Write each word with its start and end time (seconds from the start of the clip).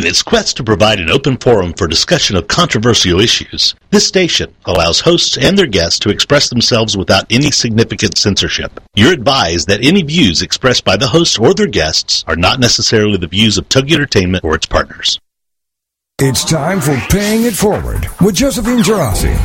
In 0.00 0.06
its 0.06 0.22
quest 0.22 0.56
to 0.56 0.64
provide 0.64 0.98
an 0.98 1.10
open 1.10 1.36
forum 1.36 1.74
for 1.74 1.86
discussion 1.86 2.34
of 2.34 2.48
controversial 2.48 3.20
issues, 3.20 3.74
this 3.90 4.06
station 4.06 4.54
allows 4.64 5.00
hosts 5.00 5.36
and 5.36 5.58
their 5.58 5.66
guests 5.66 5.98
to 5.98 6.08
express 6.08 6.48
themselves 6.48 6.96
without 6.96 7.26
any 7.28 7.50
significant 7.50 8.16
censorship. 8.16 8.80
You're 8.94 9.12
advised 9.12 9.68
that 9.68 9.84
any 9.84 10.02
views 10.02 10.40
expressed 10.40 10.86
by 10.86 10.96
the 10.96 11.08
host 11.08 11.38
or 11.38 11.52
their 11.52 11.66
guests 11.66 12.24
are 12.26 12.34
not 12.34 12.60
necessarily 12.60 13.18
the 13.18 13.26
views 13.26 13.58
of 13.58 13.68
Togi 13.68 13.92
Entertainment 13.92 14.42
or 14.42 14.54
its 14.54 14.64
partners. 14.64 15.20
It's 16.18 16.46
time 16.46 16.80
for 16.80 16.96
Paying 17.10 17.42
It 17.42 17.52
Forward 17.52 18.06
with 18.22 18.36
Josephine 18.36 18.78
Geraci. 18.78 19.36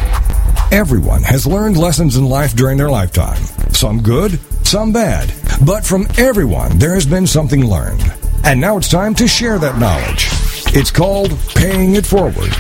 Everyone 0.72 1.24
has 1.24 1.46
learned 1.46 1.76
lessons 1.76 2.16
in 2.16 2.24
life 2.24 2.56
during 2.56 2.78
their 2.78 2.90
lifetime. 2.90 3.44
Some 3.74 4.02
good, 4.02 4.40
some 4.66 4.94
bad. 4.94 5.34
But 5.66 5.86
from 5.86 6.08
everyone, 6.18 6.80
there 6.80 6.94
has 6.94 7.06
been 7.06 7.28
something 7.28 7.66
learned. 7.66 8.10
And 8.46 8.62
now 8.62 8.78
it's 8.78 8.88
time 8.88 9.16
to 9.16 9.28
share 9.28 9.60
that 9.60 9.80
knowledge. 9.80 10.45
It's 10.78 10.92
called 10.92 11.32
Paying 11.56 11.96
It 11.96 12.06
Forward. 12.06 12.54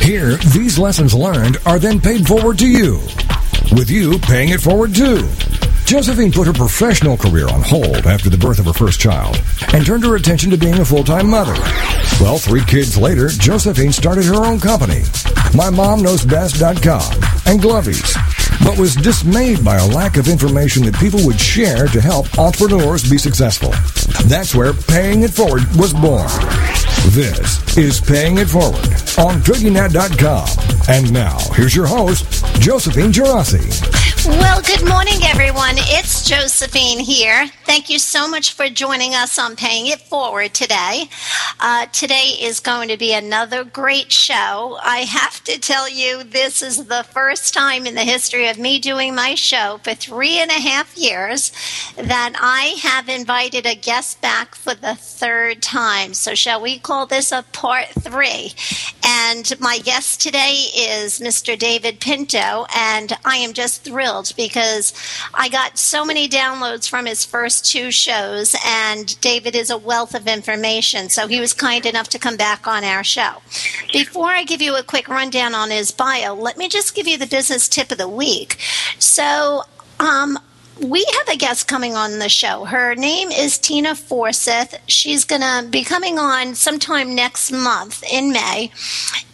Here, 0.00 0.34
these 0.52 0.76
lessons 0.76 1.14
learned 1.14 1.58
are 1.64 1.78
then 1.78 2.00
paid 2.00 2.26
forward 2.26 2.58
to 2.58 2.66
you, 2.66 2.94
with 3.70 3.88
you 3.88 4.18
paying 4.18 4.48
it 4.48 4.60
forward 4.60 4.92
too. 4.92 5.28
Josephine 5.84 6.32
put 6.32 6.48
her 6.48 6.52
professional 6.52 7.16
career 7.16 7.48
on 7.48 7.62
hold 7.62 8.08
after 8.08 8.28
the 8.28 8.36
birth 8.36 8.58
of 8.58 8.64
her 8.64 8.72
first 8.72 8.98
child 8.98 9.40
and 9.72 9.86
turned 9.86 10.02
her 10.02 10.16
attention 10.16 10.50
to 10.50 10.56
being 10.56 10.80
a 10.80 10.84
full-time 10.84 11.30
mother. 11.30 11.54
Well, 12.20 12.38
three 12.38 12.64
kids 12.64 12.98
later, 12.98 13.28
Josephine 13.28 13.92
started 13.92 14.24
her 14.24 14.44
own 14.44 14.58
company, 14.58 15.02
MyMomKnowsBest.com 15.54 17.12
and 17.46 17.60
Glovies, 17.60 18.64
but 18.64 18.80
was 18.80 18.96
dismayed 18.96 19.64
by 19.64 19.76
a 19.76 19.86
lack 19.86 20.16
of 20.16 20.26
information 20.26 20.84
that 20.86 20.98
people 20.98 21.24
would 21.24 21.40
share 21.40 21.86
to 21.86 22.00
help 22.00 22.36
entrepreneurs 22.36 23.08
be 23.08 23.16
successful. 23.16 23.70
That's 24.26 24.56
where 24.56 24.72
Paying 24.72 25.22
It 25.22 25.30
Forward 25.30 25.62
was 25.76 25.92
born. 25.92 26.28
This 27.08 27.76
is 27.76 28.00
Paying 28.00 28.38
It 28.38 28.48
Forward 28.48 28.76
on 29.18 29.40
TogiNet.com. 29.40 30.48
And 30.88 31.12
now, 31.12 31.38
here's 31.54 31.74
your 31.74 31.86
host, 31.86 32.44
Josephine 32.60 33.10
Geraci. 33.10 34.00
Well, 34.26 34.60
good 34.60 34.86
morning, 34.86 35.20
everyone. 35.24 35.76
It's 35.76 36.28
Josephine 36.28 36.98
here. 36.98 37.48
Thank 37.64 37.88
you 37.88 37.98
so 37.98 38.28
much 38.28 38.52
for 38.52 38.68
joining 38.68 39.14
us 39.14 39.38
on 39.38 39.56
Paying 39.56 39.86
It 39.86 40.00
Forward 40.02 40.52
today. 40.52 41.04
Uh, 41.58 41.86
today 41.86 42.36
is 42.40 42.60
going 42.60 42.90
to 42.90 42.98
be 42.98 43.14
another 43.14 43.64
great 43.64 44.12
show. 44.12 44.78
I 44.82 45.06
have 45.08 45.42
to 45.44 45.58
tell 45.58 45.88
you, 45.88 46.22
this 46.22 46.60
is 46.60 46.84
the 46.84 47.04
first 47.10 47.54
time 47.54 47.86
in 47.86 47.94
the 47.94 48.04
history 48.04 48.48
of 48.48 48.58
me 48.58 48.78
doing 48.78 49.14
my 49.14 49.36
show 49.36 49.80
for 49.82 49.94
three 49.94 50.38
and 50.38 50.50
a 50.50 50.54
half 50.54 50.98
years 50.98 51.50
that 51.96 52.34
I 52.38 52.78
have 52.82 53.08
invited 53.08 53.64
a 53.64 53.74
guest 53.74 54.20
back 54.20 54.54
for 54.54 54.74
the 54.74 54.96
third 54.96 55.62
time. 55.62 56.12
So, 56.12 56.34
shall 56.34 56.60
we 56.60 56.78
call 56.90 57.06
this 57.06 57.30
a 57.30 57.44
part 57.52 57.86
three? 57.86 58.52
And 59.06 59.52
my 59.60 59.78
guest 59.78 60.20
today 60.20 60.66
is 60.76 61.20
Mr. 61.20 61.56
David 61.56 62.00
Pinto, 62.00 62.66
and 62.76 63.16
I 63.24 63.36
am 63.36 63.52
just 63.52 63.84
thrilled 63.84 64.32
because 64.36 64.92
I 65.32 65.48
got 65.48 65.78
so 65.78 66.04
many 66.04 66.28
downloads 66.28 66.90
from 66.90 67.06
his 67.06 67.24
first 67.24 67.64
two 67.64 67.92
shows, 67.92 68.56
and 68.66 69.20
David 69.20 69.54
is 69.54 69.70
a 69.70 69.78
wealth 69.78 70.16
of 70.16 70.26
information. 70.26 71.10
So 71.10 71.28
he 71.28 71.38
was 71.38 71.54
kind 71.54 71.86
enough 71.86 72.08
to 72.08 72.18
come 72.18 72.36
back 72.36 72.66
on 72.66 72.82
our 72.82 73.04
show. 73.04 73.34
Before 73.92 74.30
I 74.30 74.42
give 74.42 74.60
you 74.60 74.74
a 74.74 74.82
quick 74.82 75.06
rundown 75.06 75.54
on 75.54 75.70
his 75.70 75.92
bio, 75.92 76.34
let 76.34 76.58
me 76.58 76.68
just 76.68 76.96
give 76.96 77.06
you 77.06 77.16
the 77.16 77.28
business 77.28 77.68
tip 77.68 77.92
of 77.92 77.98
the 77.98 78.08
week. 78.08 78.56
So, 78.98 79.62
um, 80.00 80.40
we 80.82 81.04
have 81.18 81.28
a 81.28 81.36
guest 81.36 81.68
coming 81.68 81.94
on 81.94 82.18
the 82.18 82.28
show. 82.28 82.64
Her 82.64 82.94
name 82.94 83.30
is 83.30 83.58
Tina 83.58 83.94
Forsyth. 83.94 84.78
She's 84.86 85.24
going 85.24 85.42
to 85.42 85.68
be 85.68 85.84
coming 85.84 86.18
on 86.18 86.54
sometime 86.54 87.14
next 87.14 87.52
month 87.52 88.02
in 88.10 88.32
May. 88.32 88.70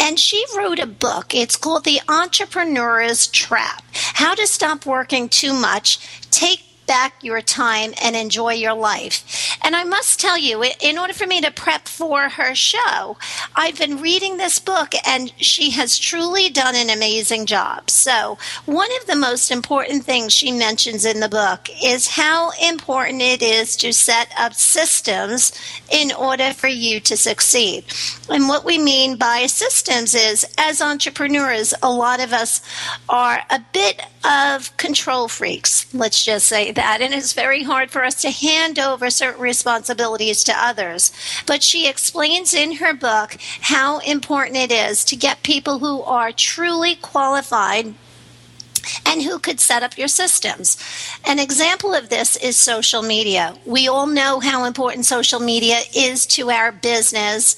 And 0.01 0.19
she 0.19 0.45
wrote 0.57 0.79
a 0.79 0.87
book. 0.87 1.35
It's 1.35 1.57
called 1.57 1.85
The 1.85 2.01
Entrepreneur's 2.09 3.29
Trap 3.29 3.85
How 3.93 4.35
to 4.35 4.47
Stop 4.47 4.87
Working 4.87 5.29
Too 5.29 5.53
Much, 5.53 5.99
Take 6.31 6.66
back 6.87 7.23
your 7.23 7.41
time 7.43 7.93
and 8.03 8.17
enjoy 8.17 8.53
your 8.53 8.75
life. 8.75 9.57
And 9.63 9.75
I 9.75 9.85
must 9.85 10.21
tell 10.21 10.39
you, 10.39 10.65
in 10.81 10.99
order 10.99 11.13
for 11.13 11.27
me 11.27 11.41
to 11.41 11.51
prep 11.51 11.89
for 11.89 12.29
her 12.29 12.55
show, 12.55 13.17
I've 13.55 13.79
been 13.79 14.01
reading 14.01 14.37
this 14.37 14.59
book 14.59 14.93
and 15.07 15.33
she 15.43 15.71
has 15.71 15.99
truly 15.99 16.49
done 16.49 16.75
an 16.77 16.91
amazing 16.91 17.47
job. 17.47 17.91
So, 17.91 18.39
one 18.65 18.91
of 19.01 19.07
the 19.07 19.17
most 19.17 19.51
important 19.51 20.05
things 20.05 20.33
she 20.33 20.53
mentions 20.53 21.05
in 21.05 21.21
the 21.21 21.29
book 21.29 21.69
is 21.83 22.09
how 22.09 22.51
important 22.63 23.23
it 23.23 23.43
is 23.43 23.77
to 23.77 23.93
set 23.93 24.29
up 24.39 24.55
systems 24.55 25.53
in 25.91 26.13
order 26.13 26.53
for 26.53 26.69
you 26.69 27.01
to 27.01 27.17
succeed. 27.17 27.85
And 28.29 28.49
what 28.49 28.65
we 28.65 28.79
mean 28.79 29.17
by 29.17 29.47
systems 29.47 30.15
is, 30.15 30.47
as 30.59 30.81
entrepreneurs, 30.81 31.75
a 31.83 31.91
lot 31.91 32.21
of 32.21 32.33
us 32.33 32.61
are 33.09 33.43
a 33.51 33.61
bit 33.73 34.03
of 34.27 34.77
control 34.77 35.29
freaks, 35.29 35.93
let's 35.95 36.25
just 36.25 36.47
say 36.47 36.73
that. 36.73 37.01
And 37.01 37.15
it's 37.15 37.33
very 37.33 37.63
hard 37.63 37.91
for 37.91 38.05
us 38.05 38.21
to 38.23 38.31
hand 38.31 38.79
over 38.79 39.09
certain 39.11 39.41
responsibilities 39.41 40.43
to 40.45 40.53
others. 40.57 41.13
But 41.47 41.63
she 41.63 41.89
explains 41.89 42.53
in 42.53 42.77
her 42.77 42.95
book 42.95 43.37
how 43.61 43.99
important 44.01 44.57
it 44.57 44.73
is 44.73 45.05
to 45.07 45.17
get 45.17 45.43
people 45.43 45.79
who 45.79 46.03
are 46.03 46.33
truly 46.33 46.97
qualified 46.97 47.95
and 49.05 49.23
who 49.23 49.39
could 49.39 49.61
set 49.61 49.83
up 49.83 49.99
your 49.99 50.09
systems. 50.09 50.77
An 51.25 51.39
example 51.39 51.95
of 51.95 52.09
this 52.09 52.37
is 52.37 52.57
social 52.57 53.03
media. 53.03 53.57
We 53.65 53.89
all 53.89 54.07
know 54.07 54.41
how 54.41 54.65
important 54.65 55.07
social 55.07 55.41
media 55.41 55.81
is 55.95 56.27
to 56.27 56.51
our 56.51 56.73
business 56.73 57.57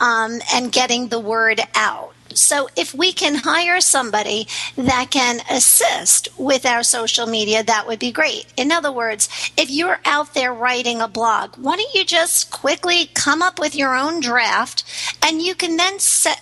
um, 0.00 0.40
and 0.52 0.72
getting 0.72 1.08
the 1.08 1.20
word 1.20 1.60
out. 1.74 2.13
So 2.34 2.68
if 2.76 2.94
we 2.94 3.12
can 3.12 3.36
hire 3.36 3.80
somebody 3.80 4.46
that 4.76 5.10
can 5.10 5.40
assist 5.50 6.28
with 6.38 6.66
our 6.66 6.82
social 6.82 7.26
media, 7.26 7.62
that 7.62 7.86
would 7.86 7.98
be 7.98 8.12
great. 8.12 8.46
In 8.56 8.72
other 8.72 8.92
words, 8.92 9.28
if 9.56 9.70
you're 9.70 10.00
out 10.04 10.34
there 10.34 10.52
writing 10.52 11.00
a 11.00 11.08
blog, 11.08 11.56
why 11.56 11.76
don't 11.76 11.94
you 11.94 12.04
just 12.04 12.50
quickly 12.50 13.06
come 13.14 13.42
up 13.42 13.58
with 13.58 13.74
your 13.74 13.94
own 13.94 14.20
draft 14.20 14.84
and 15.22 15.40
you 15.42 15.54
can 15.54 15.76
then 15.76 15.98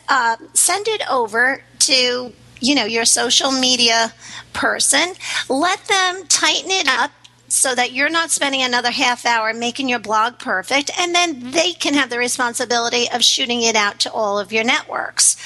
uh, 0.08 0.36
send 0.54 0.88
it 0.88 1.02
over 1.10 1.62
to 1.80 2.32
you 2.60 2.76
know 2.76 2.84
your 2.84 3.04
social 3.04 3.50
media 3.50 4.14
person 4.52 5.14
let 5.48 5.84
them 5.86 6.24
tighten 6.28 6.70
it 6.70 6.86
up 6.86 7.10
so 7.52 7.74
that 7.74 7.92
you're 7.92 8.08
not 8.08 8.30
spending 8.30 8.62
another 8.62 8.90
half 8.90 9.26
hour 9.26 9.52
making 9.52 9.88
your 9.88 9.98
blog 9.98 10.38
perfect, 10.38 10.90
and 10.98 11.14
then 11.14 11.50
they 11.50 11.72
can 11.72 11.94
have 11.94 12.08
the 12.08 12.18
responsibility 12.18 13.06
of 13.12 13.22
shooting 13.22 13.62
it 13.62 13.76
out 13.76 14.00
to 14.00 14.12
all 14.12 14.38
of 14.38 14.52
your 14.52 14.64
networks. 14.64 15.36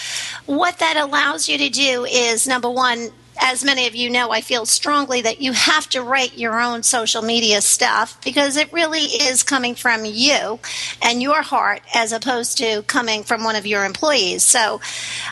What 0.47 0.79
that 0.79 0.97
allows 0.97 1.49
you 1.49 1.59
to 1.59 1.69
do 1.69 2.05
is 2.05 2.47
number 2.47 2.71
one, 2.71 3.11
as 3.41 3.65
many 3.65 3.87
of 3.87 3.95
you 3.95 4.11
know, 4.11 4.31
I 4.31 4.41
feel 4.41 4.67
strongly 4.67 5.21
that 5.23 5.41
you 5.41 5.53
have 5.53 5.89
to 5.91 6.03
write 6.03 6.37
your 6.37 6.61
own 6.61 6.83
social 6.83 7.23
media 7.23 7.61
stuff 7.61 8.21
because 8.25 8.57
it 8.57 8.73
really 8.73 9.01
is 9.01 9.43
coming 9.43 9.75
from 9.75 10.05
you 10.05 10.59
and 11.03 11.23
your 11.23 11.43
heart 11.43 11.83
as 11.95 12.13
opposed 12.13 12.59
to 12.59 12.83
coming 12.83 13.23
from 13.23 13.45
one 13.45 13.57
of 13.57 13.67
your 13.67 13.85
employees. 13.85 14.43
So 14.43 14.81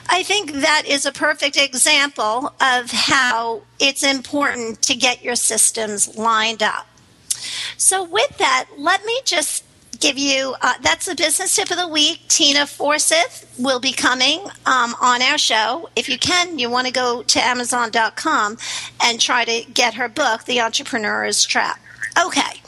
I 0.09 0.23
think 0.23 0.53
that 0.53 0.83
is 0.87 1.07
a 1.07 1.13
perfect 1.13 1.57
example 1.57 2.53
of 2.61 2.91
how 2.91 3.63
it's 3.79 4.03
important 4.03 4.83
to 4.83 4.95
get 4.95 5.25
your 5.25 5.37
systems 5.37 6.17
lined 6.17 6.63
up. 6.63 6.87
So, 7.77 8.03
with 8.03 8.39
that, 8.39 8.67
let 8.79 9.05
me 9.05 9.21
just 9.25 9.65
give 10.05 10.19
you 10.19 10.55
uh, 10.61 10.75
that's 10.83 11.07
the 11.07 11.15
business 11.15 11.57
tip 11.57 11.71
of 11.71 11.79
the 11.79 11.89
week. 11.89 12.21
Tina 12.29 12.67
Forsyth 12.67 13.51
will 13.59 13.81
be 13.81 13.93
coming 13.93 14.41
um, 14.67 14.95
on 15.01 15.23
our 15.23 15.39
show. 15.39 15.89
If 15.97 16.11
you 16.11 16.19
can, 16.19 16.59
you 16.59 16.69
want 16.69 16.87
to 16.87 16.93
go 16.93 17.23
to 17.23 17.41
Amazon.com 17.41 18.59
and 19.03 19.19
try 19.19 19.47
to 19.47 19.65
get 19.73 19.95
her 19.95 20.11
book, 20.11 20.45
The 20.45 20.61
Entrepreneur's 20.61 21.43
Trap. 21.47 21.81
Okay, 22.23 22.61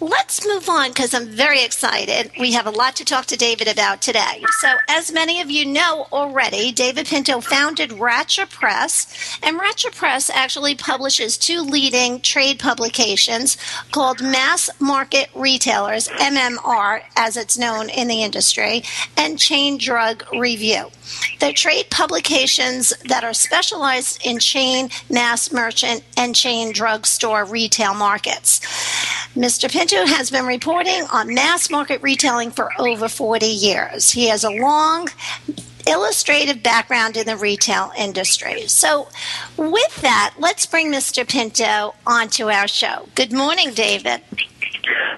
let's 0.00 0.46
move 0.46 0.68
on 0.68 0.90
because 0.90 1.14
I'm 1.14 1.28
very 1.28 1.62
excited. 1.62 2.30
We 2.38 2.52
have 2.52 2.66
a 2.66 2.70
lot 2.70 2.96
to 2.96 3.04
talk 3.04 3.26
to 3.26 3.36
David 3.36 3.68
about 3.68 4.02
today. 4.02 4.44
So, 4.60 4.68
as 4.88 5.12
many 5.12 5.40
of 5.40 5.50
you 5.50 5.64
know 5.64 6.06
already, 6.12 6.72
David 6.72 7.06
Pinto 7.06 7.40
founded 7.40 7.90
Racher 7.90 8.48
Press, 8.50 9.38
and 9.42 9.58
Racher 9.58 9.94
Press 9.94 10.30
actually 10.30 10.74
publishes 10.74 11.38
two 11.38 11.60
leading 11.60 12.20
trade 12.20 12.58
publications 12.58 13.56
called 13.92 14.20
Mass 14.20 14.70
Market 14.80 15.28
Retailers, 15.34 16.08
MMR, 16.08 17.02
as 17.16 17.36
it's 17.36 17.58
known 17.58 17.88
in 17.88 18.08
the 18.08 18.22
industry, 18.22 18.82
and 19.16 19.38
Chain 19.38 19.78
Drug 19.78 20.24
Review. 20.32 20.90
They're 21.38 21.52
trade 21.52 21.90
publications 21.90 22.92
that 23.04 23.24
are 23.24 23.34
specialized 23.34 24.24
in 24.24 24.38
chain, 24.38 24.90
mass 25.10 25.52
merchant, 25.52 26.02
and 26.16 26.34
chain 26.34 26.72
drugstore 26.72 27.44
retail 27.44 27.94
markets. 27.94 28.60
Mr. 29.46 29.70
Pinto 29.70 30.04
has 30.06 30.28
been 30.28 30.44
reporting 30.44 31.04
on 31.12 31.32
mass 31.32 31.70
market 31.70 32.02
retailing 32.02 32.50
for 32.50 32.68
over 32.80 33.08
40 33.08 33.46
years. 33.46 34.10
He 34.10 34.26
has 34.26 34.42
a 34.42 34.50
long 34.50 35.06
illustrative 35.86 36.64
background 36.64 37.16
in 37.16 37.26
the 37.26 37.36
retail 37.36 37.92
industry. 37.96 38.66
So, 38.66 39.06
with 39.56 40.02
that, 40.02 40.34
let's 40.40 40.66
bring 40.66 40.90
Mr. 40.90 41.24
Pinto 41.24 41.94
onto 42.04 42.50
our 42.50 42.66
show. 42.66 43.08
Good 43.14 43.32
morning, 43.32 43.72
David. 43.72 44.20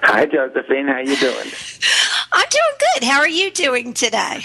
Hi, 0.03 0.27
Josephine. 0.27 0.87
How 0.87 0.99
you 0.99 1.15
doing? 1.15 1.49
I'm 2.31 2.47
doing 2.51 2.77
good. 2.93 3.05
How 3.05 3.21
are 3.21 3.27
you 3.27 3.49
doing 3.49 3.95
today? 3.95 4.43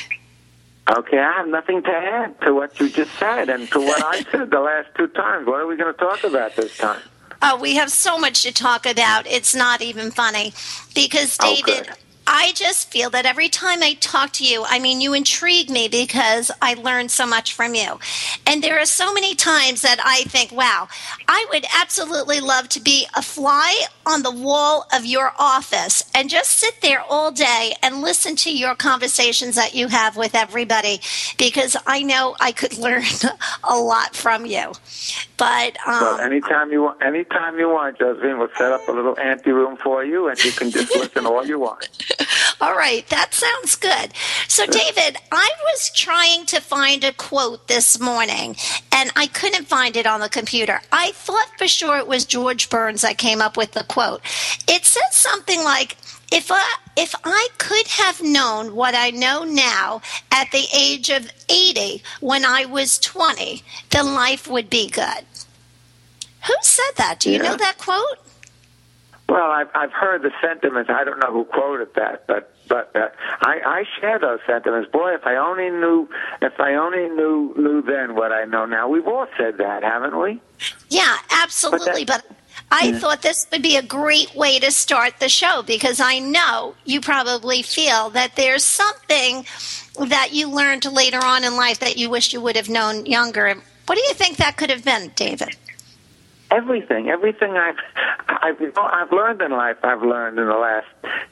Okay, 0.97 1.19
I 1.19 1.33
have 1.33 1.49
nothing 1.49 1.83
to 1.83 1.91
add 1.91 2.41
to 2.41 2.55
what 2.55 2.81
you 2.81 2.89
just 2.89 3.13
said 3.19 3.51
and 3.51 3.71
to 3.73 3.81
what 3.81 4.03
I 4.03 4.23
said 4.33 4.51
the 4.51 4.61
last 4.61 4.89
two 4.97 5.09
times. 5.09 5.47
What 5.47 5.61
are 5.61 5.67
we 5.67 5.77
going 5.77 5.93
to 5.93 6.01
talk 6.01 6.25
about 6.25 6.57
this 6.57 6.75
time? 6.79 7.03
Oh, 7.47 7.59
we 7.61 7.75
have 7.77 7.91
so 7.91 8.17
much 8.17 8.43
to 8.45 8.53
talk 8.53 8.87
about. 8.87 9.27
It's 9.27 9.55
not 9.55 9.83
even 9.83 10.11
funny 10.11 10.55
because 10.95 11.37
Oh, 11.43 11.55
David. 11.55 11.91
I 12.27 12.53
just 12.55 12.91
feel 12.91 13.11
that 13.11 13.27
every 13.27 13.49
time 13.49 13.83
I 13.83 13.95
talk 13.95 14.33
to 14.33 14.45
you, 14.45 14.65
I 14.67 14.79
mean, 14.79 15.01
you 15.01 15.13
intrigue 15.13 15.69
me 15.69 15.89
because 15.89 16.51
I 16.63 16.75
learn 16.75 17.09
so 17.09 17.27
much 17.27 17.53
from 17.53 17.75
you. 17.75 17.99
And 18.47 18.63
there 18.63 18.79
are 18.79 18.87
so 18.87 19.13
many 19.13 19.35
times 19.35 19.83
that 19.83 19.99
I 20.03 20.23
think, 20.25 20.51
wow, 20.51 20.89
I 21.29 21.47
would 21.51 21.67
absolutely 21.75 22.41
love 22.41 22.69
to 22.71 22.81
be 22.81 23.07
a 23.15 23.23
fly 23.23 23.87
on 24.07 24.23
the 24.23 24.31
wall 24.31 24.87
of 24.93 25.05
your 25.05 25.33
office 25.39 26.03
and 26.15 26.31
just 26.31 26.53
sit 26.53 26.81
there 26.81 27.03
all 27.09 27.31
day 27.31 27.75
and 27.83 28.01
listen 28.01 28.37
to 28.37 28.57
your 28.57 28.75
conversations 28.75 29.55
that 29.57 29.75
you 29.75 29.89
have 29.89 30.17
with 30.17 30.35
everybody 30.35 31.01
because 31.39 31.77
I 31.87 32.03
know 32.03 32.37
I 32.41 32.53
could 32.53 32.79
learn 32.85 33.05
a 33.63 33.77
lot 33.77 34.15
from 34.15 34.47
you. 34.47 34.73
But 35.37 35.77
um, 35.87 36.01
Well, 36.01 36.21
anytime 36.21 36.71
you 36.71 36.83
want, 36.83 37.03
anytime 37.03 37.59
you 37.59 37.69
want, 37.69 37.99
Josephine, 37.99 38.39
we'll 38.39 38.49
set 38.57 38.73
up 38.73 38.87
a 38.89 38.93
little 38.93 39.19
ante 39.19 39.51
room 39.51 39.77
for 39.77 40.05
you, 40.05 40.29
and 40.29 40.43
you 40.45 40.53
can 40.53 40.71
just 40.71 40.95
listen 40.95 41.27
all 41.27 41.45
you 41.45 41.59
want. 41.59 41.89
All 42.61 42.77
right, 42.77 43.07
that 43.09 43.35
sounds 43.35 43.75
good. 43.77 44.13
So, 44.49 44.67
David, 44.67 45.17
I 45.33 45.51
was 45.65 45.91
trying 45.91 46.47
to 46.47 46.61
find 46.61 47.05
a 47.05 47.13
quote 47.13 47.69
this 47.69 48.01
morning 48.01 48.57
and 48.93 49.11
I 49.17 49.27
couldn't 49.27 49.67
find 49.67 49.97
it 49.97 50.07
on 50.07 50.21
the 50.21 50.29
computer. 50.29 50.81
I 50.93 51.13
thought 51.13 51.49
for 51.59 51.67
sure 51.69 51.99
it 51.99 52.07
was 52.07 52.25
George 52.25 52.71
Burns 52.71 53.03
that 53.03 53.19
came 53.19 53.41
up 53.43 53.57
with 53.57 53.73
the 53.73 53.85
quote. 53.85 54.23
It 54.69 54.85
says 54.85 55.15
something 55.15 55.63
like, 55.65 55.97
if 56.33 56.51
I, 56.51 56.65
if 56.97 57.15
I 57.25 57.49
could 57.59 57.87
have 57.89 58.23
known 58.23 58.75
what 58.75 58.95
I 58.95 59.11
know 59.11 59.45
now 59.45 60.01
at 60.33 60.51
the 60.53 60.65
age 60.75 61.11
of 61.11 61.31
80 61.49 62.03
when 62.21 62.45
I 62.45 62.65
was 62.65 62.99
20, 62.99 63.63
then 63.91 64.15
life 64.15 64.49
would 64.49 64.71
be 64.71 64.89
good. 64.89 65.25
Who 66.47 66.55
said 66.63 66.93
that? 66.97 67.21
Do 67.21 67.31
you 67.31 67.37
Yeah. 67.37 67.51
know 67.51 67.57
that 67.57 67.79
quote? 67.79 68.19
Well, 69.35 69.51
I've 69.51 69.67
I've 69.75 69.93
heard 69.93 70.23
the 70.23 70.31
sentiments. 70.41 70.89
I 70.89 71.03
don't 71.03 71.19
know 71.19 71.33
who 71.33 71.45
quoted 71.45 71.93
that, 71.97 72.25
but 72.29 72.55
but 72.69 72.95
uh, 72.95 73.09
I 73.41 73.59
I 73.67 73.85
share 74.01 74.21
those 74.21 74.39
sentiments. 74.47 74.89
Boy, 74.93 75.13
if 75.13 75.27
I 75.27 75.35
only 75.35 75.71
knew 75.71 76.09
if 76.41 76.61
I 76.61 76.75
only 76.75 77.09
knew 77.09 77.53
knew 77.57 77.83
then 77.83 78.15
what 78.15 78.31
I 78.31 78.45
know 78.45 78.65
now. 78.65 78.89
We've 78.89 79.09
all 79.09 79.27
said 79.37 79.59
that, 79.59 79.83
haven't 79.83 80.17
we? 80.17 80.41
Yeah, 80.89 81.17
absolutely. 81.33 82.05
But, 82.05 82.25
I 82.71 82.93
thought 82.93 83.23
this 83.23 83.49
would 83.51 83.63
be 83.63 83.77
a 83.77 83.83
great 83.83 84.33
way 84.37 84.61
to 84.61 84.71
start 84.71 85.19
the 85.19 85.29
show 85.29 85.65
because 85.67 85.99
I 85.99 86.21
know 86.21 86.77
you 86.85 87.01
probably 87.01 87.63
feel 87.63 88.11
that 88.11 88.37
there's 88.37 88.63
something 88.63 89.47
that 89.99 90.29
you 90.33 90.49
learned 90.49 90.85
later 90.85 91.19
on 91.25 91.43
in 91.43 91.57
life 91.57 91.81
that 91.81 91.97
you 91.97 92.09
wish 92.09 92.33
you 92.33 92.41
would 92.41 92.55
have 92.55 92.69
known 92.69 93.05
younger. 93.05 93.53
What 93.87 93.97
do 93.97 94.01
you 94.03 94.15
think 94.15 94.37
that 94.37 94.57
could 94.57 94.71
have 94.71 94.85
been, 94.85 95.11
David? 95.17 95.57
Everything, 96.55 97.09
everything 97.09 97.57
I've 97.57 97.77
I've 98.29 98.61
I've 98.77 99.13
learned 99.13 99.43
in 99.43 99.51
life, 99.51 99.77
I've 99.83 100.03
learned 100.03 100.39
in 100.39 100.47
the 100.47 100.55
last 100.55 100.87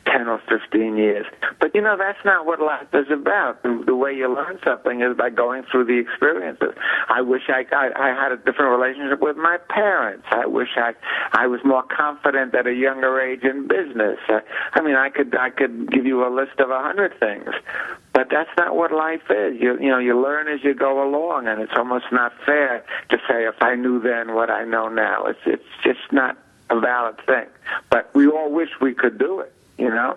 ten 0.07 0.27
or 0.27 0.41
fifteen 0.49 0.97
years. 0.97 1.27
But 1.61 1.75
you 1.75 1.81
know, 1.81 1.97
that's 1.97 2.19
not 2.25 2.45
what 2.45 2.61
life 2.61 2.89
is 2.93 3.11
about. 3.11 3.63
The, 3.63 3.83
the 3.87 3.95
way 3.95 4.13
you 4.13 4.35
learn 4.35 4.59
something 4.65 5.01
is 5.01 5.17
by 5.17 5.31
going 5.31 5.63
through 5.71 5.85
the 5.85 5.99
experiences. 5.99 6.75
I 7.09 7.21
wish 7.21 7.43
I, 7.49 7.65
I 7.73 7.91
I 7.95 8.09
had 8.09 8.33
a 8.33 8.37
different 8.37 8.77
relationship 8.77 9.21
with 9.21 9.37
my 9.37 9.59
parents. 9.69 10.25
I 10.31 10.47
wish 10.47 10.71
I 10.77 10.95
I 11.33 11.47
was 11.47 11.61
more 11.65 11.85
confident 11.85 12.55
at 12.55 12.67
a 12.67 12.75
younger 12.75 13.21
age 13.21 13.45
in 13.45 13.69
business. 13.69 14.19
Uh, 14.29 14.41
I 14.73 14.81
mean, 14.81 14.97
I 14.97 15.09
could 15.09 15.37
I 15.37 15.51
could 15.51 15.91
give 15.91 16.05
you 16.05 16.27
a 16.27 16.31
list 16.35 16.59
of 16.59 16.71
a 16.71 16.83
hundred 16.83 17.19
things. 17.21 17.49
But 18.13 18.29
that's 18.31 18.51
not 18.59 18.77
what 18.77 18.93
life 18.93 19.23
is. 19.31 19.61
You 19.61 19.79
you 19.81 19.89
know, 19.89 19.99
you 19.99 20.21
learn 20.21 20.47
as 20.49 20.63
you 20.63 20.75
go 20.75 21.03
along, 21.09 21.47
and 21.47 21.61
it's 21.63 21.73
almost 21.75 22.07
not 22.13 22.33
fair 22.45 22.85
to 23.09 23.19
say 23.29 23.47
if 23.47 23.55
I 23.63 23.75
knew 23.75 24.01
then 24.01 24.35
what 24.35 24.51
I 24.51 24.65
know 24.65 24.89
now. 24.89 25.25
It's 25.25 25.41
it's 25.47 25.65
just 25.83 26.13
not 26.13 26.37
a 26.71 26.79
valid 26.79 27.17
thing. 27.25 27.47
But 27.91 28.15
we 28.15 28.29
all 28.29 28.51
wish 28.51 28.69
we 28.81 28.93
could 28.95 29.19
do 29.19 29.41
it. 29.41 29.53
You 29.79 29.89
know. 29.89 30.17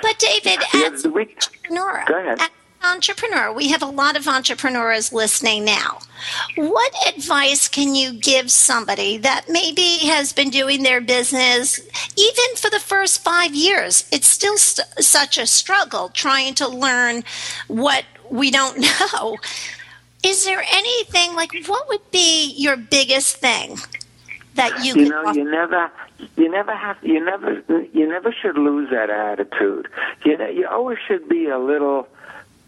But 0.00 0.18
David, 0.18 0.60
The 0.72 0.90
as 0.94 1.06
week, 1.08 1.36
entrepreneur, 1.42 2.04
Go 2.06 2.18
ahead. 2.18 2.40
as 2.40 2.48
an 2.82 2.94
entrepreneur, 2.94 3.52
we 3.52 3.68
have 3.68 3.82
a 3.82 3.86
lot 3.86 4.16
of 4.16 4.28
entrepreneurs 4.28 5.12
listening 5.12 5.64
now. 5.64 5.98
What 6.56 6.92
advice 7.08 7.68
can 7.68 7.94
you 7.94 8.12
give 8.12 8.50
somebody 8.50 9.16
that 9.18 9.46
maybe 9.48 9.98
has 10.06 10.32
been 10.32 10.50
doing 10.50 10.82
their 10.82 11.00
business 11.00 11.80
even 12.16 12.56
for 12.56 12.70
the 12.70 12.80
first 12.80 13.22
five 13.22 13.54
years? 13.54 14.08
It's 14.12 14.28
still 14.28 14.58
st- 14.58 14.86
such 15.00 15.38
a 15.38 15.46
struggle 15.46 16.08
trying 16.08 16.54
to 16.54 16.68
learn 16.68 17.24
what 17.68 18.04
we 18.30 18.50
don't 18.50 18.78
know. 19.12 19.36
Is 20.24 20.44
there 20.44 20.62
anything 20.70 21.34
like 21.34 21.52
what 21.66 21.88
would 21.88 22.10
be 22.10 22.52
your 22.56 22.76
biggest 22.76 23.36
thing 23.36 23.78
that 24.54 24.84
you, 24.84 24.94
you 24.94 25.08
know, 25.08 25.24
offer? 25.26 25.38
you 25.38 25.50
never, 25.50 25.90
you 26.36 26.50
never 26.50 26.76
have, 26.76 26.96
you 27.02 27.24
never, 27.24 27.62
you 27.92 28.08
never 28.08 28.32
should 28.32 28.56
lose 28.56 28.90
that 28.90 29.10
attitude. 29.10 29.88
You 30.24 30.38
know, 30.38 30.48
you 30.48 30.68
always 30.68 30.98
should 31.06 31.28
be 31.28 31.48
a 31.48 31.58
little 31.58 32.06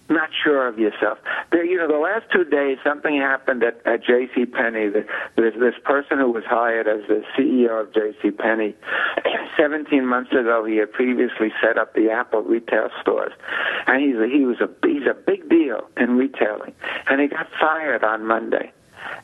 not 0.09 0.29
sure 0.43 0.69
of 0.69 0.79
yourself. 0.79 1.19
There, 1.51 1.65
you 1.65 1.77
know, 1.77 1.89
the 1.89 1.99
last 1.99 2.27
two 2.33 2.45
days, 2.45 2.79
something 2.85 3.17
happened 3.17 3.63
at, 3.63 3.81
at 3.87 4.05
J.C. 4.05 4.47
Penney. 4.47 4.91
There's 5.37 5.59
this 5.59 5.75
person 5.85 6.19
who 6.19 6.31
was 6.31 6.45
hired 6.45 6.87
as 6.87 7.09
the 7.09 7.23
CEO 7.37 7.81
of 7.81 7.95
J.C. 7.95 8.31
Penney. 8.31 8.75
Seventeen 9.57 10.07
months 10.07 10.33
ago, 10.33 10.65
he 10.65 10.77
had 10.77 10.93
previously 10.93 11.53
set 11.63 11.79
up 11.79 11.95
the 11.95 12.11
Apple 12.11 12.43
retail 12.43 12.89
stores, 13.01 13.33
and 13.87 14.03
he's 14.03 14.17
a, 14.17 14.27
he 14.27 14.45
was 14.45 14.61
a 14.61 14.69
he's 14.87 15.07
a 15.07 15.15
big 15.15 15.49
deal 15.49 15.89
in 15.97 16.17
retailing, 16.17 16.75
and 17.07 17.21
he 17.21 17.29
got 17.29 17.47
fired 17.59 18.05
on 18.05 18.27
Monday. 18.27 18.73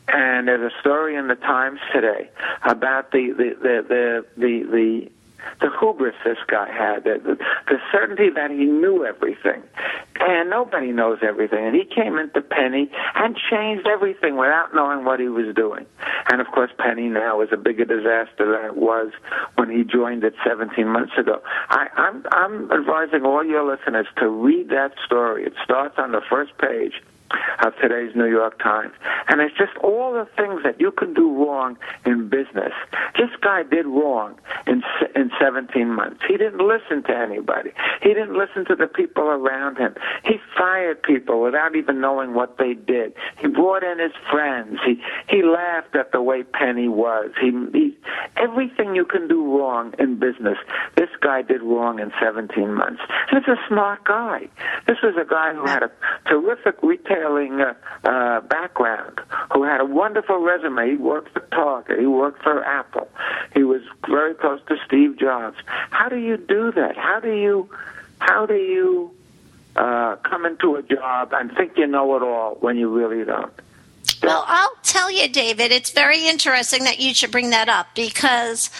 And 0.09 0.49
there's 0.49 0.73
a 0.73 0.81
story 0.81 1.17
in 1.17 1.29
the 1.29 1.37
Times 1.37 1.81
today 1.93 2.31
about 2.65 3.13
the 3.13 3.33
the 3.37 3.57
the 3.61 3.85
the 3.89 4.27
the, 4.37 4.63
the 4.71 5.13
the 5.61 5.71
hubris 5.79 6.15
this 6.25 6.39
guy 6.47 6.71
had, 6.73 7.05
the, 7.05 7.39
the, 7.69 7.77
certainty 7.93 8.31
that 8.35 8.51
he 8.51 8.65
knew 8.65 9.05
everything. 9.05 9.63
And 10.21 10.51
nobody 10.51 10.93
knows 10.93 11.19
everything. 11.23 11.65
And 11.65 11.75
he 11.75 11.85
came 11.85 12.19
into 12.19 12.41
Penney 12.41 12.91
and 13.15 13.37
changed 13.51 13.87
everything 13.87 14.37
without 14.37 14.75
knowing 14.75 15.05
what 15.05 15.19
he 15.21 15.29
was 15.29 15.55
doing. 15.55 15.87
And 16.31 16.41
of 16.41 16.47
course, 16.49 16.71
Penney 16.79 17.09
now 17.09 17.41
is 17.41 17.49
a 17.53 17.57
bigger 17.57 17.85
disaster 17.85 18.45
than 18.53 18.65
it 18.65 18.77
was 18.77 19.13
when 19.57 19.71
he 19.71 19.83
joined 19.85 20.25
it 20.25 20.35
17 20.47 20.87
months 20.87 21.13
ago. 21.19 21.41
I, 21.71 21.89
I'm, 21.97 22.25
I'm 22.33 22.71
advising 22.71 23.25
all 23.25 23.45
your 23.45 23.65
listeners 23.65 24.07
to 24.19 24.29
read 24.29 24.69
that 24.69 24.93
story. 25.05 25.45
It 25.45 25.55
starts 25.65 25.95
on 25.99 26.13
the 26.13 26.21
first 26.29 26.53
page 26.59 26.95
of 27.65 27.73
today's 27.81 28.15
New 28.15 28.27
York 28.27 28.59
Times. 28.59 28.93
And 29.29 29.41
it's 29.41 29.57
just 29.57 29.77
all 29.83 30.13
the 30.13 30.27
things 30.37 30.63
that 30.65 30.81
you 30.81 30.91
can 30.93 31.15
do 31.15 31.31
wrong 31.45 31.77
in 32.05 32.29
business. 32.29 32.73
This 33.19 33.31
guy 33.41 33.63
did 33.63 33.87
wrong 33.87 34.39
in 34.67 34.83
in 35.15 35.31
17 35.41 35.89
months. 35.89 36.21
He 36.27 36.37
didn't 36.37 36.67
listen 36.67 37.03
to 37.05 37.17
anybody. 37.17 37.71
He 38.03 38.09
didn't 38.11 38.37
listen 38.37 38.65
to 38.67 38.75
the 38.75 38.87
people 38.87 39.25
around 39.25 39.77
him. 39.77 39.95
He 40.25 40.37
fired 40.57 41.03
people 41.03 41.43
without 41.43 41.77
even 41.77 42.01
knowing 42.01 42.35
what 42.35 42.59
they 42.59 42.75
did. 42.75 43.13
He 43.41 43.49
brought 43.49 43.83
in 43.83 43.99
his 43.99 44.13
friends. 44.31 44.79
He 44.85 45.01
he 45.29 45.43
laughed 45.43 45.95
at 45.95 46.13
the 46.13 46.23
way 46.23 46.43
Penney 46.43 46.89
was. 46.89 47.31
He, 47.41 47.51
he 47.73 47.97
everything 48.37 48.95
you 48.95 49.05
can 49.05 49.29
do 49.29 49.59
wrong 49.59 49.95
in 49.99 50.19
business. 50.19 50.59
This 50.97 51.11
guy 51.21 51.43
did 51.43 51.63
wrong 51.63 51.99
in 51.99 52.13
17 52.21 52.73
months. 52.75 53.03
This 53.33 53.43
is 53.43 53.49
a 53.49 53.69
smart 53.69 54.05
guy. 54.05 54.49
This 54.87 54.99
was 55.03 55.15
a 55.21 55.29
guy 55.29 55.55
who 55.55 55.67
had 55.67 55.83
a 55.83 55.91
terrific 56.27 56.83
retailing 57.21 57.61
uh, 57.61 57.75
uh, 58.05 58.41
background, 58.41 59.21
who 59.53 59.63
had 59.65 59.81
a 59.81 59.85
wonderful 59.85 60.39
resume. 60.39 60.91
He 60.91 60.97
worked 60.97 61.33
for 61.33 61.41
Target. 61.51 61.99
He 61.99 62.07
worked 62.07 62.43
for 62.43 62.65
Apple. 62.65 63.09
He 63.55 63.63
was 63.63 63.83
very 64.09 64.35
close 64.35 64.61
to 64.69 64.77
Steve 64.87 65.19
Jobs. 65.19 65.57
How 65.91 66.09
do 66.09 66.17
you 66.17 66.37
do 66.37 66.73
that? 66.73 66.97
How 66.97 67.21
do 67.21 67.33
you, 67.33 67.69
how 68.19 68.47
do 68.47 68.55
you 68.55 69.11
uh, 69.77 70.17
come 70.17 70.47
into 70.47 70.77
a 70.77 70.83
job 70.83 71.33
and 71.33 71.53
think 71.57 71.77
you 71.77 71.87
know 71.87 72.17
it 72.17 72.23
all 72.23 72.57
when 72.61 72.77
you 72.77 72.89
really 72.89 73.25
don't? 73.25 73.53
Well, 74.23 74.45
I'll 74.47 74.77
tell 74.91 75.09
you, 75.09 75.29
David, 75.29 75.71
it's 75.71 75.93
very 75.93 76.27
interesting 76.27 76.83
that 76.83 76.99
you 76.99 77.15
should 77.15 77.31
bring 77.31 77.51
that 77.51 77.69
up 77.69 77.95
because 77.95 78.71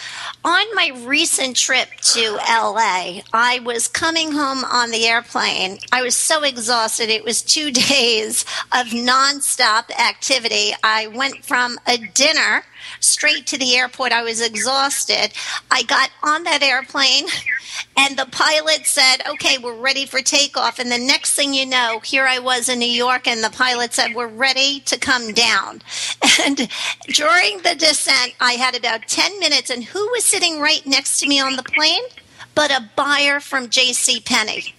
on 0.43 0.65
my 0.75 0.91
recent 1.05 1.55
trip 1.55 1.87
to 2.01 2.33
LA, 2.33 3.21
I 3.31 3.61
was 3.63 3.87
coming 3.87 4.33
home 4.33 4.65
on 4.65 4.91
the 4.91 5.07
airplane. 5.07 5.79
I 5.93 6.01
was 6.01 6.17
so 6.17 6.43
exhausted. 6.43 7.09
It 7.09 7.23
was 7.23 7.41
two 7.41 7.71
days 7.91 8.41
of 8.73 8.87
nonstop 8.87 9.89
activity. 9.97 10.73
I 10.83 11.07
went 11.07 11.45
from 11.45 11.77
a 11.87 11.97
dinner 11.97 12.65
straight 12.99 13.47
to 13.47 13.57
the 13.57 13.75
airport. 13.75 14.11
I 14.11 14.23
was 14.23 14.41
exhausted. 14.41 15.33
I 15.69 15.83
got 15.83 16.09
on 16.23 16.43
that 16.43 16.63
airplane 16.63 17.25
and 17.97 18.17
the 18.17 18.27
pilot 18.31 18.85
said, 18.85 19.17
okay, 19.29 19.57
we're 19.57 19.79
ready 19.79 20.05
for 20.05 20.21
takeoff. 20.21 20.79
And 20.79 20.91
the 20.91 20.97
next 20.97 21.33
thing 21.35 21.53
you 21.53 21.65
know, 21.65 21.99
here 21.99 22.25
I 22.25 22.39
was 22.39 22.69
in 22.69 22.79
New 22.79 22.85
York 22.85 23.27
and 23.27 23.43
the 23.43 23.49
pilot 23.49 23.93
said, 23.93 24.15
we're 24.15 24.27
ready 24.27 24.81
to 24.81 24.97
come 24.97 25.33
down. 25.33 25.81
And 26.43 26.69
during 27.07 27.59
the 27.59 27.75
descent, 27.77 28.33
I 28.39 28.53
had 28.53 28.75
about 28.75 29.07
10 29.07 29.39
minutes 29.39 29.69
and 29.69 29.83
who 29.83 29.99
was 30.11 30.25
sitting 30.25 30.59
right 30.59 30.83
next 30.85 31.19
to 31.19 31.27
me 31.27 31.39
on 31.39 31.55
the 31.55 31.63
plane? 31.63 32.01
but 32.55 32.71
a 32.71 32.89
buyer 32.95 33.39
from 33.39 33.69
J.C. 33.69 34.21
Penney. 34.21 34.75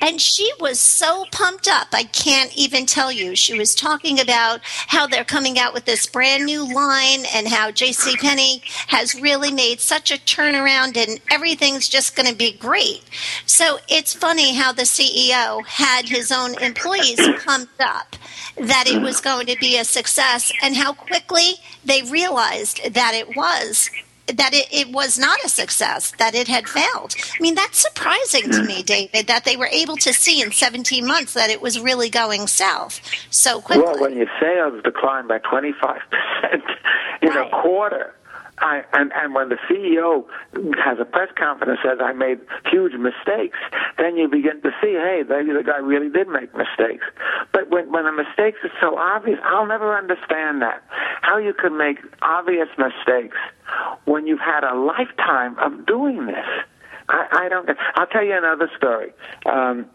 And 0.00 0.20
she 0.20 0.50
was 0.60 0.80
so 0.80 1.26
pumped 1.32 1.68
up, 1.68 1.88
I 1.92 2.04
can't 2.04 2.56
even 2.56 2.86
tell 2.86 3.12
you. 3.12 3.36
She 3.36 3.58
was 3.58 3.74
talking 3.74 4.20
about 4.20 4.60
how 4.64 5.06
they're 5.06 5.24
coming 5.24 5.58
out 5.58 5.74
with 5.74 5.84
this 5.84 6.06
brand 6.06 6.46
new 6.46 6.62
line 6.74 7.24
and 7.34 7.48
how 7.48 7.70
J.C. 7.70 8.16
Penney 8.16 8.62
has 8.88 9.14
really 9.20 9.52
made 9.52 9.80
such 9.80 10.10
a 10.10 10.14
turnaround 10.14 10.96
and 10.96 11.20
everything's 11.30 11.88
just 11.88 12.16
going 12.16 12.28
to 12.28 12.34
be 12.34 12.52
great. 12.52 13.02
So 13.46 13.78
it's 13.88 14.14
funny 14.14 14.54
how 14.54 14.72
the 14.72 14.82
CEO 14.82 15.64
had 15.66 16.08
his 16.08 16.32
own 16.32 16.60
employees 16.62 17.20
pumped 17.44 17.80
up 17.80 18.16
that 18.56 18.84
it 18.86 19.00
was 19.00 19.20
going 19.20 19.46
to 19.46 19.56
be 19.58 19.78
a 19.78 19.84
success 19.84 20.52
and 20.62 20.76
how 20.76 20.92
quickly 20.92 21.54
they 21.84 22.02
realized 22.02 22.80
that 22.92 23.14
it 23.14 23.36
was 23.36 23.90
that 24.36 24.54
it, 24.54 24.66
it, 24.72 24.90
was 24.92 25.18
not 25.18 25.38
a 25.44 25.48
success, 25.48 26.12
that 26.18 26.34
it 26.34 26.48
had 26.48 26.68
failed. 26.68 27.14
I 27.18 27.40
mean, 27.40 27.54
that's 27.54 27.78
surprising 27.78 28.50
to 28.50 28.62
me, 28.62 28.82
David, 28.82 29.26
that 29.26 29.44
they 29.44 29.56
were 29.56 29.66
able 29.66 29.96
to 29.98 30.12
see 30.12 30.42
in 30.42 30.52
17 30.52 31.06
months 31.06 31.34
that 31.34 31.50
it 31.50 31.62
was 31.62 31.78
really 31.78 32.10
going 32.10 32.46
south 32.46 33.00
so 33.30 33.60
quickly. 33.60 33.84
Well, 33.84 34.00
when 34.00 34.16
your 34.16 34.30
sales 34.40 34.82
declined 34.82 35.28
by 35.28 35.38
25% 35.38 35.72
in 37.22 37.28
right. 37.28 37.46
a 37.46 37.62
quarter, 37.62 38.14
I, 38.60 38.84
and, 38.92 39.10
and 39.14 39.34
when 39.34 39.48
the 39.48 39.56
CEO 39.68 40.26
has 40.84 40.98
a 41.00 41.04
press 41.04 41.30
conference 41.34 41.80
and 41.82 41.90
says, 41.90 41.98
I 42.02 42.12
made 42.12 42.40
huge 42.70 42.92
mistakes, 42.92 43.58
then 43.96 44.16
you 44.16 44.28
begin 44.28 44.60
to 44.62 44.70
see, 44.82 44.92
hey, 44.92 45.22
maybe 45.28 45.52
the 45.52 45.62
guy 45.62 45.78
really 45.78 46.10
did 46.10 46.28
make 46.28 46.54
mistakes. 46.54 47.04
But 47.52 47.70
when, 47.70 47.90
when 47.90 48.04
the 48.04 48.12
mistakes 48.12 48.58
are 48.62 48.72
so 48.80 48.98
obvious, 48.98 49.38
I'll 49.44 49.66
never 49.66 49.96
understand 49.96 50.60
that. 50.62 50.82
How 51.22 51.38
you 51.38 51.54
can 51.54 51.78
make 51.78 51.98
obvious 52.22 52.68
mistakes 52.76 53.36
when 54.04 54.26
you've 54.26 54.40
had 54.40 54.64
a 54.64 54.74
lifetime 54.74 55.58
of 55.58 55.86
doing 55.86 56.26
this. 56.26 56.46
I, 57.08 57.26
I 57.44 57.48
don't. 57.48 57.68
I'll 57.96 58.06
tell 58.06 58.24
you 58.24 58.36
another 58.36 58.70
story. 58.76 59.12
Um, 59.46 59.86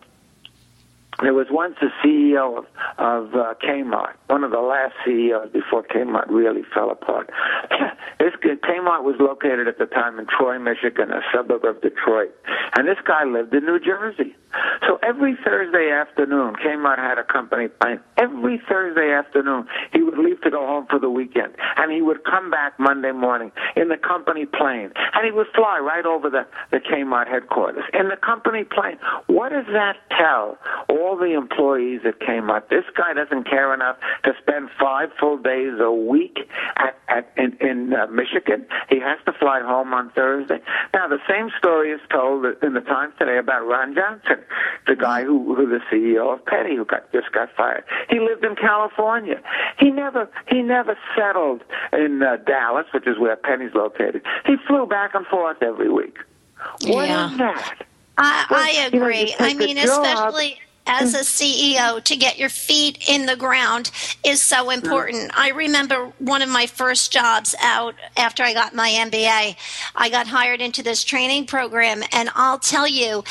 there 1.22 1.34
was 1.34 1.48
once 1.50 1.76
a 1.82 2.06
CEO 2.06 2.58
of, 2.58 2.66
of 2.98 3.34
uh, 3.34 3.54
Kmart, 3.64 4.16
one 4.28 4.44
of 4.44 4.52
the 4.52 4.60
last 4.60 4.94
CEOs 5.06 5.52
before 5.52 5.84
Kmart 5.84 6.30
really 6.30 6.64
fell 6.74 6.90
apart. 6.90 7.30
this 8.20 8.34
Kmart 8.42 9.04
was 9.04 9.16
located 9.20 9.68
at 9.68 9.78
the 9.78 9.86
time 9.86 10.20
in 10.20 10.26
Troy, 10.26 10.58
Michigan, 10.60 11.12
a 11.12 11.22
suburb 11.34 11.64
of 11.66 11.82
Detroit, 11.82 12.32
and 12.76 12.88
this 12.88 12.98
guy 13.06 13.24
lived 13.24 13.54
in 13.54 13.66
New 13.66 13.80
Jersey. 13.80 14.36
So 14.88 15.00
every 15.04 15.36
Thursday 15.44 15.92
afternoon, 15.92 16.56
Kmart 16.56 16.98
had 16.98 17.18
a 17.18 17.24
company 17.24 17.68
plane. 17.68 18.00
Every 18.18 18.62
Thursday 18.70 19.12
afternoon, 19.12 19.68
he 19.92 20.02
would 20.02 20.18
leave 20.18 20.42
to 20.42 20.52
go 20.52 20.66
home 20.66 20.88
for 20.90 21.00
the 21.00 21.10
weekend, 21.10 21.54
and 21.78 21.92
he 21.92 22.02
would 22.02 22.24
come 22.24 22.50
back 22.50 22.80
Monday 22.80 23.12
morning 23.12 23.52
in 23.76 23.90
the 23.90 23.98
company 23.98 24.46
plane, 24.46 24.92
and 25.14 25.26
he 25.26 25.32
would 25.32 25.48
fly 25.54 25.80
right 25.80 26.06
over 26.06 26.30
the 26.30 26.46
the 26.72 26.80
Kmart 26.80 27.28
headquarters 27.28 27.84
in 27.94 28.10
the 28.10 28.18
company 28.18 28.64
plane. 28.64 28.98
What 29.28 29.50
does 29.50 29.66
that 29.74 29.98
tell? 30.10 30.58
all 30.90 31.18
the 31.18 31.34
employees 31.34 32.02
came 32.26 32.50
up. 32.50 32.70
This 32.70 32.84
guy 32.96 33.14
doesn't 33.14 33.50
care 33.50 33.74
enough 33.74 33.98
to 34.24 34.34
spend 34.42 34.70
five 34.80 35.10
full 35.20 35.38
days 35.38 35.74
a 35.80 35.92
week 35.92 36.40
at, 36.78 36.98
at 37.08 37.32
in, 37.38 37.58
in 37.60 37.94
uh, 37.94 38.08
Michigan. 38.08 38.66
He 38.90 39.00
has 39.00 39.18
to 39.26 39.34
fly 39.34 39.62
home 39.62 39.94
on 39.94 40.12
Thursday. 40.12 40.60
Now, 40.94 41.08
the 41.08 41.20
same 41.30 41.50
story 41.58 41.92
is 41.92 42.02
told 42.12 42.46
in 42.64 42.74
the 42.74 42.82
Times 42.82 43.14
today 43.20 43.38
about 43.38 43.66
Ron 43.68 43.96
Johnson, 43.96 44.44
the 44.88 44.96
guy 44.96 45.24
who, 45.24 45.56
who 45.56 45.68
the 45.68 45.80
CEO 45.92 46.34
of 46.34 46.46
Penney, 46.46 46.76
who 46.76 46.86
got 46.86 47.12
just 47.12 47.32
got 47.32 47.50
fired. 47.56 47.84
He 48.10 48.20
lived 48.20 48.44
in 48.44 48.56
California. 48.56 49.42
He 49.80 49.92
never 49.92 50.30
he 50.48 50.62
never 50.62 50.98
settled 51.16 51.64
in 51.94 52.22
uh, 52.24 52.38
Dallas, 52.46 52.86
which 52.94 53.08
is 53.08 53.18
where 53.20 53.36
Penney's 53.36 53.74
located. 53.74 54.22
He 54.46 54.56
flew 54.68 54.86
back 54.86 55.14
and 55.16 55.26
forth 55.28 55.62
every 55.62 55.90
week. 55.90 56.18
What 56.84 57.08
yeah. 57.08 57.32
is 57.32 57.38
that? 57.38 57.86
I, 58.18 58.46
I 58.50 58.86
agree. 58.86 59.20
You 59.20 59.26
know, 59.28 59.36
I 59.40 59.54
mean, 59.54 59.78
especially 59.78 60.60
as 60.88 61.14
mm. 61.14 61.20
a 61.20 61.24
CEO 61.24 62.04
to 62.04 62.16
get 62.16 62.38
your 62.38 62.50
feet 62.50 63.10
in 63.10 63.26
the 63.26 63.36
ground 63.36 63.92
is 64.24 64.42
so 64.42 64.70
important. 64.70 65.32
I 65.36 65.50
remember 65.50 66.12
one 66.20 66.42
of 66.42 66.50
my 66.50 66.66
first 66.68 67.12
jobs 67.12 67.56
out 67.62 67.96
after 68.18 68.44
I 68.44 68.54
got 68.54 68.76
my 68.76 68.90
MBA. 68.90 69.56
I 69.96 70.10
got 70.10 70.28
hired 70.28 70.62
into 70.62 70.84
this 70.84 71.04
training 71.04 71.46
program, 71.46 72.04
and 72.12 72.30
I'll 72.36 72.60
tell 72.60 72.88
you, 72.88 73.24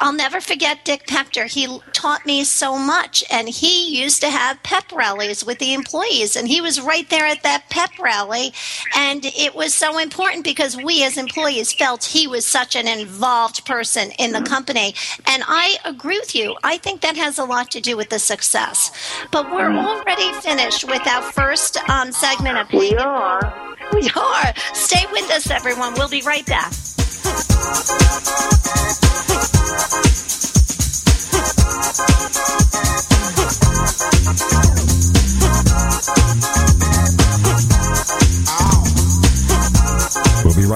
I'll 0.00 0.12
never 0.14 0.40
forget 0.40 0.84
Dick 0.84 1.06
Pepter. 1.06 1.44
He 1.44 1.78
taught 1.92 2.24
me 2.24 2.42
so 2.44 2.78
much, 2.78 3.22
and 3.30 3.48
he 3.48 4.00
used 4.00 4.22
to 4.22 4.30
have 4.30 4.62
pep 4.62 4.90
rallies 4.92 5.44
with 5.44 5.58
the 5.58 5.74
employees, 5.74 6.36
and 6.36 6.48
he 6.48 6.62
was 6.62 6.80
right 6.80 7.08
there 7.10 7.26
at 7.26 7.42
that 7.42 7.64
pep 7.68 7.90
rally. 8.00 8.54
And 8.96 9.26
it 9.26 9.54
was 9.54 9.74
so 9.74 9.98
important 9.98 10.44
because 10.44 10.76
we 10.76 11.04
as 11.04 11.18
employees 11.18 11.72
felt 11.72 12.04
he 12.04 12.26
was 12.26 12.46
such 12.46 12.74
an 12.76 12.88
involved 12.88 13.66
person 13.66 14.10
in 14.18 14.32
the 14.32 14.40
company. 14.40 14.94
And 15.26 15.42
I 15.46 15.76
agree 15.84 16.18
with 16.18 16.34
you. 16.34 16.56
I 16.64 16.78
think 16.78 17.02
that 17.02 17.16
has 17.16 17.38
a 17.38 17.44
lot 17.44 17.70
to 17.72 17.80
do 17.80 17.96
with 17.96 18.08
the 18.08 18.18
success. 18.18 18.90
But 19.30 19.50
we're 19.52 19.72
already 19.72 20.32
finished 20.40 20.84
with 20.84 21.06
our 21.06 21.22
first 21.32 21.76
um, 21.90 22.10
segment 22.10 22.56
of 22.56 22.72
We 22.72 22.94
are. 22.96 23.76
We 23.92 24.10
are. 24.16 24.54
Stay 24.72 25.04
with 25.12 25.30
us, 25.30 25.50
everyone. 25.50 25.94
We'll 25.94 26.08
be 26.08 26.22
right 26.22 26.46
back. 26.46 26.72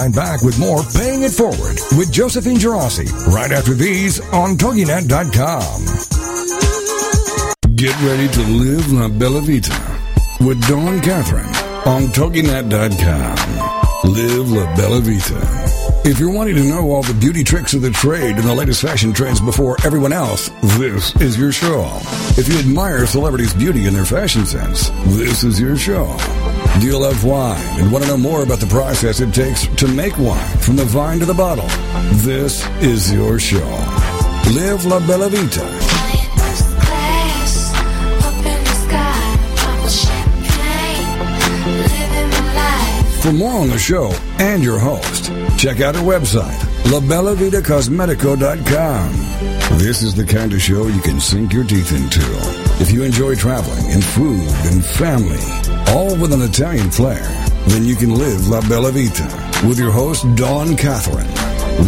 Right 0.04 0.14
back 0.14 0.42
with 0.42 0.58
more 0.58 0.82
Paying 0.82 1.22
It 1.22 1.32
Forward 1.32 1.78
with 1.96 2.12
Josephine 2.12 2.58
Geraci 2.58 3.10
right 3.28 3.50
after 3.50 3.72
these 3.72 4.20
on 4.34 4.58
TogiNet.com. 4.58 5.84
Get 7.74 7.98
ready 8.02 8.28
to 8.28 8.42
live 8.42 8.92
La 8.92 9.08
Bella 9.08 9.40
Vita 9.40 9.72
with 10.40 10.60
Dawn 10.68 11.00
Catherine 11.00 11.46
on 11.86 12.08
TogiNet.com. 12.12 14.12
Live 14.12 14.50
La 14.50 14.76
Bella 14.76 15.00
Vita. 15.00 15.64
If 16.06 16.20
you're 16.20 16.30
wanting 16.30 16.56
to 16.56 16.64
know 16.64 16.90
all 16.90 17.02
the 17.02 17.14
beauty 17.14 17.42
tricks 17.42 17.72
of 17.72 17.80
the 17.80 17.90
trade 17.90 18.36
and 18.36 18.44
the 18.44 18.54
latest 18.54 18.82
fashion 18.82 19.14
trends 19.14 19.40
before 19.40 19.78
everyone 19.86 20.12
else, 20.12 20.50
this 20.76 21.16
is 21.16 21.38
your 21.38 21.50
show. 21.50 21.98
If 22.36 22.46
you 22.46 22.58
admire 22.58 23.06
celebrities' 23.06 23.54
beauty 23.54 23.86
and 23.86 23.96
their 23.96 24.04
fashion 24.04 24.44
sense, 24.44 24.90
this 25.16 25.44
is 25.44 25.58
your 25.58 25.78
show. 25.78 26.14
Do 26.80 26.86
you 26.86 26.98
love 26.98 27.24
wine 27.24 27.60
and 27.80 27.92
want 27.92 28.04
to 28.04 28.10
know 28.10 28.16
more 28.16 28.42
about 28.42 28.58
the 28.58 28.66
process 28.66 29.20
it 29.20 29.32
takes 29.32 29.66
to 29.76 29.88
make 29.88 30.18
wine 30.18 30.58
from 30.58 30.76
the 30.76 30.84
vine 30.84 31.20
to 31.20 31.24
the 31.24 31.34
bottle? 31.34 31.68
This 32.18 32.66
is 32.82 33.12
your 33.12 33.38
show. 33.38 33.68
Live 34.52 34.84
La 34.84 35.00
Bella 35.06 35.30
Vita 35.30 35.94
For 43.24 43.32
more 43.32 43.58
on 43.58 43.70
the 43.70 43.78
show 43.78 44.12
and 44.38 44.62
your 44.62 44.78
host, 44.78 45.32
check 45.56 45.80
out 45.80 45.96
our 45.96 46.02
website, 46.02 46.58
labellavitacosmetico.com. 46.92 49.78
This 49.78 50.02
is 50.02 50.14
the 50.14 50.26
kind 50.26 50.52
of 50.52 50.60
show 50.60 50.88
you 50.88 51.00
can 51.00 51.18
sink 51.20 51.54
your 51.54 51.64
teeth 51.64 51.90
into. 51.92 52.20
If 52.82 52.92
you 52.92 53.02
enjoy 53.02 53.34
traveling 53.34 53.92
and 53.92 54.04
food 54.04 54.46
and 54.66 54.84
family, 54.84 55.40
all 55.88 56.16
with 56.16 56.32
an 56.32 56.42
Italian 56.42 56.90
flair, 56.90 57.22
then 57.68 57.84
you 57.84 57.96
can 57.96 58.14
live 58.14 58.48
La 58.48 58.60
Bella 58.68 58.92
Vita 58.92 59.26
with 59.66 59.78
your 59.78 59.90
host, 59.90 60.24
Dawn 60.36 60.76
Catherine. 60.76 61.26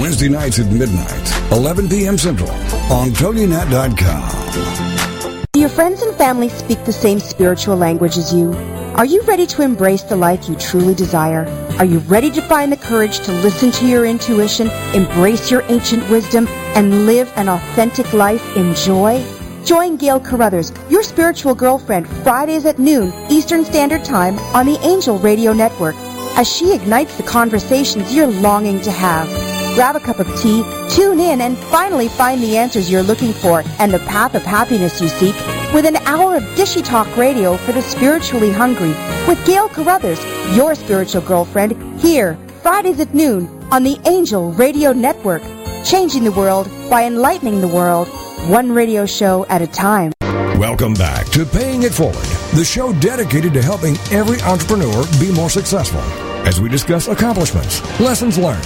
Wednesday 0.01 0.29
nights 0.29 0.59
at 0.59 0.73
midnight, 0.73 1.53
11 1.53 1.89
p.m. 1.89 2.19
Central 2.19 2.51
on 2.91 3.11
TogiNet.com. 3.11 5.47
Do 5.53 5.61
your 5.61 5.69
friends 5.71 6.03
and 6.03 6.15
family 6.17 6.49
speak 6.49 6.85
the 6.85 6.93
same 6.93 7.19
spiritual 7.19 7.77
language 7.77 8.19
as 8.19 8.35
you? 8.35 8.53
Are 8.97 9.07
you 9.07 9.23
ready 9.23 9.47
to 9.49 9.63
embrace 9.63 10.03
the 10.03 10.17
life 10.17 10.49
you 10.49 10.57
truly 10.57 10.95
desire? 10.95 11.47
Are 11.79 11.85
you 11.85 11.99
ready 12.01 12.31
to 12.31 12.43
find 12.43 12.73
the 12.73 12.77
courage 12.77 13.21
to 13.21 13.33
listen 13.33 13.71
to 13.73 13.87
your 13.87 14.07
intuition, 14.07 14.69
embrace 14.95 15.51
your 15.51 15.63
ancient 15.69 16.09
wisdom, 16.11 16.47
and 16.75 17.07
live 17.07 17.33
an 17.37 17.49
authentic 17.49 18.13
life 18.13 18.57
in 18.57 18.75
joy? 18.75 19.23
Join 19.67 19.97
Gail 19.97 20.21
Carruthers, 20.21 20.73
your 20.89 21.03
spiritual 21.03 21.53
girlfriend, 21.53 22.09
Fridays 22.23 22.65
at 22.67 22.79
noon 22.79 23.13
Eastern 23.29 23.65
Standard 23.65 24.05
Time 24.05 24.39
on 24.55 24.65
the 24.65 24.79
Angel 24.87 25.19
Radio 25.19 25.53
Network 25.53 25.97
as 26.39 26.49
she 26.49 26.73
ignites 26.73 27.17
the 27.17 27.25
conversations 27.25 28.15
you're 28.15 28.29
longing 28.29 28.81
to 28.83 28.93
have. 28.93 29.27
Grab 29.75 29.97
a 29.97 30.01
cup 30.01 30.21
of 30.21 30.41
tea, 30.41 30.63
tune 30.89 31.19
in, 31.19 31.41
and 31.41 31.59
finally 31.59 32.07
find 32.07 32.41
the 32.41 32.57
answers 32.57 32.89
you're 32.89 33.03
looking 33.03 33.33
for 33.33 33.65
and 33.81 33.93
the 33.93 33.99
path 34.07 34.37
of 34.37 34.43
happiness 34.45 35.01
you 35.01 35.09
seek 35.09 35.35
with 35.75 35.85
an 35.85 35.97
hour 36.07 36.37
of 36.37 36.45
dishy 36.55 36.85
talk 36.85 37.17
radio 37.17 37.57
for 37.57 37.73
the 37.73 37.83
spiritually 37.83 38.53
hungry 38.53 38.95
with 39.27 39.45
Gail 39.45 39.69
Carruthers, 39.69 40.25
your 40.55 40.77
spiritual 40.77 41.23
girlfriend, 41.23 42.01
here, 42.01 42.39
Fridays 42.63 43.01
at 43.01 43.13
noon 43.13 43.49
on 43.73 43.83
the 43.83 43.99
Angel 44.07 44.53
Radio 44.53 44.93
Network, 44.93 45.43
changing 45.85 46.23
the 46.23 46.31
world 46.31 46.71
by 46.89 47.03
enlightening 47.03 47.61
the 47.61 47.67
world, 47.67 48.09
one 48.49 48.71
radio 48.71 49.07
show 49.07 49.45
at 49.47 49.63
a 49.63 49.67
time. 49.67 50.13
Welcome 50.59 50.95
back 50.95 51.27
to 51.31 51.45
Paying 51.45 51.83
It 51.83 51.93
Forward, 51.93 52.15
the 52.55 52.65
show 52.65 52.93
dedicated 53.01 53.53
to 53.55 53.63
helping 53.63 53.97
every 54.11 54.41
entrepreneur 54.43 55.05
be 55.21 55.33
more 55.33 55.51
successful 55.51 56.01
as 56.47 56.61
we 56.61 56.69
discuss 56.69 57.09
accomplishments, 57.09 57.83
lessons 58.01 58.39
learned, 58.39 58.65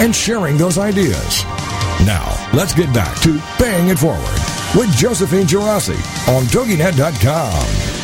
and 0.00 0.14
sharing 0.14 0.56
those 0.56 0.78
ideas. 0.78 1.44
Now, 2.06 2.28
let's 2.52 2.74
get 2.74 2.92
back 2.92 3.18
to 3.22 3.40
Paying 3.58 3.88
It 3.88 3.98
Forward 3.98 4.38
with 4.76 4.94
Josephine 4.96 5.46
Geraci 5.46 5.96
on 6.28 6.44
TogiNet.com. 6.44 8.02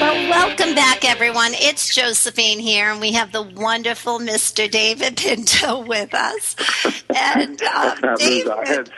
Well, 0.00 0.30
welcome 0.30 0.74
back, 0.74 1.04
everyone. 1.04 1.52
It's 1.54 1.94
Josephine 1.94 2.58
here, 2.58 2.90
and 2.90 3.00
we 3.00 3.12
have 3.12 3.32
the 3.32 3.42
wonderful 3.42 4.18
Mr. 4.18 4.70
David 4.70 5.16
Pinto 5.16 5.84
with 5.84 6.14
us. 6.14 6.56
And 7.16 7.62
um, 7.62 8.16
David, 8.16 8.90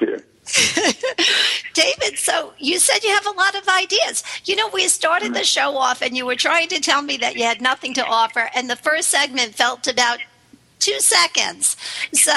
David, 1.74 2.18
so 2.18 2.52
you 2.58 2.78
said 2.78 3.02
you 3.02 3.10
have 3.10 3.26
a 3.26 3.30
lot 3.30 3.54
of 3.54 3.68
ideas. 3.68 4.22
You 4.44 4.56
know, 4.56 4.68
we 4.72 4.88
started 4.88 5.34
the 5.34 5.44
show 5.44 5.76
off, 5.76 6.02
and 6.02 6.16
you 6.16 6.24
were 6.24 6.36
trying 6.36 6.68
to 6.68 6.80
tell 6.80 7.02
me 7.02 7.16
that 7.18 7.36
you 7.36 7.44
had 7.44 7.60
nothing 7.60 7.94
to 7.94 8.04
offer, 8.04 8.48
and 8.54 8.70
the 8.70 8.76
first 8.76 9.08
segment 9.10 9.54
felt 9.54 9.86
about 9.86 10.18
two 10.78 11.00
seconds. 11.00 11.76
So 12.12 12.32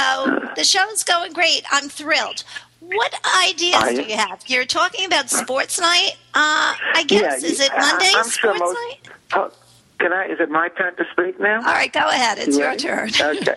the 0.55 0.63
show's 0.63 1.03
going 1.03 1.33
great. 1.33 1.63
I'm 1.71 1.89
thrilled. 1.89 2.43
What 2.79 3.13
ideas 3.45 3.83
do 3.89 4.01
you 4.03 4.17
have? 4.17 4.41
You're 4.47 4.65
talking 4.65 5.05
about 5.05 5.29
sports 5.29 5.79
night. 5.79 6.13
Uh, 6.33 6.73
I 6.95 7.03
guess 7.05 7.41
Yeah, 7.43 7.49
is 7.49 7.59
it 7.59 7.71
Monday 7.77 8.11
I'm 8.15 8.23
sports 8.23 8.35
sure 8.37 8.57
most- 8.57 8.77
night? 9.33 9.53
Can 9.99 10.13
I? 10.13 10.25
Is 10.25 10.39
it 10.39 10.49
my 10.49 10.69
turn 10.69 10.95
to 10.95 11.03
speak 11.11 11.39
now? 11.39 11.57
All 11.57 11.73
right, 11.73 11.91
go 11.91 12.07
ahead. 12.07 12.37
It's 12.37 12.57
your 12.57 12.75
turn. 12.75 13.09
okay. 13.21 13.55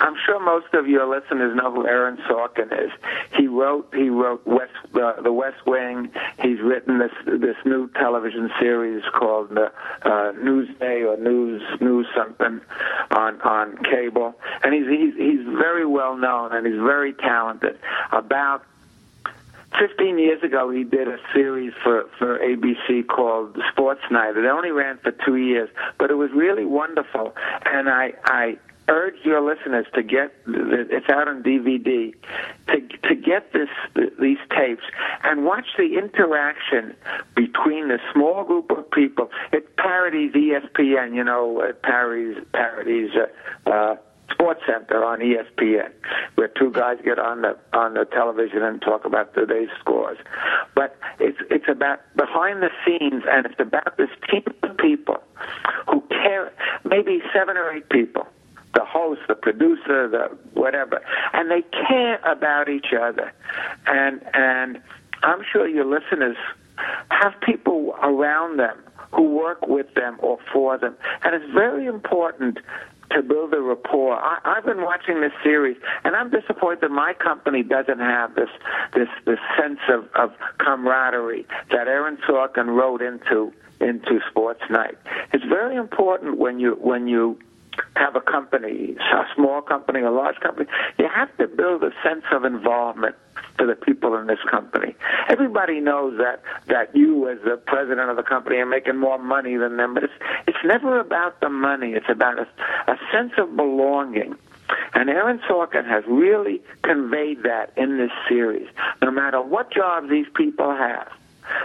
I'm 0.00 0.14
sure 0.26 0.38
most 0.38 0.72
of 0.74 0.86
your 0.86 1.08
listeners 1.08 1.56
know 1.56 1.72
who 1.72 1.86
Aaron 1.86 2.18
Sorkin 2.28 2.72
is. 2.72 2.90
He 3.36 3.46
wrote 3.46 3.88
he 3.94 4.10
wrote 4.10 4.46
West 4.46 4.72
uh, 4.94 5.20
the 5.22 5.32
West 5.32 5.66
Wing. 5.66 6.10
He's 6.42 6.60
written 6.60 6.98
this 6.98 7.12
this 7.26 7.56
new 7.64 7.88
television 7.92 8.50
series 8.60 9.02
called 9.18 9.56
uh, 9.56 9.70
uh, 10.02 10.32
Newsday 10.32 11.06
or 11.08 11.16
News 11.16 11.62
News 11.80 12.06
something 12.16 12.60
on 13.10 13.40
on 13.40 13.78
cable. 13.84 14.34
And 14.62 14.74
he's 14.74 14.86
he's 14.86 15.14
he's 15.16 15.46
very 15.58 15.86
well 15.86 16.16
known 16.16 16.54
and 16.54 16.66
he's 16.66 16.76
very 16.76 17.14
talented. 17.14 17.78
About 18.12 18.64
15 19.78 20.18
years 20.18 20.42
ago, 20.42 20.70
he 20.70 20.84
did 20.84 21.08
a 21.08 21.18
series 21.32 21.72
for, 21.82 22.08
for 22.18 22.38
ABC 22.38 23.06
called 23.06 23.56
Sports 23.72 24.02
Night. 24.10 24.36
It 24.36 24.44
only 24.46 24.70
ran 24.70 24.98
for 24.98 25.12
two 25.24 25.36
years, 25.36 25.68
but 25.98 26.10
it 26.10 26.14
was 26.14 26.30
really 26.34 26.64
wonderful. 26.64 27.34
And 27.64 27.88
I, 27.88 28.12
I 28.24 28.58
urge 28.90 29.14
your 29.24 29.40
listeners 29.40 29.86
to 29.94 30.02
get 30.02 30.32
it's 30.46 31.08
out 31.08 31.28
on 31.28 31.42
DVD 31.42 32.12
to 32.66 32.80
to 33.08 33.14
get 33.14 33.52
this 33.52 33.68
these 34.20 34.38
tapes 34.50 34.82
and 35.22 35.44
watch 35.44 35.66
the 35.78 35.96
interaction 35.96 36.94
between 37.36 37.88
the 37.88 37.98
small 38.12 38.44
group 38.44 38.70
of 38.72 38.90
people. 38.90 39.30
It 39.52 39.76
parodies 39.76 40.32
ESPN, 40.32 41.14
you 41.14 41.22
know, 41.22 41.60
it 41.60 41.82
parodies 41.82 42.44
parodies. 42.52 43.10
Uh, 43.66 43.70
uh, 43.70 43.96
Sports 44.40 44.62
Center 44.66 45.04
on 45.04 45.18
ESPN, 45.18 45.90
where 46.36 46.48
two 46.48 46.70
guys 46.72 46.96
get 47.04 47.18
on 47.18 47.42
the 47.42 47.58
on 47.74 47.92
the 47.92 48.06
television 48.06 48.62
and 48.62 48.80
talk 48.80 49.04
about 49.04 49.34
today's 49.34 49.68
scores. 49.78 50.16
But 50.74 50.96
it's 51.18 51.36
it's 51.50 51.68
about 51.68 52.00
behind 52.16 52.62
the 52.62 52.70
scenes, 52.84 53.24
and 53.30 53.44
it's 53.44 53.60
about 53.60 53.98
this 53.98 54.08
team 54.30 54.44
of 54.62 54.76
people 54.78 55.18
who 55.90 56.00
care. 56.08 56.52
Maybe 56.84 57.20
seven 57.34 57.58
or 57.58 57.70
eight 57.70 57.90
people, 57.90 58.26
the 58.74 58.84
host, 58.84 59.20
the 59.28 59.34
producer, 59.34 60.08
the 60.08 60.34
whatever, 60.54 61.02
and 61.34 61.50
they 61.50 61.62
care 61.86 62.18
about 62.24 62.70
each 62.70 62.94
other. 62.98 63.30
And 63.86 64.22
and 64.32 64.80
I'm 65.22 65.42
sure 65.52 65.68
your 65.68 65.84
listeners 65.84 66.38
have 67.10 67.34
people 67.42 67.94
around 68.02 68.58
them 68.58 68.78
who 69.12 69.34
work 69.34 69.66
with 69.66 69.92
them 69.94 70.16
or 70.20 70.38
for 70.50 70.78
them, 70.78 70.96
and 71.24 71.34
it's 71.34 71.52
very 71.52 71.84
important 71.84 72.58
to 73.10 73.22
build 73.22 73.52
a 73.54 73.60
rapport. 73.60 74.16
I, 74.16 74.38
I've 74.44 74.64
been 74.64 74.82
watching 74.82 75.20
this 75.20 75.32
series, 75.42 75.76
and 76.04 76.14
I'm 76.16 76.30
disappointed 76.30 76.82
that 76.82 76.90
my 76.90 77.14
company 77.14 77.62
doesn't 77.62 77.98
have 77.98 78.34
this 78.34 78.50
this 78.94 79.08
this 79.26 79.38
sense 79.58 79.80
of, 79.88 80.08
of 80.14 80.30
camaraderie 80.58 81.46
that 81.70 81.88
Aaron 81.88 82.18
Sorkin 82.28 82.66
wrote 82.66 83.02
into 83.02 83.52
into 83.80 84.20
Sports 84.30 84.62
Night. 84.70 84.98
It's 85.32 85.44
very 85.44 85.76
important 85.76 86.38
when 86.38 86.60
you 86.60 86.76
when 86.80 87.08
you 87.08 87.38
have 87.96 88.16
a 88.16 88.20
company, 88.20 88.96
a 88.98 89.24
small 89.34 89.62
company, 89.62 90.00
a 90.00 90.10
large 90.10 90.38
company, 90.40 90.66
you 90.98 91.08
have 91.14 91.34
to 91.38 91.46
build 91.46 91.82
a 91.82 91.90
sense 92.02 92.24
of 92.32 92.44
involvement 92.44 93.14
for 93.60 93.66
the 93.66 93.74
people 93.74 94.16
in 94.16 94.26
this 94.26 94.38
company. 94.50 94.94
Everybody 95.28 95.80
knows 95.80 96.16
that 96.16 96.42
that 96.68 96.96
you, 96.96 97.28
as 97.28 97.38
the 97.44 97.58
president 97.58 98.08
of 98.08 98.16
the 98.16 98.22
company, 98.22 98.56
are 98.56 98.66
making 98.66 98.96
more 98.96 99.18
money 99.18 99.56
than 99.56 99.76
them, 99.76 99.92
but 99.92 100.04
it's 100.04 100.12
it's 100.46 100.64
never 100.64 100.98
about 100.98 101.40
the 101.40 101.50
money. 101.50 101.92
It's 101.92 102.08
about 102.08 102.38
a, 102.38 102.48
a 102.90 102.96
sense 103.12 103.32
of 103.36 103.54
belonging. 103.54 104.34
And 104.94 105.10
Aaron 105.10 105.40
Sorkin 105.48 105.86
has 105.86 106.04
really 106.06 106.62
conveyed 106.82 107.42
that 107.42 107.72
in 107.76 107.98
this 107.98 108.10
series. 108.28 108.68
No 109.02 109.10
matter 109.10 109.42
what 109.42 109.72
job 109.72 110.08
these 110.08 110.26
people 110.34 110.70
have, 110.70 111.08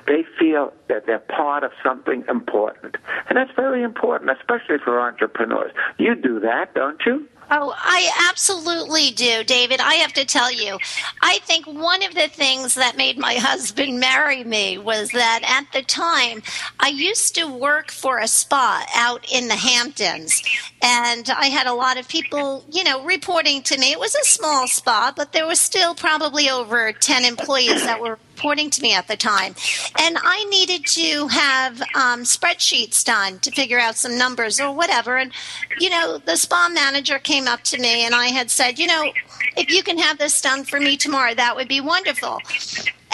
they 0.07 0.25
feel 0.37 0.73
that 0.89 1.05
they're 1.05 1.19
part 1.19 1.63
of 1.63 1.71
something 1.83 2.25
important. 2.27 2.97
And 3.29 3.37
that's 3.37 3.51
very 3.55 3.83
important, 3.83 4.31
especially 4.31 4.79
for 4.83 4.99
entrepreneurs. 4.99 5.71
You 5.97 6.15
do 6.15 6.39
that, 6.41 6.73
don't 6.73 7.01
you? 7.05 7.27
Oh, 7.51 7.73
I 7.77 8.09
absolutely 8.29 9.11
do, 9.11 9.43
David. 9.43 9.79
I 9.79 9.95
have 9.95 10.13
to 10.13 10.25
tell 10.25 10.51
you, 10.51 10.79
I 11.21 11.39
think 11.43 11.67
one 11.67 12.03
of 12.03 12.15
the 12.15 12.27
things 12.27 12.73
that 12.75 12.97
made 12.97 13.17
my 13.17 13.35
husband 13.39 13.99
marry 13.99 14.43
me 14.43 14.77
was 14.77 15.11
that 15.11 15.41
at 15.43 15.71
the 15.71 15.85
time 15.85 16.41
I 16.79 16.89
used 16.89 17.35
to 17.35 17.45
work 17.45 17.91
for 17.91 18.19
a 18.19 18.27
spa 18.27 18.85
out 18.95 19.25
in 19.31 19.47
the 19.47 19.55
Hamptons, 19.55 20.41
and 20.81 21.29
I 21.29 21.47
had 21.47 21.67
a 21.67 21.73
lot 21.73 21.97
of 21.97 22.07
people, 22.07 22.65
you 22.71 22.83
know, 22.83 23.03
reporting 23.03 23.61
to 23.63 23.77
me. 23.77 23.91
It 23.91 23.99
was 23.99 24.15
a 24.15 24.25
small 24.25 24.67
spa, 24.67 25.13
but 25.15 25.31
there 25.31 25.47
was 25.47 25.59
still 25.59 25.93
probably 25.93 26.49
over 26.49 26.91
10 26.91 27.25
employees 27.25 27.83
that 27.83 28.01
were 28.01 28.17
reporting 28.35 28.69
to 28.69 28.81
me 28.81 28.93
at 28.93 29.07
the 29.07 29.15
time. 29.15 29.55
And 30.01 30.17
I 30.21 30.45
needed 30.49 30.85
to 30.87 31.27
have 31.27 31.81
um, 31.95 32.23
spreadsheets 32.23 33.03
done 33.03 33.39
to 33.39 33.51
figure 33.51 33.79
out 33.79 33.95
some 33.95 34.17
numbers 34.17 34.59
or 34.59 34.75
whatever. 34.75 35.17
And, 35.17 35.31
you 35.79 35.89
know, 35.89 36.17
the 36.17 36.35
spa 36.35 36.69
manager 36.71 37.17
came 37.17 37.47
up 37.47 37.61
to 37.63 37.79
me 37.79 38.05
and 38.05 38.13
I 38.13 38.25
had 38.25 38.51
said, 38.51 38.77
you 38.77 38.87
know, 38.87 39.13
if 39.55 39.71
you 39.71 39.83
can 39.83 39.97
have 39.97 40.17
this 40.17 40.41
done 40.41 40.65
for 40.65 40.79
me 40.79 40.97
tomorrow, 40.97 41.33
that 41.33 41.55
would 41.55 41.69
be 41.69 41.79
wonderful. 41.79 42.39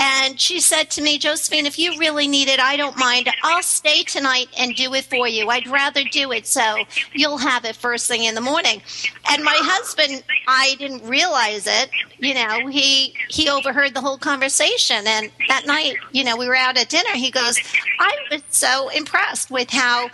And 0.03 0.39
she 0.39 0.59
said 0.59 0.89
to 0.91 1.01
me, 1.03 1.19
Josephine, 1.19 1.67
if 1.67 1.77
you 1.77 1.99
really 1.99 2.27
need 2.27 2.47
it, 2.47 2.59
I 2.59 2.75
don't 2.75 2.97
mind. 2.97 3.29
I'll 3.43 3.61
stay 3.61 4.01
tonight 4.01 4.47
and 4.57 4.75
do 4.75 4.91
it 4.95 5.05
for 5.05 5.27
you. 5.27 5.49
I'd 5.49 5.67
rather 5.67 6.03
do 6.03 6.31
it 6.31 6.47
so 6.47 6.85
you'll 7.13 7.37
have 7.37 7.65
it 7.65 7.75
first 7.75 8.07
thing 8.07 8.23
in 8.23 8.33
the 8.33 8.41
morning. 8.41 8.81
And 9.29 9.43
my 9.43 9.55
husband, 9.55 10.23
I 10.47 10.75
didn't 10.79 11.07
realize 11.07 11.67
it. 11.67 11.91
You 12.17 12.33
know, 12.33 12.67
he 12.67 13.13
he 13.29 13.47
overheard 13.47 13.93
the 13.93 14.01
whole 14.01 14.17
conversation. 14.17 15.05
And 15.05 15.31
that 15.49 15.67
night, 15.67 15.97
you 16.11 16.23
know, 16.23 16.35
we 16.35 16.47
were 16.47 16.55
out 16.55 16.77
at 16.77 16.89
dinner. 16.89 17.11
He 17.13 17.29
goes, 17.29 17.59
I 17.99 18.15
was 18.31 18.41
so 18.49 18.89
impressed 18.89 19.51
with 19.51 19.69
how 19.69 20.09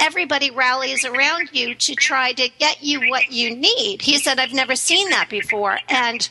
everybody 0.00 0.50
rallies 0.50 1.04
around 1.04 1.50
you 1.52 1.76
to 1.76 1.94
try 1.94 2.32
to 2.32 2.48
get 2.58 2.82
you 2.82 3.08
what 3.08 3.30
you 3.30 3.54
need. 3.54 4.02
He 4.02 4.18
said, 4.18 4.40
I've 4.40 4.52
never 4.52 4.74
seen 4.74 5.10
that 5.10 5.28
before. 5.30 5.78
And 5.88 6.28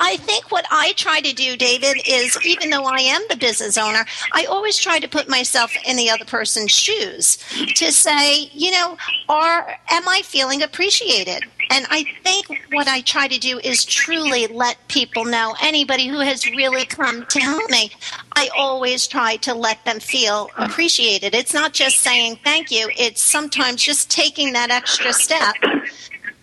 I 0.00 0.16
think 0.16 0.50
what 0.50 0.66
I 0.70 0.92
try 0.92 1.20
to 1.20 1.32
do, 1.32 1.56
David, 1.56 1.98
is 2.06 2.38
even 2.44 2.70
though 2.70 2.84
I 2.84 3.00
am 3.00 3.22
the 3.28 3.36
business 3.36 3.76
owner, 3.76 4.04
I 4.32 4.44
always 4.44 4.76
try 4.76 4.98
to 4.98 5.08
put 5.08 5.28
myself 5.28 5.72
in 5.86 5.96
the 5.96 6.10
other 6.10 6.24
person's 6.24 6.70
shoes 6.72 7.38
to 7.74 7.92
say, 7.92 8.50
you 8.52 8.70
know, 8.70 8.96
are 9.28 9.78
am 9.90 10.08
I 10.08 10.22
feeling 10.24 10.62
appreciated? 10.62 11.44
And 11.70 11.86
I 11.90 12.04
think 12.24 12.46
what 12.72 12.88
I 12.88 13.02
try 13.02 13.28
to 13.28 13.38
do 13.38 13.58
is 13.58 13.84
truly 13.84 14.46
let 14.46 14.76
people 14.88 15.24
know, 15.24 15.54
anybody 15.62 16.06
who 16.06 16.20
has 16.20 16.46
really 16.50 16.86
come 16.86 17.26
to 17.26 17.40
help 17.40 17.68
me, 17.70 17.90
I 18.32 18.48
always 18.56 19.06
try 19.06 19.36
to 19.36 19.54
let 19.54 19.84
them 19.84 20.00
feel 20.00 20.50
appreciated. 20.56 21.34
It's 21.34 21.52
not 21.52 21.74
just 21.74 21.98
saying 21.98 22.38
thank 22.42 22.70
you, 22.70 22.88
it's 22.96 23.20
sometimes 23.20 23.82
just 23.82 24.10
taking 24.10 24.54
that 24.54 24.70
extra 24.70 25.12
step 25.12 25.56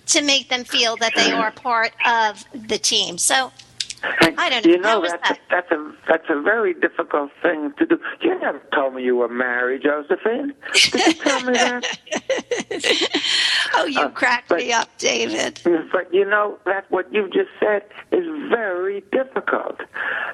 to 0.07 0.21
make 0.21 0.49
them 0.49 0.63
feel 0.63 0.95
that 0.97 1.13
they 1.15 1.31
are 1.31 1.51
part 1.51 1.91
of 2.05 2.43
the 2.53 2.77
team. 2.77 3.17
So 3.17 3.51
I 4.03 4.49
don't 4.49 4.65
know. 4.65 4.71
You 4.71 4.77
know 4.79 5.01
that's 5.01 5.13
that? 5.29 5.37
A, 5.37 5.41
that's 5.49 5.71
a 5.71 5.93
that's 6.07 6.29
a 6.29 6.41
very 6.41 6.73
difficult 6.75 7.31
thing 7.41 7.73
to 7.79 7.85
do. 7.85 7.99
You 8.21 8.37
never 8.39 8.61
told 8.73 8.93
me 8.93 9.03
you 9.03 9.15
were 9.15 9.27
married, 9.29 9.81
Josephine. 9.83 10.53
Did 10.73 10.93
you 11.07 11.13
tell 11.13 11.41
me 11.43 11.53
that? 11.53 11.99
oh, 13.75 13.85
you 13.85 13.99
Uh, 14.01 14.09
cracked 14.09 14.49
but- 14.49 14.59
me 14.59 14.71
up, 14.73 14.89
David. 14.97 15.59
But 15.91 16.13
you 16.13 16.25
know 16.25 16.59
that 16.65 16.89
what 16.91 17.11
you've 17.11 17.33
just 17.33 17.49
said 17.59 17.83
is 18.11 18.25
very 18.49 19.01
difficult. 19.11 19.79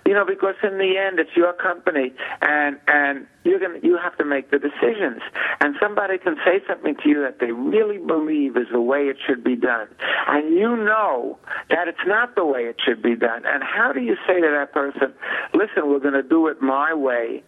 You 0.05 0.13
know 0.13 0.25
because 0.25 0.55
in 0.63 0.77
the 0.77 0.97
end 0.97 1.19
it's 1.19 1.35
your 1.35 1.53
company 1.53 2.13
and 2.41 2.77
and 2.87 3.25
you're 3.43 3.59
gonna 3.59 3.79
you 3.81 3.97
have 3.97 4.17
to 4.17 4.25
make 4.25 4.51
the 4.51 4.59
decisions. 4.59 5.21
And 5.59 5.75
somebody 5.79 6.17
can 6.17 6.35
say 6.45 6.61
something 6.67 6.95
to 7.03 7.09
you 7.09 7.21
that 7.21 7.39
they 7.39 7.51
really 7.51 7.97
believe 7.97 8.57
is 8.57 8.67
the 8.71 8.81
way 8.81 9.07
it 9.07 9.17
should 9.25 9.43
be 9.43 9.55
done, 9.55 9.87
and 10.27 10.55
you 10.55 10.75
know 10.75 11.37
that 11.69 11.87
it's 11.87 12.05
not 12.05 12.35
the 12.35 12.45
way 12.45 12.61
it 12.61 12.77
should 12.83 13.01
be 13.01 13.15
done. 13.15 13.43
And 13.45 13.63
how 13.63 13.91
do 13.93 14.01
you 14.01 14.15
say 14.27 14.41
to 14.41 14.47
that 14.47 14.73
person, 14.73 15.13
"Listen, 15.53 15.89
we're 15.89 15.99
going 15.99 16.13
to 16.13 16.23
do 16.23 16.47
it 16.47 16.61
my 16.61 16.93
way"? 16.93 17.43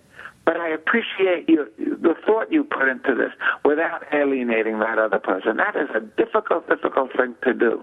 but 0.45 0.58
I 0.58 0.69
appreciate 0.69 1.47
you, 1.47 1.67
the 1.77 2.15
thought 2.25 2.51
you 2.51 2.63
put 2.65 2.89
into 2.89 3.15
this 3.15 3.32
without 3.63 4.03
alienating 4.13 4.79
that 4.79 4.99
other 4.99 5.19
person. 5.19 5.58
That 5.58 5.75
is 5.75 5.89
a 5.95 6.01
difficult, 6.01 6.67
difficult 6.67 7.12
thing 7.15 7.36
to 7.43 7.53
do. 7.53 7.82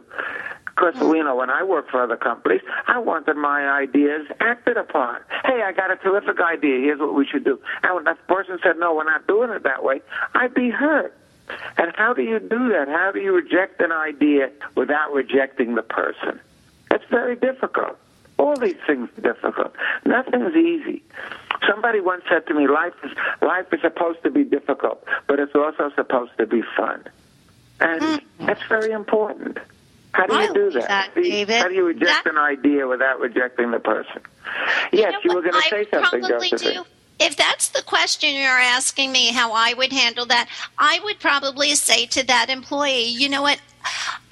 Because, 0.74 0.94
you 0.96 1.24
know, 1.24 1.36
when 1.36 1.50
I 1.50 1.62
worked 1.62 1.90
for 1.90 2.02
other 2.02 2.16
companies, 2.16 2.60
I 2.86 2.98
wanted 2.98 3.36
my 3.36 3.68
ideas 3.68 4.26
acted 4.40 4.76
upon. 4.76 5.20
Hey, 5.44 5.62
I 5.62 5.72
got 5.72 5.90
a 5.90 5.96
terrific 5.96 6.40
idea. 6.40 6.78
Here's 6.80 7.00
what 7.00 7.14
we 7.14 7.26
should 7.26 7.44
do. 7.44 7.60
And 7.82 7.94
when 7.94 8.04
that 8.04 8.26
person 8.26 8.58
said, 8.62 8.78
no, 8.78 8.94
we're 8.94 9.04
not 9.04 9.26
doing 9.26 9.50
it 9.50 9.62
that 9.64 9.84
way, 9.84 10.00
I'd 10.34 10.54
be 10.54 10.70
hurt. 10.70 11.16
And 11.76 11.92
how 11.96 12.14
do 12.14 12.22
you 12.22 12.38
do 12.38 12.68
that? 12.70 12.86
How 12.88 13.10
do 13.12 13.20
you 13.20 13.32
reject 13.34 13.80
an 13.80 13.92
idea 13.92 14.50
without 14.76 15.12
rejecting 15.12 15.74
the 15.74 15.82
person? 15.82 16.40
It's 16.90 17.04
very 17.10 17.36
difficult. 17.36 17.98
All 18.38 18.56
these 18.56 18.76
things 18.86 19.08
are 19.18 19.20
difficult. 19.20 19.74
Nothing's 20.06 20.54
easy. 20.56 21.02
Somebody 21.68 22.00
once 22.00 22.22
said 22.28 22.46
to 22.46 22.54
me, 22.54 22.66
"Life 22.66 22.94
is 23.04 23.12
life 23.42 23.66
is 23.72 23.80
supposed 23.82 24.22
to 24.22 24.30
be 24.30 24.44
difficult, 24.44 25.04
but 25.26 25.38
it's 25.38 25.54
also 25.54 25.90
supposed 25.94 26.32
to 26.38 26.46
be 26.46 26.62
fun," 26.76 27.04
and 27.80 28.00
mm. 28.00 28.20
that's 28.46 28.62
very 28.62 28.92
important. 28.92 29.58
How 30.12 30.26
do 30.26 30.34
you 30.34 30.54
do 30.54 30.70
that? 30.72 30.88
that 30.88 31.08
how, 31.08 31.14
do 31.14 31.28
you, 31.28 31.46
how 31.46 31.68
do 31.68 31.74
you 31.74 31.84
reject 31.84 32.24
that, 32.24 32.26
an 32.26 32.38
idea 32.38 32.86
without 32.86 33.20
rejecting 33.20 33.70
the 33.70 33.78
person? 33.78 34.22
Yes, 34.92 35.14
you, 35.22 35.28
know 35.28 35.34
you 35.34 35.34
were 35.34 35.42
going 35.42 35.62
to 35.62 35.68
say 35.68 35.86
something, 35.90 36.22
Josephine. 36.22 36.82
Do 36.82 36.84
if 37.20 37.36
that's 37.36 37.68
the 37.68 37.82
question 37.82 38.34
you're 38.34 38.48
asking 38.48 39.12
me 39.12 39.28
how 39.28 39.52
I 39.52 39.74
would 39.74 39.92
handle 39.92 40.24
that, 40.26 40.48
I 40.78 41.00
would 41.04 41.20
probably 41.20 41.74
say 41.74 42.06
to 42.06 42.26
that 42.26 42.48
employee, 42.48 43.08
you 43.08 43.28
know 43.28 43.42
what? 43.42 43.60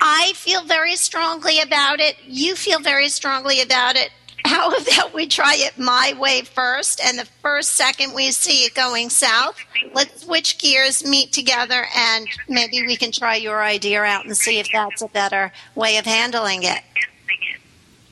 I 0.01 0.33
feel 0.35 0.65
very 0.65 0.97
strongly 0.97 1.61
about 1.61 2.01
it. 2.01 2.17
You 2.27 2.57
feel 2.57 2.81
very 2.81 3.11
strongly 3.11 3.61
about 3.61 3.97
it. 3.97 4.11
How 4.45 4.71
about 4.71 5.13
we 5.15 5.27
try 5.27 5.57
it 5.59 5.79
my 5.79 6.15
way 6.19 6.43
first, 6.43 7.01
and 7.05 7.19
the 7.19 7.25
first 7.43 7.73
second 7.73 8.15
we 8.15 8.31
see 8.31 8.65
it 8.65 8.75
going 8.75 9.11
south, 9.11 9.59
let's 9.93 10.25
switch 10.25 10.59
gears, 10.59 11.05
meet 11.05 11.33
together, 11.33 11.87
and 11.97 12.27
maybe 12.49 12.87
we 12.87 12.97
can 12.97 13.13
try 13.13 13.37
your 13.37 13.63
idea 13.63 14.03
out 14.03 14.25
and 14.25 14.37
see 14.37 14.59
if 14.59 14.69
that's 14.73 15.03
a 15.03 15.09
better 15.09 15.53
way 15.75 15.97
of 15.97 16.07
handling 16.07 16.63
it. 16.63 16.83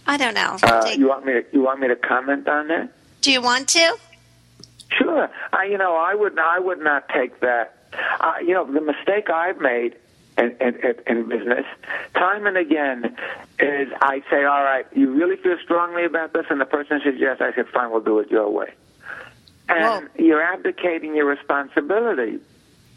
I 0.07 0.17
don't 0.17 0.35
know. 0.35 0.57
Uh, 0.63 0.91
you 0.97 1.09
want 1.09 1.27
me 1.27 1.33
to 1.33 1.45
you 1.53 1.63
want 1.63 1.81
me 1.81 1.89
to 1.89 1.97
comment 1.97 2.49
on 2.49 2.69
that? 2.69 2.91
Do 3.23 3.33
you 3.33 3.43
want 3.43 3.69
to? 3.71 3.97
Sure. 4.91 5.29
I, 5.53 5.65
you 5.65 5.79
know, 5.79 5.97
I 5.97 6.15
would 6.15 6.39
I 6.39 6.59
would 6.59 6.79
not 6.79 7.09
take 7.09 7.41
that. 7.41 7.73
Uh, 8.21 8.35
you 8.41 8.55
know, 8.55 8.65
the 8.71 8.81
mistake 8.81 9.31
I've 9.31 9.59
made 9.59 9.97
in, 10.39 10.57
in, 10.61 10.95
in 11.07 11.29
business, 11.29 11.65
time 12.15 12.47
and 12.47 12.57
again, 12.57 13.17
is 13.59 13.89
I 14.01 14.23
say, 14.31 14.45
all 14.45 14.63
right, 14.63 14.87
you 14.95 15.13
really 15.13 15.37
feel 15.37 15.57
strongly 15.63 16.05
about 16.05 16.33
this, 16.33 16.47
and 16.51 16.61
the 16.61 16.67
person 16.67 17.01
says 17.03 17.15
yes. 17.19 17.39
I 17.41 17.55
said, 17.55 17.67
fine, 17.69 17.91
we'll 17.91 18.01
do 18.01 18.19
it 18.19 18.31
your 18.31 18.51
way. 18.51 18.73
And 19.69 19.81
well, 19.81 20.05
you're 20.19 20.43
abdicating 20.43 21.17
your 21.17 21.27
responsibility 21.27 22.39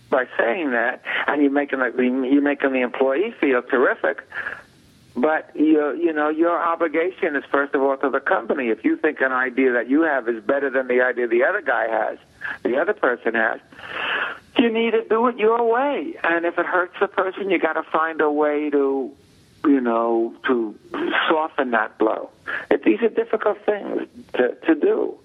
by 0.09 0.27
saying 0.37 0.71
that, 0.71 1.01
and 1.27 1.41
you're 1.41 1.51
making 1.51 1.79
the, 1.79 1.91
you're 1.97 2.41
making 2.41 2.73
the 2.73 2.81
employee 2.81 3.33
feel 3.39 3.61
terrific. 3.61 4.27
But 5.21 5.51
you 5.55 5.95
you 5.95 6.13
know 6.13 6.29
your 6.29 6.57
obligation 6.57 7.35
is 7.35 7.43
first 7.51 7.73
of 7.73 7.81
all 7.81 7.97
to 7.97 8.09
the 8.09 8.19
company. 8.19 8.69
If 8.69 8.83
you 8.83 8.95
think 8.95 9.21
an 9.21 9.31
idea 9.31 9.71
that 9.73 9.89
you 9.89 10.01
have 10.01 10.29
is 10.29 10.43
better 10.43 10.69
than 10.69 10.87
the 10.87 11.01
idea 11.01 11.27
the 11.27 11.43
other 11.43 11.61
guy 11.61 11.87
has, 11.87 12.17
the 12.63 12.77
other 12.77 12.93
person 12.93 13.33
has, 13.33 13.59
you 14.57 14.71
need 14.71 14.91
to 14.91 15.03
do 15.07 15.27
it 15.27 15.37
your 15.37 15.63
way. 15.63 16.15
And 16.23 16.45
if 16.45 16.57
it 16.57 16.65
hurts 16.65 16.95
the 16.99 17.07
person, 17.07 17.49
you 17.49 17.59
got 17.59 17.73
to 17.73 17.83
find 17.83 18.21
a 18.21 18.31
way 18.31 18.69
to 18.69 19.11
you 19.65 19.81
know 19.81 20.33
to 20.47 20.77
soften 21.27 21.71
that 21.71 21.97
blow. 21.97 22.29
These 22.83 23.01
are 23.01 23.09
difficult 23.09 23.57
things 23.65 24.07
to 24.33 24.55
to 24.55 24.75
do. 24.75 25.17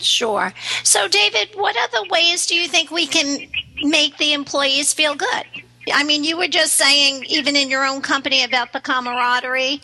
Sure. 0.00 0.52
So, 0.84 1.08
David, 1.08 1.50
what 1.54 1.76
other 1.76 2.08
ways 2.08 2.46
do 2.46 2.54
you 2.54 2.68
think 2.68 2.92
we 2.92 3.06
can 3.06 3.48
make 3.82 4.16
the 4.18 4.32
employees 4.32 4.94
feel 4.94 5.16
good? 5.16 5.44
I 5.92 6.04
mean, 6.04 6.24
you 6.24 6.36
were 6.36 6.48
just 6.48 6.74
saying, 6.74 7.24
even 7.28 7.56
in 7.56 7.70
your 7.70 7.84
own 7.84 8.00
company, 8.00 8.44
about 8.44 8.72
the 8.72 8.80
camaraderie. 8.80 9.80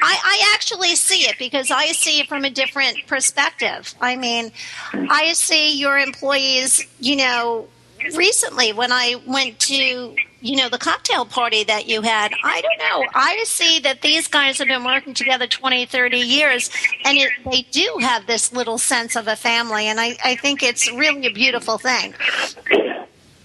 I, 0.00 0.18
I 0.22 0.52
actually 0.54 0.96
see 0.96 1.28
it 1.28 1.36
because 1.38 1.70
I 1.70 1.86
see 1.86 2.20
it 2.20 2.28
from 2.28 2.44
a 2.44 2.50
different 2.50 3.06
perspective. 3.06 3.94
I 4.00 4.16
mean, 4.16 4.52
I 4.92 5.32
see 5.32 5.78
your 5.78 5.98
employees, 5.98 6.86
you 7.00 7.16
know, 7.16 7.68
recently 8.16 8.72
when 8.72 8.92
I 8.92 9.16
went 9.26 9.58
to 9.60 10.14
you 10.44 10.56
know 10.56 10.68
the 10.68 10.78
cocktail 10.78 11.24
party 11.24 11.64
that 11.64 11.88
you 11.88 12.02
had 12.02 12.30
i 12.44 12.60
don't 12.60 12.78
know 12.78 13.08
i 13.14 13.42
see 13.46 13.80
that 13.80 14.02
these 14.02 14.28
guys 14.28 14.58
have 14.58 14.68
been 14.68 14.84
working 14.84 15.14
together 15.14 15.46
20 15.46 15.86
30 15.86 16.18
years 16.18 16.70
and 17.06 17.16
it, 17.16 17.30
they 17.50 17.62
do 17.70 17.96
have 18.00 18.26
this 18.26 18.52
little 18.52 18.76
sense 18.76 19.16
of 19.16 19.26
a 19.26 19.36
family 19.36 19.86
and 19.86 19.98
I, 19.98 20.16
I 20.22 20.36
think 20.36 20.62
it's 20.62 20.90
really 20.92 21.26
a 21.26 21.32
beautiful 21.32 21.78
thing 21.78 22.12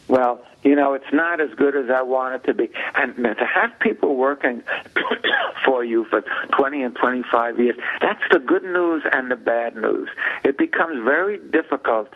well 0.10 0.42
you 0.64 0.76
know, 0.76 0.94
it's 0.94 1.12
not 1.14 1.40
as 1.40 1.50
good 1.56 1.76
as 1.76 1.90
I 1.90 2.02
want 2.02 2.36
it 2.36 2.44
to 2.48 2.54
be. 2.54 2.70
And 2.96 3.16
to 3.16 3.46
have 3.46 3.78
people 3.80 4.16
working 4.16 4.62
for 5.66 5.86
you 5.86 6.06
for 6.06 6.24
20 6.58 6.84
and 6.84 6.96
25 6.96 7.60
years, 7.60 7.76
that's 8.02 8.22
the 8.32 8.40
good 8.40 8.64
news 8.64 9.04
and 9.12 9.32
the 9.32 9.36
bad 9.36 9.76
news. 9.76 10.10
It 10.44 10.58
becomes 10.58 11.04
very 11.04 11.38
difficult 11.38 12.14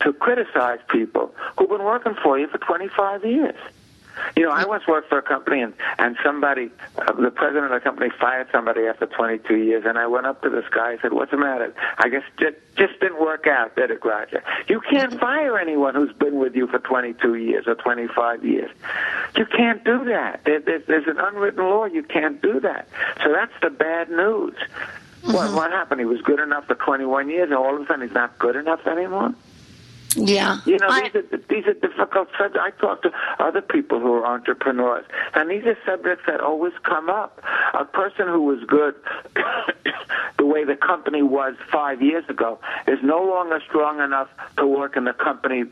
to 0.00 0.12
criticize 0.12 0.78
people 0.88 1.34
who've 1.58 1.68
been 1.68 1.84
working 1.84 2.14
for 2.22 2.38
you 2.38 2.46
for 2.48 2.58
25 2.58 3.24
years. 3.24 3.56
You 4.36 4.44
know, 4.44 4.50
I 4.50 4.64
once 4.64 4.86
worked 4.86 5.08
for 5.08 5.18
a 5.18 5.22
company, 5.22 5.60
and 5.60 5.74
and 5.98 6.16
somebody, 6.24 6.70
uh, 6.98 7.12
the 7.12 7.30
president 7.30 7.66
of 7.66 7.70
the 7.72 7.80
company, 7.80 8.10
fired 8.20 8.48
somebody 8.52 8.86
after 8.86 9.06
22 9.06 9.56
years, 9.56 9.84
and 9.86 9.98
I 9.98 10.06
went 10.06 10.26
up 10.26 10.42
to 10.42 10.50
this 10.50 10.64
guy. 10.74 10.92
and 10.92 11.00
said, 11.00 11.12
"What's 11.12 11.30
the 11.30 11.36
matter? 11.36 11.74
I 11.98 12.08
guess 12.08 12.22
just 12.38 12.56
just 12.76 12.98
didn't 13.00 13.20
work 13.20 13.46
out, 13.46 13.76
did 13.76 13.90
it, 13.90 14.04
Roger? 14.04 14.42
You 14.68 14.80
can't 14.90 15.18
fire 15.20 15.58
anyone 15.58 15.94
who's 15.94 16.12
been 16.12 16.38
with 16.38 16.56
you 16.56 16.66
for 16.66 16.78
22 16.78 17.36
years 17.36 17.66
or 17.66 17.74
25 17.76 18.44
years. 18.44 18.70
You 19.36 19.46
can't 19.46 19.84
do 19.84 20.04
that. 20.06 20.40
There, 20.44 20.60
there, 20.60 20.80
there's 20.80 21.06
an 21.06 21.18
unwritten 21.18 21.62
law. 21.62 21.84
You 21.84 22.02
can't 22.02 22.42
do 22.42 22.60
that. 22.60 22.88
So 23.22 23.32
that's 23.32 23.52
the 23.62 23.70
bad 23.70 24.10
news. 24.10 24.54
Mm-hmm. 24.54 25.32
What 25.32 25.54
what 25.54 25.70
happened? 25.70 26.00
He 26.00 26.06
was 26.06 26.20
good 26.22 26.40
enough 26.40 26.66
for 26.66 26.74
21 26.74 27.30
years, 27.30 27.44
and 27.44 27.54
all 27.54 27.74
of 27.74 27.82
a 27.82 27.86
sudden 27.86 28.06
he's 28.06 28.14
not 28.14 28.38
good 28.38 28.56
enough 28.56 28.86
anymore. 28.86 29.34
Yeah. 30.16 30.60
You 30.64 30.78
know, 30.78 30.88
I, 30.88 31.08
these 31.08 31.14
are 31.14 31.38
these 31.48 31.66
are 31.66 31.74
difficult 31.74 32.28
subjects. 32.38 32.58
I 32.60 32.70
talk 32.80 33.02
to 33.02 33.10
other 33.38 33.60
people 33.60 34.00
who 34.00 34.12
are 34.14 34.26
entrepreneurs, 34.26 35.04
and 35.34 35.50
these 35.50 35.64
are 35.64 35.76
subjects 35.86 36.24
that 36.26 36.40
always 36.40 36.72
come 36.82 37.08
up. 37.08 37.42
A 37.74 37.84
person 37.84 38.28
who 38.28 38.42
was 38.42 38.62
good, 38.66 38.94
the 40.38 40.46
way 40.46 40.64
the 40.64 40.76
company 40.76 41.22
was 41.22 41.54
five 41.70 42.02
years 42.02 42.24
ago, 42.28 42.58
is 42.86 42.98
no 43.02 43.22
longer 43.22 43.60
strong 43.66 44.00
enough 44.00 44.28
to 44.58 44.66
work 44.66 44.96
in 44.96 45.04
the 45.04 45.12
company 45.12 45.62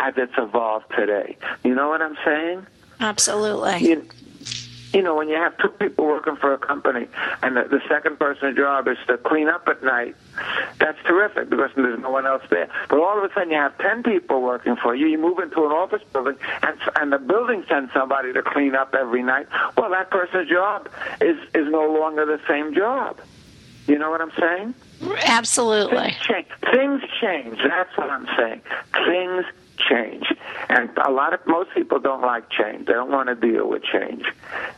as 0.00 0.14
it's 0.16 0.34
evolved 0.36 0.86
today. 0.96 1.36
You 1.64 1.74
know 1.74 1.88
what 1.88 2.02
I'm 2.02 2.16
saying? 2.24 2.66
Absolutely. 3.00 3.88
You, 3.88 4.08
you 4.92 5.02
know, 5.02 5.14
when 5.14 5.28
you 5.28 5.36
have 5.36 5.56
two 5.58 5.68
people 5.68 6.06
working 6.06 6.36
for 6.36 6.52
a 6.52 6.58
company 6.58 7.06
and 7.42 7.56
the, 7.56 7.64
the 7.64 7.80
second 7.88 8.18
person's 8.18 8.56
job 8.56 8.86
is 8.88 8.98
to 9.06 9.16
clean 9.18 9.48
up 9.48 9.66
at 9.68 9.82
night, 9.82 10.14
that's 10.78 10.98
terrific 11.04 11.48
because 11.48 11.70
there's 11.76 12.00
no 12.00 12.10
one 12.10 12.26
else 12.26 12.42
there. 12.50 12.68
But 12.88 12.98
all 12.98 13.18
of 13.18 13.30
a 13.30 13.32
sudden 13.32 13.50
you 13.50 13.56
have 13.56 13.76
10 13.78 14.02
people 14.02 14.42
working 14.42 14.76
for 14.76 14.94
you, 14.94 15.06
you 15.06 15.18
move 15.18 15.38
into 15.38 15.64
an 15.64 15.72
office 15.72 16.02
building 16.12 16.36
and, 16.62 16.78
and 16.96 17.12
the 17.12 17.18
building 17.18 17.64
sends 17.68 17.92
somebody 17.92 18.32
to 18.32 18.42
clean 18.42 18.74
up 18.74 18.94
every 18.94 19.22
night. 19.22 19.46
Well, 19.76 19.90
that 19.90 20.10
person's 20.10 20.48
job 20.48 20.88
is, 21.20 21.38
is 21.54 21.68
no 21.70 21.90
longer 21.90 22.26
the 22.26 22.40
same 22.46 22.74
job. 22.74 23.20
You 23.86 23.98
know 23.98 24.10
what 24.10 24.20
I'm 24.20 24.32
saying? 24.38 24.74
Absolutely. 25.24 25.96
Things 25.96 26.16
change. 26.28 26.46
Things 26.72 27.02
change. 27.20 27.58
That's 27.66 27.96
what 27.96 28.10
I'm 28.10 28.26
saying. 28.36 28.60
Things 29.06 29.44
change. 29.88 30.26
And 30.68 30.90
a 31.04 31.10
lot 31.10 31.34
of 31.34 31.40
most 31.46 31.70
people 31.74 31.98
don't 31.98 32.22
like 32.22 32.50
change. 32.50 32.86
They 32.86 32.92
don't 32.92 33.10
want 33.10 33.28
to 33.28 33.34
deal 33.34 33.68
with 33.68 33.82
change. 33.82 34.24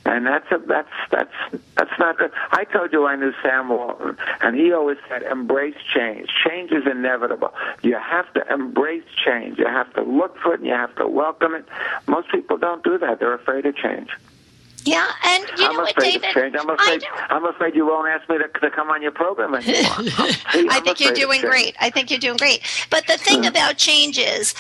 And 0.05 0.27
that's 0.27 0.51
a, 0.51 0.59
that's 0.67 0.89
that's 1.11 1.33
that's 1.77 1.99
not 1.99 2.19
good. 2.19 2.31
I 2.53 2.65
told 2.65 2.93
you 2.93 3.07
I 3.07 3.17
knew 3.17 3.33
Sam 3.43 3.69
Walton, 3.69 4.17
and 4.41 4.57
he 4.57 4.73
always 4.73 4.99
said, 5.09 5.23
"Embrace 5.23 5.77
change. 5.95 6.29
Change 6.47 6.73
is 6.73 6.87
inevitable. 6.87 7.53
You 7.83 7.97
have 7.97 8.33
to 8.35 8.53
embrace 8.53 9.05
change. 9.25 9.59
You 9.59 9.67
have 9.67 9.93
to 9.95 10.03
look 10.03 10.37
for 10.39 10.55
it. 10.55 10.61
and 10.61 10.69
You 10.69 10.75
have 10.75 10.95
to 10.97 11.07
welcome 11.07 11.55
it. 11.55 11.67
Most 12.07 12.31
people 12.31 12.57
don't 12.57 12.83
do 12.83 12.99
that. 12.99 13.21
They're 13.21 13.35
afraid 13.35 13.67
of 13.67 13.77
change." 13.77 14.11
Yeah, 14.85 15.11
and 15.25 15.45
you 15.57 15.67
I'm 15.67 15.73
know 15.73 15.83
what, 15.83 15.97
David? 15.97 16.25
I'm 16.35 16.69
afraid, 16.69 17.03
I'm 17.31 17.47
afraid 17.47 17.75
you 17.75 17.87
won't 17.87 18.07
ask 18.07 18.29
me 18.29 18.37
to, 18.37 18.49
to 18.61 18.71
come 18.71 18.91
on 18.91 19.01
your 19.01 19.13
program 19.13 19.55
anymore. 19.55 19.91
I 19.97 20.81
think 20.85 21.01
you're 21.01 21.15
doing 21.15 21.41
great. 21.41 21.75
I 21.81 21.89
think 21.89 22.11
you're 22.11 22.21
doing 22.21 22.37
great. 22.37 22.61
But 22.91 23.07
the 23.07 23.17
thing 23.17 23.43
mm. 23.43 23.49
about 23.49 23.79
change 23.79 24.19
is, 24.19 24.55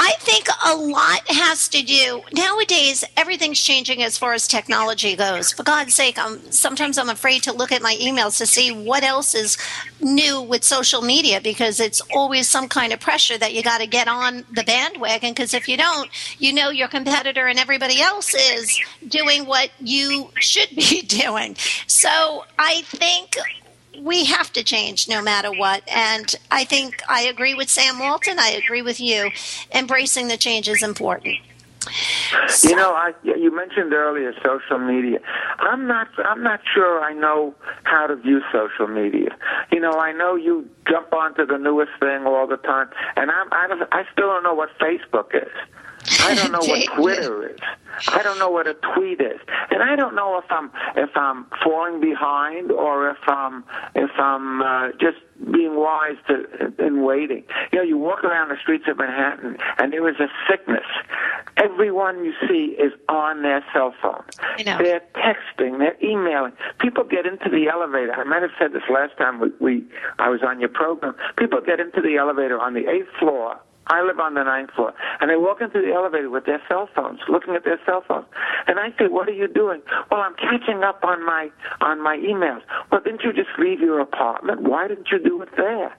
I 0.00 0.14
think 0.18 0.48
a 0.66 0.74
lot 0.74 1.20
has 1.28 1.68
to 1.68 1.82
do 1.82 2.22
nowadays. 2.32 3.04
Everything's 3.16 3.60
changing 3.60 4.02
as 4.02 4.18
far 4.18 4.32
as 4.32 4.48
technology 4.48 5.14
goes. 5.14 5.52
For 5.52 5.62
God's 5.62 5.94
sake, 5.94 6.18
I'm 6.18 6.40
sometimes 6.50 6.98
I'm 6.98 7.08
afraid 7.08 7.44
to 7.44 7.52
look 7.52 7.70
at 7.70 7.80
my 7.80 7.94
emails 8.02 8.38
to 8.38 8.46
see 8.46 8.72
what 8.72 9.04
else 9.04 9.36
is 9.36 9.56
new 10.00 10.40
with 10.40 10.64
social 10.64 11.02
media 11.02 11.40
because 11.40 11.78
it's 11.78 12.00
always 12.14 12.48
some 12.48 12.66
kind 12.66 12.92
of 12.92 12.98
pressure 12.98 13.38
that 13.38 13.54
you 13.54 13.62
got 13.62 13.78
to 13.78 13.86
get 13.86 14.08
on 14.08 14.44
the 14.50 14.64
bandwagon. 14.64 15.30
Because 15.30 15.54
if 15.54 15.68
you 15.68 15.76
don't, 15.76 16.10
you 16.40 16.52
know 16.52 16.70
your 16.70 16.88
competitor 16.88 17.46
and 17.46 17.58
everybody 17.58 18.00
else 18.00 18.34
is 18.34 18.80
doing 19.06 19.46
what 19.46 19.59
what 19.60 19.70
you 19.80 20.30
should 20.38 20.70
be 20.70 21.02
doing. 21.06 21.56
So 21.86 22.44
I 22.58 22.82
think 22.82 23.36
we 23.98 24.24
have 24.24 24.52
to 24.52 24.62
change 24.62 25.08
no 25.08 25.20
matter 25.20 25.52
what. 25.52 25.82
And 25.88 26.34
I 26.50 26.64
think 26.64 27.02
I 27.08 27.22
agree 27.22 27.54
with 27.54 27.68
Sam 27.68 27.98
Walton. 27.98 28.38
I 28.38 28.50
agree 28.50 28.82
with 28.82 29.00
you. 29.00 29.30
Embracing 29.74 30.28
the 30.28 30.36
change 30.36 30.68
is 30.68 30.82
important. 30.82 31.36
You 32.62 32.76
know, 32.76 32.92
I 32.92 33.12
you 33.24 33.54
mentioned 33.56 33.94
earlier 33.94 34.34
social 34.44 34.78
media. 34.78 35.18
I'm 35.60 35.86
not 35.86 36.08
I'm 36.18 36.42
not 36.42 36.60
sure 36.74 37.02
I 37.02 37.14
know 37.14 37.54
how 37.84 38.06
to 38.06 38.16
view 38.16 38.42
social 38.52 38.86
media. 38.86 39.34
You 39.72 39.80
know, 39.80 39.92
I 39.92 40.12
know 40.12 40.36
you 40.36 40.68
jump 40.86 41.12
onto 41.14 41.46
the 41.46 41.56
newest 41.56 41.92
thing 41.98 42.26
all 42.26 42.46
the 42.46 42.58
time, 42.58 42.90
and 43.16 43.30
I'm 43.30 43.48
I, 43.50 43.66
don't, 43.66 43.82
I 43.92 44.04
still 44.12 44.26
don't 44.26 44.42
know 44.42 44.54
what 44.54 44.68
Facebook 44.78 45.34
is. 45.34 45.50
I 46.20 46.34
don't 46.34 46.52
know 46.52 46.58
what 46.58 46.86
Twitter 46.96 47.50
is. 47.50 47.58
I 48.08 48.22
don't 48.22 48.38
know 48.38 48.50
what 48.50 48.66
a 48.66 48.74
tweet 48.94 49.20
is, 49.20 49.40
and 49.70 49.82
I 49.82 49.94
don't 49.96 50.14
know 50.14 50.38
if 50.38 50.44
I'm 50.50 50.70
if 50.96 51.10
I'm 51.14 51.46
falling 51.62 52.00
behind 52.00 52.70
or 52.70 53.10
if 53.10 53.18
I'm 53.26 53.64
if 53.94 54.10
I'm 54.18 54.62
uh, 54.62 54.88
just 55.00 55.18
being 55.52 55.76
wise 55.76 56.16
to 56.28 56.72
in 56.78 57.02
waiting. 57.02 57.44
You 57.72 57.78
know, 57.78 57.84
you 57.84 57.98
walk 57.98 58.24
around 58.24 58.48
the 58.48 58.56
streets 58.60 58.84
of 58.88 58.98
Manhattan, 58.98 59.56
and 59.78 59.92
there 59.92 60.08
is 60.08 60.16
a 60.20 60.28
sickness. 60.48 60.84
Everyone 61.56 62.24
you 62.24 62.32
see 62.48 62.76
is 62.78 62.92
on 63.08 63.42
their 63.42 63.64
cell 63.72 63.94
phone. 64.00 64.24
They're 64.78 65.02
texting, 65.14 65.78
they're 65.78 65.96
emailing. 66.02 66.52
People 66.78 67.04
get 67.04 67.26
into 67.26 67.48
the 67.50 67.68
elevator. 67.68 68.12
I 68.14 68.24
might 68.24 68.42
have 68.42 68.52
said 68.58 68.72
this 68.72 68.82
last 68.90 69.16
time 69.18 69.40
we, 69.40 69.48
we 69.60 69.84
I 70.18 70.28
was 70.28 70.40
on 70.42 70.60
your 70.60 70.68
program. 70.70 71.14
People 71.36 71.60
get 71.60 71.80
into 71.80 72.00
the 72.00 72.16
elevator 72.16 72.58
on 72.58 72.74
the 72.74 72.88
eighth 72.88 73.08
floor 73.18 73.60
I 73.90 74.02
live 74.02 74.20
on 74.20 74.34
the 74.34 74.44
ninth 74.44 74.70
floor, 74.70 74.94
and 75.20 75.28
they 75.28 75.36
walk 75.36 75.60
into 75.60 75.82
the 75.82 75.92
elevator 75.92 76.30
with 76.30 76.46
their 76.46 76.62
cell 76.68 76.88
phones, 76.94 77.18
looking 77.28 77.56
at 77.56 77.64
their 77.64 77.80
cell 77.84 78.04
phones. 78.06 78.26
And 78.68 78.78
I 78.78 78.94
say, 78.96 79.08
"What 79.08 79.28
are 79.28 79.32
you 79.32 79.48
doing?" 79.48 79.82
Well, 80.10 80.20
I'm 80.20 80.34
catching 80.36 80.84
up 80.84 81.04
on 81.04 81.26
my 81.26 81.50
on 81.80 82.00
my 82.00 82.16
emails. 82.16 82.62
Well, 82.92 83.00
didn't 83.00 83.22
you 83.24 83.32
just 83.32 83.50
leave 83.58 83.80
your 83.80 83.98
apartment? 83.98 84.62
Why 84.62 84.86
didn't 84.86 85.10
you 85.10 85.18
do 85.18 85.42
it 85.42 85.48
there? 85.56 85.92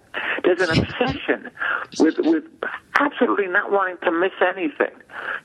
There's 0.43 0.61
an 0.61 0.79
obsession 0.79 1.51
with 1.99 2.17
with 2.19 2.45
absolutely 2.95 3.47
not 3.47 3.71
wanting 3.71 3.97
to 4.03 4.11
miss 4.11 4.33
anything. 4.41 4.95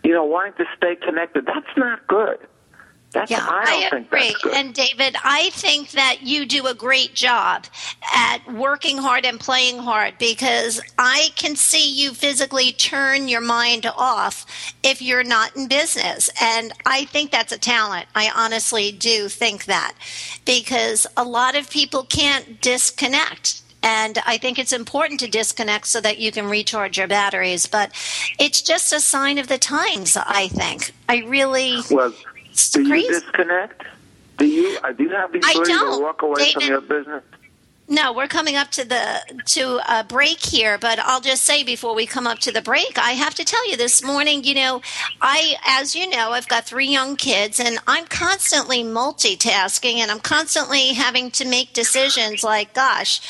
You 0.05 0.13
know, 0.13 0.25
wanting 0.25 0.55
to 0.59 0.67
stay 0.77 0.95
connected. 0.95 1.47
That's 1.47 1.77
not 1.77 2.07
good. 2.07 2.39
That's, 3.13 3.31
yeah, 3.31 3.47
I, 3.49 3.89
I 3.93 3.97
agree. 3.97 4.35
And 4.55 4.75
David, 4.75 5.17
I 5.25 5.51
think 5.51 5.93
that 5.93 6.23
you 6.23 6.45
do 6.45 6.67
a 6.67 6.75
great 6.75 7.15
job 7.15 7.65
at 8.13 8.39
working 8.53 8.99
hard 8.99 9.25
and 9.25 9.41
playing 9.41 9.79
hard 9.79 10.19
because 10.19 10.81
I 10.99 11.29
can 11.37 11.57
see 11.57 11.91
you 11.91 12.13
physically 12.13 12.73
turn 12.73 13.29
your 13.29 13.41
mind 13.41 13.87
off 13.87 14.45
if 14.83 15.01
you're 15.01 15.25
not 15.25 15.57
in 15.57 15.69
business. 15.69 16.29
And 16.43 16.73
I 16.85 17.07
think 17.07 17.31
that's 17.31 17.53
a 17.53 17.59
talent. 17.59 18.07
I 18.15 18.31
honestly 18.35 18.93
do 18.93 19.29
think 19.29 19.65
that 19.65 19.95
because 20.45 21.07
a 21.17 21.25
lot 21.25 21.57
of 21.57 21.71
people 21.71 22.05
can't 22.05 22.61
disconnect. 22.61 23.63
And 23.83 24.19
I 24.27 24.37
think 24.37 24.59
it's 24.59 24.73
important 24.73 25.21
to 25.21 25.29
disconnect 25.29 25.87
so 25.87 26.01
that 26.01 26.19
you 26.19 26.33
can 26.33 26.49
recharge 26.49 26.99
your 26.99 27.07
batteries. 27.07 27.67
But 27.67 27.93
it's 28.39 28.61
just 28.61 28.93
a 28.93 29.01
sign 29.01 29.39
of 29.39 29.47
the 29.47 29.59
times, 29.59 30.17
I 30.17 30.49
think. 30.49 30.93
I 31.09 31.19
really. 31.19 31.79
Well, 31.91 32.13
do 32.73 32.89
crazy. 32.89 33.07
you 33.07 33.21
disconnect? 33.21 33.83
Do 34.39 34.47
you 34.47 34.79
uh, 34.83 34.93
do 34.93 35.05
you 35.05 35.11
have 35.11 35.33
the 35.33 35.39
ability 35.39 35.73
to 35.73 36.03
walk 36.03 36.23
away 36.23 36.37
David, 36.37 36.53
from 36.55 36.63
your 36.63 36.81
business? 36.81 37.23
No, 37.89 38.13
we're 38.13 38.27
coming 38.27 38.57
up 38.57 38.73
to 38.73 38.85
the 38.85 39.21
to 39.47 39.79
a 39.89 40.03
break 40.03 40.45
here, 40.45 40.77
but 40.77 40.99
I'll 40.99 41.21
just 41.21 41.45
say 41.45 41.63
before 41.63 41.95
we 41.95 42.05
come 42.05 42.27
up 42.27 42.41
to 42.41 42.51
the 42.51 42.61
break, 42.61 42.99
I 42.99 43.13
have 43.13 43.37
to 43.37 43.45
tell 43.45 43.69
you 43.71 43.77
this 43.77 44.03
morning, 44.03 44.43
you 44.43 44.57
know, 44.57 44.83
I 45.21 45.55
as 45.65 45.95
you 45.95 46.11
know, 46.11 46.33
I've 46.33 46.49
got 46.49 46.67
3 46.67 46.85
young 46.85 47.15
kids 47.15 47.61
and 47.61 47.79
I'm 47.87 48.07
constantly 48.07 48.83
multitasking 48.83 49.99
and 49.99 50.11
I'm 50.11 50.19
constantly 50.19 50.95
having 50.95 51.31
to 51.33 51.45
make 51.47 51.75
decisions 51.75 52.43
like 52.43 52.75
gosh, 52.75 53.21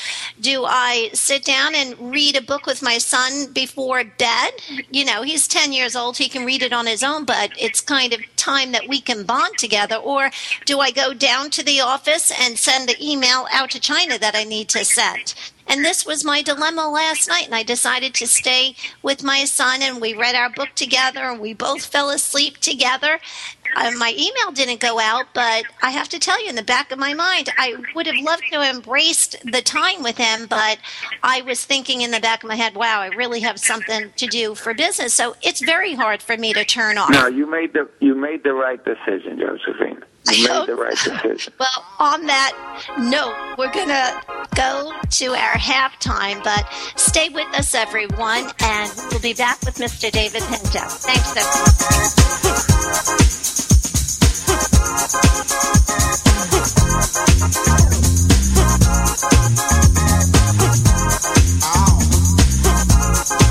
do 0.41 0.65
I 0.65 1.11
sit 1.13 1.45
down 1.45 1.75
and 1.75 2.11
read 2.11 2.35
a 2.35 2.41
book 2.41 2.65
with 2.65 2.81
my 2.81 2.97
son 2.97 3.53
before 3.53 4.03
bed? 4.05 4.53
You 4.89 5.05
know, 5.05 5.21
he's 5.21 5.47
10 5.47 5.71
years 5.71 5.95
old, 5.95 6.17
he 6.17 6.29
can 6.29 6.45
read 6.45 6.63
it 6.63 6.73
on 6.73 6.87
his 6.87 7.03
own, 7.03 7.25
but 7.25 7.51
it's 7.59 7.79
kind 7.79 8.11
of 8.11 8.21
time 8.47 8.71
that 8.71 8.87
we 8.87 9.01
can 9.01 9.23
bond 9.23 9.57
together 9.57 9.95
or 9.95 10.31
do 10.65 10.79
I 10.79 10.91
go 10.91 11.13
down 11.13 11.49
to 11.51 11.63
the 11.63 11.81
office 11.81 12.31
and 12.41 12.57
send 12.57 12.87
the 12.87 12.97
email 13.01 13.45
out 13.51 13.71
to 13.71 13.79
China 13.79 14.17
that 14.19 14.35
I 14.35 14.43
need 14.45 14.69
to 14.69 14.85
set. 14.85 15.35
And 15.67 15.83
this 15.83 16.05
was 16.05 16.23
my 16.23 16.41
dilemma 16.41 16.89
last 16.89 17.27
night. 17.27 17.45
And 17.45 17.55
I 17.55 17.63
decided 17.63 18.13
to 18.15 18.27
stay 18.27 18.75
with 19.01 19.23
my 19.23 19.45
son 19.45 19.81
and 19.81 20.01
we 20.01 20.13
read 20.13 20.35
our 20.35 20.49
book 20.49 20.69
together 20.75 21.21
and 21.21 21.39
we 21.39 21.53
both 21.53 21.85
fell 21.85 22.09
asleep 22.09 22.57
together. 22.57 23.19
Uh, 23.75 23.91
my 23.97 24.13
email 24.17 24.51
didn't 24.51 24.79
go 24.79 24.99
out, 24.99 25.25
but 25.33 25.63
I 25.81 25.91
have 25.91 26.09
to 26.09 26.19
tell 26.19 26.41
you, 26.41 26.49
in 26.49 26.55
the 26.55 26.63
back 26.63 26.91
of 26.91 26.97
my 26.97 27.13
mind, 27.13 27.49
I 27.57 27.75
would 27.95 28.07
have 28.07 28.15
loved 28.23 28.43
to 28.51 28.61
have 28.61 28.75
embraced 28.75 29.35
the 29.43 29.61
time 29.61 30.01
with 30.01 30.17
him, 30.17 30.47
but 30.47 30.79
I 31.21 31.41
was 31.41 31.63
thinking 31.65 32.01
in 32.01 32.11
the 32.11 32.19
back 32.19 32.43
of 32.43 32.47
my 32.47 32.55
head, 32.55 32.75
wow, 32.75 33.01
I 33.01 33.07
really 33.07 33.41
have 33.41 33.59
something 33.59 34.11
to 34.15 34.27
do 34.27 34.55
for 34.55 34.73
business. 34.73 35.13
So 35.13 35.35
it's 35.41 35.61
very 35.61 35.93
hard 35.93 36.21
for 36.21 36.37
me 36.37 36.53
to 36.53 36.65
turn 36.65 36.97
off. 36.97 37.09
No, 37.09 37.27
you 37.27 37.49
made 37.49 37.73
the 37.73 37.87
you 37.99 38.15
made 38.15 38.43
the 38.43 38.53
right 38.53 38.83
decision, 38.83 39.39
Josephine. 39.39 39.96
You 40.31 40.47
made 40.53 40.67
the 40.67 40.75
right 40.75 40.91
decision. 40.95 41.53
well, 41.59 41.85
on 41.99 42.25
that 42.25 42.53
note, 42.99 43.55
we're 43.57 43.71
going 43.71 43.87
to 43.89 44.21
go 44.55 44.91
to 45.09 45.25
our 45.27 45.53
halftime, 45.53 46.43
but 46.43 46.67
stay 46.99 47.29
with 47.29 47.47
us, 47.55 47.73
everyone, 47.75 48.49
and 48.59 48.91
we'll 49.11 49.21
be 49.21 49.33
back 49.33 49.61
with 49.63 49.75
Mr. 49.75 50.11
David 50.11 50.41
Pinto. 50.43 50.79
Thanks, 50.87 52.37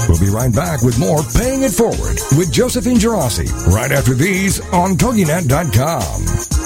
We'll 0.09 0.21
be 0.21 0.29
right 0.29 0.55
back 0.55 0.83
with 0.83 0.99
more 0.99 1.23
Paying 1.35 1.63
It 1.63 1.73
Forward 1.73 2.19
with 2.39 2.53
Josephine 2.53 2.97
Geraci 2.97 3.49
right 3.67 3.91
after 3.91 4.15
these 4.15 4.61
on 4.71 4.97
TogiNet.com. 4.97 6.66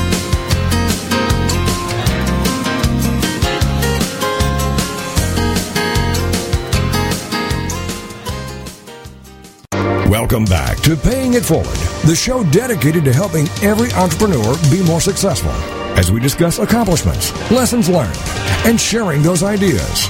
Welcome 10.31 10.49
back 10.49 10.77
to 10.83 10.95
Paying 10.95 11.33
It 11.33 11.43
Forward, 11.43 11.75
the 12.07 12.15
show 12.15 12.41
dedicated 12.51 13.03
to 13.03 13.11
helping 13.11 13.49
every 13.61 13.91
entrepreneur 13.91 14.55
be 14.71 14.81
more 14.81 15.01
successful 15.01 15.51
as 15.99 16.09
we 16.09 16.21
discuss 16.21 16.57
accomplishments, 16.57 17.33
lessons 17.51 17.89
learned, 17.89 18.17
and 18.65 18.79
sharing 18.79 19.21
those 19.21 19.43
ideas. 19.43 20.07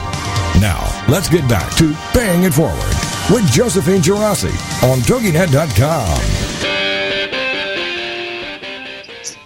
Now, 0.62 0.86
let's 1.10 1.28
get 1.28 1.50
back 1.50 1.76
to 1.78 1.96
Paying 2.14 2.44
It 2.44 2.54
Forward 2.54 2.78
with 3.32 3.52
Josephine 3.52 4.02
Geraci 4.02 4.54
on 4.88 5.00
TogiNet.com. 5.00 6.22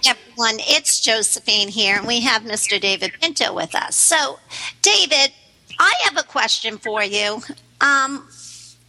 Everyone, 0.06 0.56
it's 0.68 1.00
Josephine 1.00 1.68
here, 1.68 1.96
and 1.96 2.06
we 2.06 2.20
have 2.20 2.42
Mr. 2.42 2.78
David 2.78 3.14
Pinto 3.18 3.54
with 3.54 3.74
us. 3.74 3.96
So, 3.96 4.40
David, 4.82 5.32
I 5.78 5.94
have 6.04 6.18
a 6.18 6.22
question 6.22 6.76
for 6.76 7.02
you. 7.02 7.40
Um, 7.80 8.28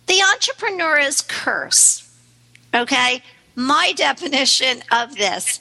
the 0.08 0.22
entrepreneur's 0.34 1.22
curse. 1.22 2.04
Okay? 2.74 3.22
My 3.56 3.94
definition 3.96 4.84
of 4.92 5.16
this 5.16 5.60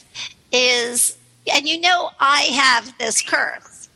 is, 0.52 1.16
and 1.52 1.68
you 1.68 1.80
know, 1.80 2.10
I 2.20 2.42
have 2.42 2.96
this 2.98 3.22
curse. 3.22 3.88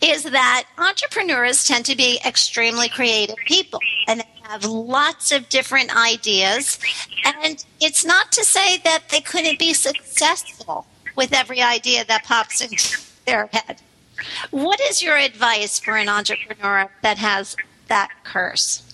is 0.00 0.24
that 0.24 0.64
entrepreneurs 0.78 1.64
tend 1.64 1.84
to 1.86 1.96
be 1.96 2.20
extremely 2.24 2.88
creative 2.88 3.36
people 3.46 3.80
and 4.06 4.20
they 4.20 4.28
have 4.42 4.64
lots 4.64 5.32
of 5.32 5.48
different 5.48 5.94
ideas. 5.96 6.78
And 7.24 7.64
it's 7.80 8.04
not 8.04 8.32
to 8.32 8.44
say 8.44 8.78
that 8.78 9.08
they 9.10 9.20
couldn't 9.20 9.58
be 9.58 9.74
successful 9.74 10.86
with 11.16 11.32
every 11.32 11.60
idea 11.60 12.04
that 12.04 12.24
pops 12.24 12.60
into 12.60 13.00
their 13.26 13.48
head. 13.52 13.80
What 14.50 14.80
is 14.80 15.02
your 15.02 15.16
advice 15.16 15.78
for 15.78 15.96
an 15.96 16.08
entrepreneur 16.08 16.90
that 17.02 17.18
has 17.18 17.56
that 17.88 18.10
curse? 18.24 18.89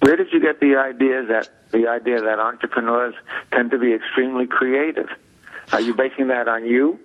Where 0.00 0.16
did 0.16 0.32
you 0.32 0.40
get 0.40 0.60
the 0.60 0.76
idea 0.76 1.24
that 1.24 1.48
the 1.70 1.88
idea 1.88 2.20
that 2.20 2.38
entrepreneurs 2.38 3.14
tend 3.52 3.70
to 3.72 3.78
be 3.78 3.92
extremely 3.92 4.46
creative? 4.46 5.08
Are 5.72 5.80
you 5.80 5.94
basing 5.94 6.28
that 6.28 6.48
on 6.48 6.64
you? 6.64 6.98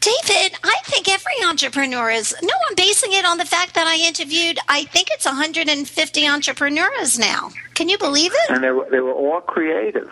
David, 0.00 0.58
I 0.64 0.76
think 0.84 1.08
every 1.08 1.44
entrepreneur 1.46 2.10
is. 2.10 2.34
No, 2.42 2.52
I'm 2.68 2.74
basing 2.74 3.12
it 3.12 3.24
on 3.24 3.38
the 3.38 3.44
fact 3.44 3.74
that 3.74 3.86
I 3.86 3.96
interviewed, 3.96 4.58
I 4.68 4.84
think 4.84 5.08
it's 5.12 5.24
150 5.24 6.26
entrepreneurs 6.26 7.18
now. 7.18 7.50
Can 7.74 7.88
you 7.88 7.98
believe 7.98 8.32
it? 8.34 8.50
And 8.50 8.64
they 8.64 8.70
were, 8.70 8.88
they 8.90 8.98
were 8.98 9.12
all 9.12 9.40
creative. 9.40 10.10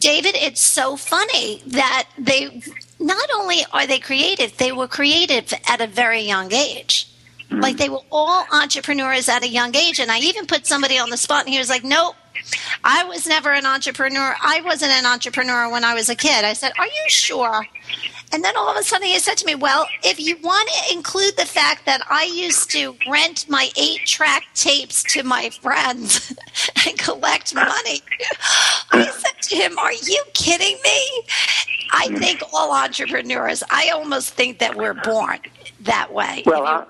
David, 0.00 0.34
it's 0.34 0.60
so 0.60 0.96
funny 0.96 1.62
that 1.66 2.08
they 2.18 2.62
not 2.98 3.28
only 3.34 3.64
are 3.72 3.86
they 3.86 4.00
creative, 4.00 4.56
they 4.56 4.72
were 4.72 4.88
creative 4.88 5.52
at 5.68 5.80
a 5.80 5.86
very 5.86 6.20
young 6.20 6.52
age. 6.52 7.08
Mm. 7.50 7.62
Like 7.62 7.76
they 7.76 7.88
were 7.88 8.02
all 8.10 8.44
entrepreneurs 8.52 9.28
at 9.28 9.42
a 9.42 9.48
young 9.48 9.74
age. 9.74 10.00
And 10.00 10.10
I 10.10 10.18
even 10.18 10.46
put 10.46 10.66
somebody 10.66 10.98
on 10.98 11.10
the 11.10 11.16
spot 11.16 11.44
and 11.44 11.52
he 11.52 11.58
was 11.58 11.70
like, 11.70 11.84
nope, 11.84 12.14
I 12.84 13.04
was 13.04 13.26
never 13.26 13.52
an 13.52 13.66
entrepreneur. 13.66 14.34
I 14.40 14.60
wasn't 14.64 14.92
an 14.92 15.06
entrepreneur 15.06 15.70
when 15.70 15.84
I 15.84 15.94
was 15.94 16.08
a 16.08 16.14
kid. 16.14 16.44
I 16.44 16.52
said, 16.52 16.72
Are 16.78 16.86
you 16.86 17.04
sure? 17.08 17.66
And 18.30 18.44
then 18.44 18.56
all 18.58 18.70
of 18.70 18.76
a 18.76 18.82
sudden 18.82 19.06
he 19.06 19.18
said 19.18 19.36
to 19.38 19.46
me, 19.46 19.54
Well, 19.54 19.86
if 20.02 20.20
you 20.20 20.36
want 20.42 20.68
to 20.68 20.94
include 20.94 21.36
the 21.36 21.46
fact 21.46 21.86
that 21.86 22.02
I 22.10 22.24
used 22.24 22.70
to 22.72 22.96
rent 23.10 23.46
my 23.48 23.70
eight 23.76 24.06
track 24.06 24.44
tapes 24.54 25.02
to 25.14 25.22
my 25.22 25.50
friends 25.50 26.34
and 26.86 26.98
collect 26.98 27.54
money, 27.54 28.02
I 28.92 29.06
said 29.10 29.42
to 29.42 29.56
him, 29.56 29.78
Are 29.78 29.92
you 29.92 30.22
kidding 30.34 30.78
me? 30.84 31.22
I 31.92 32.08
think 32.18 32.42
all 32.52 32.72
entrepreneurs, 32.72 33.62
I 33.70 33.90
almost 33.90 34.34
think 34.34 34.58
that 34.58 34.76
we're 34.76 34.94
born 34.94 35.38
that 35.80 36.12
way. 36.12 36.42
Well, 36.44 36.86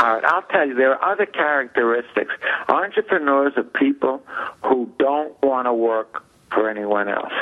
all 0.00 0.14
right, 0.14 0.24
I'll 0.24 0.42
tell 0.42 0.66
you, 0.66 0.74
there 0.74 0.94
are 0.94 1.12
other 1.12 1.26
characteristics. 1.26 2.32
Entrepreneurs 2.68 3.54
are 3.56 3.64
people 3.64 4.22
who 4.62 4.90
don't 4.98 5.40
want 5.42 5.66
to 5.66 5.72
work 5.72 6.24
for 6.52 6.68
anyone 6.68 7.08
else. 7.08 7.32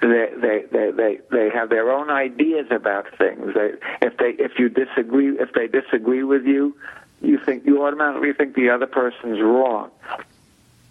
They 0.00 0.30
they 0.36 0.64
they 0.70 0.90
they 0.90 1.18
they 1.30 1.50
have 1.50 1.68
their 1.68 1.90
own 1.90 2.10
ideas 2.10 2.66
about 2.70 3.06
things. 3.16 3.54
They 3.54 3.72
if 4.02 4.16
they 4.18 4.30
if 4.42 4.58
you 4.58 4.68
disagree 4.68 5.38
if 5.38 5.52
they 5.52 5.68
disagree 5.68 6.22
with 6.22 6.44
you, 6.44 6.76
you 7.20 7.38
think 7.38 7.64
you 7.66 7.84
automatically 7.84 8.32
think 8.32 8.54
the 8.54 8.70
other 8.70 8.86
person's 8.86 9.40
wrong. 9.40 9.90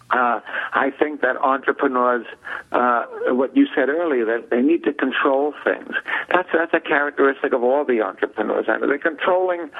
Uh, 0.08 0.40
I 0.72 0.92
think 0.96 1.20
that 1.22 1.36
entrepreneurs, 1.36 2.26
uh, 2.70 3.06
what 3.30 3.56
you 3.56 3.66
said 3.74 3.88
earlier, 3.88 4.24
that 4.26 4.50
they 4.50 4.62
need 4.62 4.84
to 4.84 4.92
control 4.92 5.52
things. 5.64 5.92
That's 6.28 6.48
that's 6.52 6.72
a 6.74 6.80
characteristic 6.80 7.52
of 7.52 7.64
all 7.64 7.84
the 7.84 8.02
entrepreneurs. 8.02 8.66
I 8.68 8.78
mean, 8.78 8.88
they're 8.88 8.98
controlling 8.98 9.70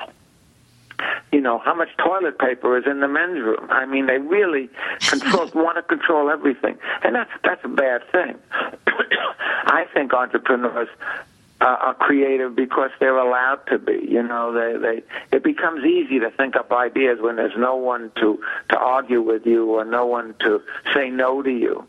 you 1.33 1.41
know 1.41 1.59
how 1.59 1.75
much 1.75 1.89
toilet 1.99 2.39
paper 2.39 2.77
is 2.79 2.85
in 2.87 3.01
the 3.01 3.09
men's 3.09 3.41
room. 3.41 3.67
I 3.71 3.87
mean, 3.87 4.07
they 4.07 4.19
really 4.19 4.71
control 5.01 5.51
want 5.55 5.77
to 5.77 5.83
control 5.83 6.31
everything, 6.31 6.79
and 7.03 7.15
that's 7.15 7.31
that's 7.43 7.65
a 7.65 7.69
bad 7.69 8.03
thing. 8.11 8.37
I 9.67 9.87
think 9.93 10.13
entrepreneurs 10.13 10.89
uh, 11.61 11.65
are 11.65 11.95
creative 11.95 12.55
because 12.55 12.91
they're 13.01 13.17
allowed 13.17 13.61
to 13.69 13.79
be. 13.79 14.07
You 14.09 14.23
know, 14.23 14.53
they 14.53 14.79
they 14.79 15.37
it 15.37 15.43
becomes 15.43 15.85
easy 15.85 16.19
to 16.21 16.31
think 16.31 16.57
up 16.57 16.73
ideas 16.73 17.19
when 17.21 17.37
there's 17.37 17.57
no 17.57 17.77
one 17.77 18.13
to 18.17 18.43
to 18.71 18.79
argue 18.79 19.23
with 19.23 19.47
you 19.47 19.67
or 19.67 19.85
no 19.85 20.07
one 20.07 20.35
to 20.41 20.63
say 20.95 21.11
no 21.11 21.43
to 21.43 21.51
you. 21.51 21.87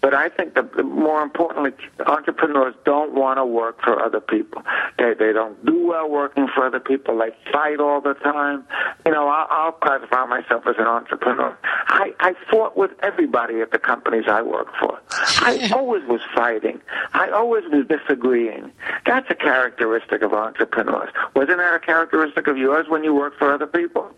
But 0.00 0.14
I 0.14 0.28
think 0.28 0.54
that 0.54 0.84
more 0.84 1.22
importantly, 1.22 1.72
entrepreneurs 2.06 2.74
don't 2.84 3.14
want 3.14 3.38
to 3.38 3.44
work 3.44 3.82
for 3.82 4.00
other 4.00 4.20
people. 4.20 4.62
They 4.96 5.14
they 5.14 5.32
don't 5.32 5.64
do 5.66 5.86
well 5.88 6.08
working 6.08 6.46
for 6.54 6.66
other 6.66 6.78
people. 6.78 7.18
They 7.18 7.30
fight 7.52 7.80
all 7.80 8.00
the 8.00 8.14
time. 8.14 8.64
You 9.04 9.12
know, 9.12 9.28
I'll, 9.28 9.46
I'll 9.50 9.72
classify 9.72 10.24
myself 10.26 10.66
as 10.68 10.76
an 10.78 10.86
entrepreneur. 10.86 11.56
I 11.64 12.12
I 12.20 12.34
fought 12.48 12.76
with 12.76 12.92
everybody 13.02 13.60
at 13.60 13.72
the 13.72 13.78
companies 13.78 14.24
I 14.28 14.40
worked 14.42 14.76
for. 14.76 15.00
I 15.10 15.70
always 15.74 16.04
was 16.04 16.20
fighting. 16.34 16.80
I 17.14 17.30
always 17.30 17.64
was 17.70 17.86
disagreeing. 17.86 18.70
That's 19.04 19.28
a 19.30 19.34
characteristic 19.34 20.22
of 20.22 20.32
entrepreneurs. 20.32 21.10
Wasn't 21.34 21.58
that 21.58 21.74
a 21.74 21.80
characteristic 21.80 22.46
of 22.46 22.56
yours 22.56 22.86
when 22.88 23.02
you 23.02 23.14
worked 23.14 23.38
for 23.38 23.52
other 23.52 23.66
people? 23.66 24.10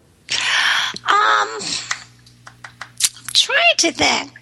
Um, 1.09 1.61
try 3.33 3.73
to 3.79 3.93
think. 3.93 4.40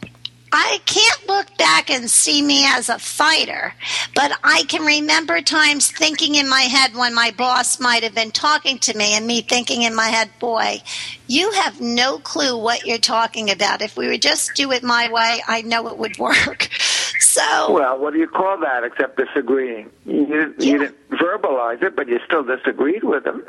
I 0.53 0.81
can't 0.87 1.27
look 1.29 1.57
back 1.59 1.91
and 1.91 2.11
see 2.11 2.43
me 2.43 2.65
as 2.67 2.89
a 2.89 2.99
fighter, 2.99 3.75
but 4.15 4.33
I 4.43 4.65
can 4.69 4.83
remember 4.83 5.41
times 5.41 5.91
thinking 5.91 6.37
in 6.37 6.49
my 6.49 6.63
head 6.63 6.95
when 6.95 7.15
my 7.15 7.33
boss 7.37 7.81
might 7.81 8.03
have 8.03 8.15
been 8.15 8.31
talking 8.31 8.79
to 8.81 8.97
me 8.97 9.15
and 9.15 9.27
me 9.27 9.43
thinking 9.43 9.83
in 9.83 9.95
my 9.95 10.07
head, 10.07 10.31
boy, 10.39 10.83
you 11.27 11.51
have 11.53 11.81
no 11.81 12.19
clue 12.19 12.57
what 12.57 12.87
you're 12.87 12.99
talking 12.99 13.51
about. 13.51 13.83
If 13.83 13.97
we 13.97 14.09
would 14.09 14.23
just 14.23 14.55
do 14.55 14.73
it 14.73 14.83
my 14.83 15.11
way, 15.11 15.43
I 15.47 15.63
know 15.63 15.89
it 15.89 15.99
would 15.99 16.19
work. 16.19 16.69
So. 17.21 17.73
Well, 17.73 17.99
what 17.99 18.15
do 18.15 18.19
you 18.19 18.27
call 18.27 18.59
that 18.61 18.85
except 18.85 19.19
disagreeing? 19.19 19.91
You, 20.07 20.27
yeah. 20.29 20.47
you 20.59 20.79
didn't 20.79 21.11
verbalize 21.11 21.83
it, 21.83 21.95
but 21.95 22.09
you 22.09 22.19
still 22.25 22.43
disagreed 22.43 23.05
with 23.05 23.27
him. 23.27 23.45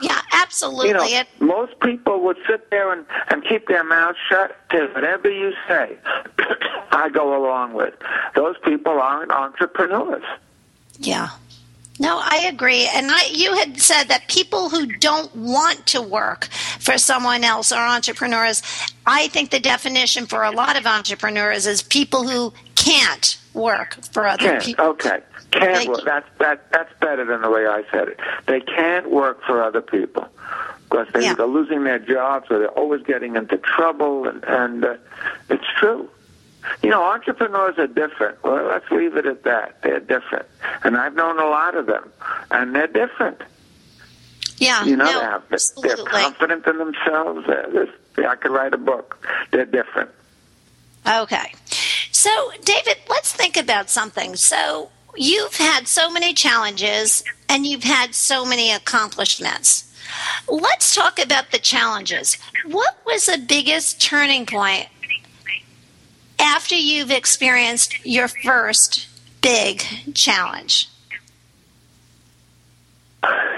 Yeah, 0.00 0.20
absolutely. 0.32 0.88
You 0.88 0.94
know, 0.94 1.24
most 1.40 1.78
people 1.80 2.20
would 2.22 2.36
sit 2.48 2.70
there 2.70 2.92
and, 2.92 3.06
and 3.28 3.44
keep 3.44 3.68
their 3.68 3.84
mouths 3.84 4.18
shut 4.28 4.56
to 4.70 4.86
whatever 4.94 5.30
you 5.30 5.52
say. 5.68 5.96
I 6.90 7.08
go 7.08 7.36
along 7.36 7.74
with. 7.74 7.94
Those 8.34 8.56
people 8.64 8.92
aren't 9.00 9.32
entrepreneurs. 9.32 10.24
Yeah. 10.98 11.28
No, 11.98 12.18
I 12.22 12.46
agree. 12.48 12.88
And 12.92 13.10
I, 13.10 13.28
you 13.32 13.54
had 13.54 13.80
said 13.80 14.04
that 14.04 14.28
people 14.28 14.68
who 14.68 14.86
don't 14.86 15.34
want 15.34 15.86
to 15.86 16.02
work 16.02 16.46
for 16.78 16.98
someone 16.98 17.42
else 17.42 17.72
are 17.72 17.86
entrepreneurs. 17.86 18.62
I 19.06 19.28
think 19.28 19.50
the 19.50 19.60
definition 19.60 20.26
for 20.26 20.44
a 20.44 20.50
lot 20.50 20.76
of 20.76 20.86
entrepreneurs 20.86 21.66
is 21.66 21.82
people 21.82 22.28
who 22.28 22.52
can't 22.74 23.38
work 23.56 23.96
for 24.12 24.26
other 24.26 24.38
can't. 24.38 24.62
people. 24.64 24.84
Okay 24.86 25.20
can't 25.58 25.88
work. 25.88 26.04
That's 26.04 26.28
that 26.38 26.70
that's 26.70 26.92
better 27.00 27.24
than 27.24 27.42
the 27.42 27.50
way 27.50 27.66
I 27.66 27.82
said 27.90 28.08
it. 28.08 28.20
They 28.46 28.60
can't 28.60 29.10
work 29.10 29.42
for 29.44 29.62
other 29.62 29.80
people 29.80 30.28
because 30.88 31.08
they, 31.12 31.22
yeah. 31.22 31.34
they're 31.34 31.46
losing 31.46 31.84
their 31.84 31.98
jobs 31.98 32.46
or 32.50 32.58
they're 32.58 32.68
always 32.68 33.02
getting 33.02 33.36
into 33.36 33.58
trouble, 33.58 34.28
and, 34.28 34.44
and 34.44 34.84
uh, 34.84 34.96
it's 35.48 35.64
true. 35.78 36.08
You 36.82 36.90
know, 36.90 37.02
entrepreneurs 37.02 37.78
are 37.78 37.86
different. 37.86 38.42
Well, 38.42 38.66
let's 38.66 38.90
leave 38.90 39.16
it 39.16 39.26
at 39.26 39.44
that. 39.44 39.82
They're 39.82 40.00
different, 40.00 40.46
and 40.82 40.96
I've 40.96 41.14
known 41.14 41.38
a 41.38 41.46
lot 41.46 41.76
of 41.76 41.86
them, 41.86 42.10
and 42.50 42.74
they're 42.74 42.86
different. 42.88 43.40
Yeah, 44.58 44.84
you 44.84 44.96
know, 44.96 45.04
no, 45.04 45.12
they 45.12 45.26
have, 45.26 45.42
they're 45.82 45.96
confident 45.96 46.66
in 46.66 46.78
themselves. 46.78 47.46
They're, 47.46 48.28
I 48.28 48.36
could 48.36 48.50
write 48.50 48.72
a 48.72 48.78
book. 48.78 49.24
They're 49.52 49.66
different. 49.66 50.10
Okay. 51.06 51.52
So, 52.26 52.50
David, 52.64 52.96
let's 53.08 53.32
think 53.32 53.56
about 53.56 53.88
something. 53.88 54.34
So, 54.34 54.90
you've 55.14 55.54
had 55.54 55.86
so 55.86 56.10
many 56.10 56.34
challenges 56.34 57.22
and 57.48 57.64
you've 57.64 57.84
had 57.84 58.16
so 58.16 58.44
many 58.44 58.72
accomplishments. 58.72 59.94
Let's 60.48 60.92
talk 60.92 61.20
about 61.22 61.52
the 61.52 61.60
challenges. 61.60 62.36
What 62.64 62.96
was 63.06 63.26
the 63.26 63.38
biggest 63.38 64.02
turning 64.02 64.44
point 64.44 64.88
after 66.40 66.74
you've 66.74 67.12
experienced 67.12 68.04
your 68.04 68.26
first 68.26 69.06
big 69.40 69.84
challenge? 70.12 70.88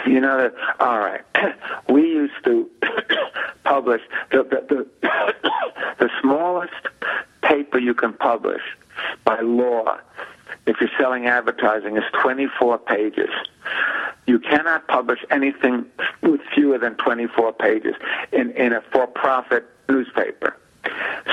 You 0.07 0.20
know, 0.20 0.50
all 0.78 0.98
right. 0.98 1.22
We 1.88 2.02
used 2.02 2.44
to 2.44 2.68
publish 3.64 4.02
the, 4.31 4.42
the, 4.42 4.87
the, 5.00 5.09
the 6.00 6.11
smallest 6.20 6.74
paper 7.48 7.78
you 7.78 7.94
can 7.94 8.12
publish 8.12 8.62
by 9.24 9.40
law 9.40 9.98
if 10.66 10.76
you're 10.80 10.90
selling 10.98 11.26
advertising, 11.26 11.96
is 11.96 12.05
24 12.22 12.78
pages. 12.78 13.30
You 14.26 14.38
cannot 14.38 14.86
publish 14.86 15.20
anything 15.30 15.86
with 16.22 16.40
fewer 16.55 16.78
than 16.78 16.94
24 16.96 17.55
pages 17.55 17.94
in, 18.32 18.51
in 18.53 18.72
a 18.72 18.82
for-profit 18.92 19.66
newspaper. 19.88 20.57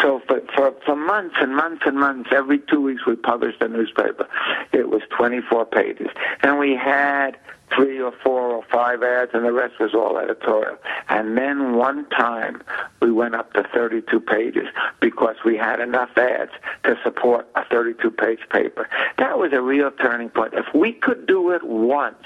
So 0.02 0.22
for, 0.28 0.42
for, 0.56 0.74
for 0.86 0.96
months 0.96 1.36
and 1.40 1.56
months 1.56 1.84
and 1.86 1.98
months, 1.98 2.30
every 2.32 2.60
two 2.60 2.82
weeks 2.82 3.06
we 3.06 3.16
published 3.16 3.62
a 3.62 3.68
newspaper. 3.68 4.28
It 4.72 4.90
was 4.90 5.02
24 5.18 5.66
pages. 5.66 6.08
And 6.42 6.58
we 6.58 6.76
had 6.76 7.38
three 7.74 8.00
or 8.00 8.12
four 8.24 8.42
or 8.42 8.64
five 8.72 9.04
ads, 9.04 9.32
and 9.34 9.46
the 9.46 9.52
rest 9.52 9.80
was 9.80 9.94
all 9.94 10.18
editorial. 10.18 10.78
And 11.10 11.38
then 11.38 11.76
one 11.76 12.08
time 12.10 12.62
we 13.02 13.12
went 13.12 13.36
up 13.36 13.54
to 13.54 13.64
32 13.64 14.20
pages 14.20 14.68
because 15.00 15.36
we 15.46 15.58
had 15.58 15.80
enough 15.80 16.18
ads 16.18 16.52
to 16.84 16.98
support 17.04 17.48
a 17.56 17.66
32 17.66 18.12
page 18.12 18.40
paper. 18.50 18.90
That 19.18 19.38
was 19.38 19.52
a 19.54 19.62
real 19.62 19.92
turning 19.92 20.30
point. 20.30 20.54
If 20.54 20.74
we 20.74 20.94
could 20.94 21.26
do 21.26 21.52
it 21.52 21.64
once, 21.64 22.24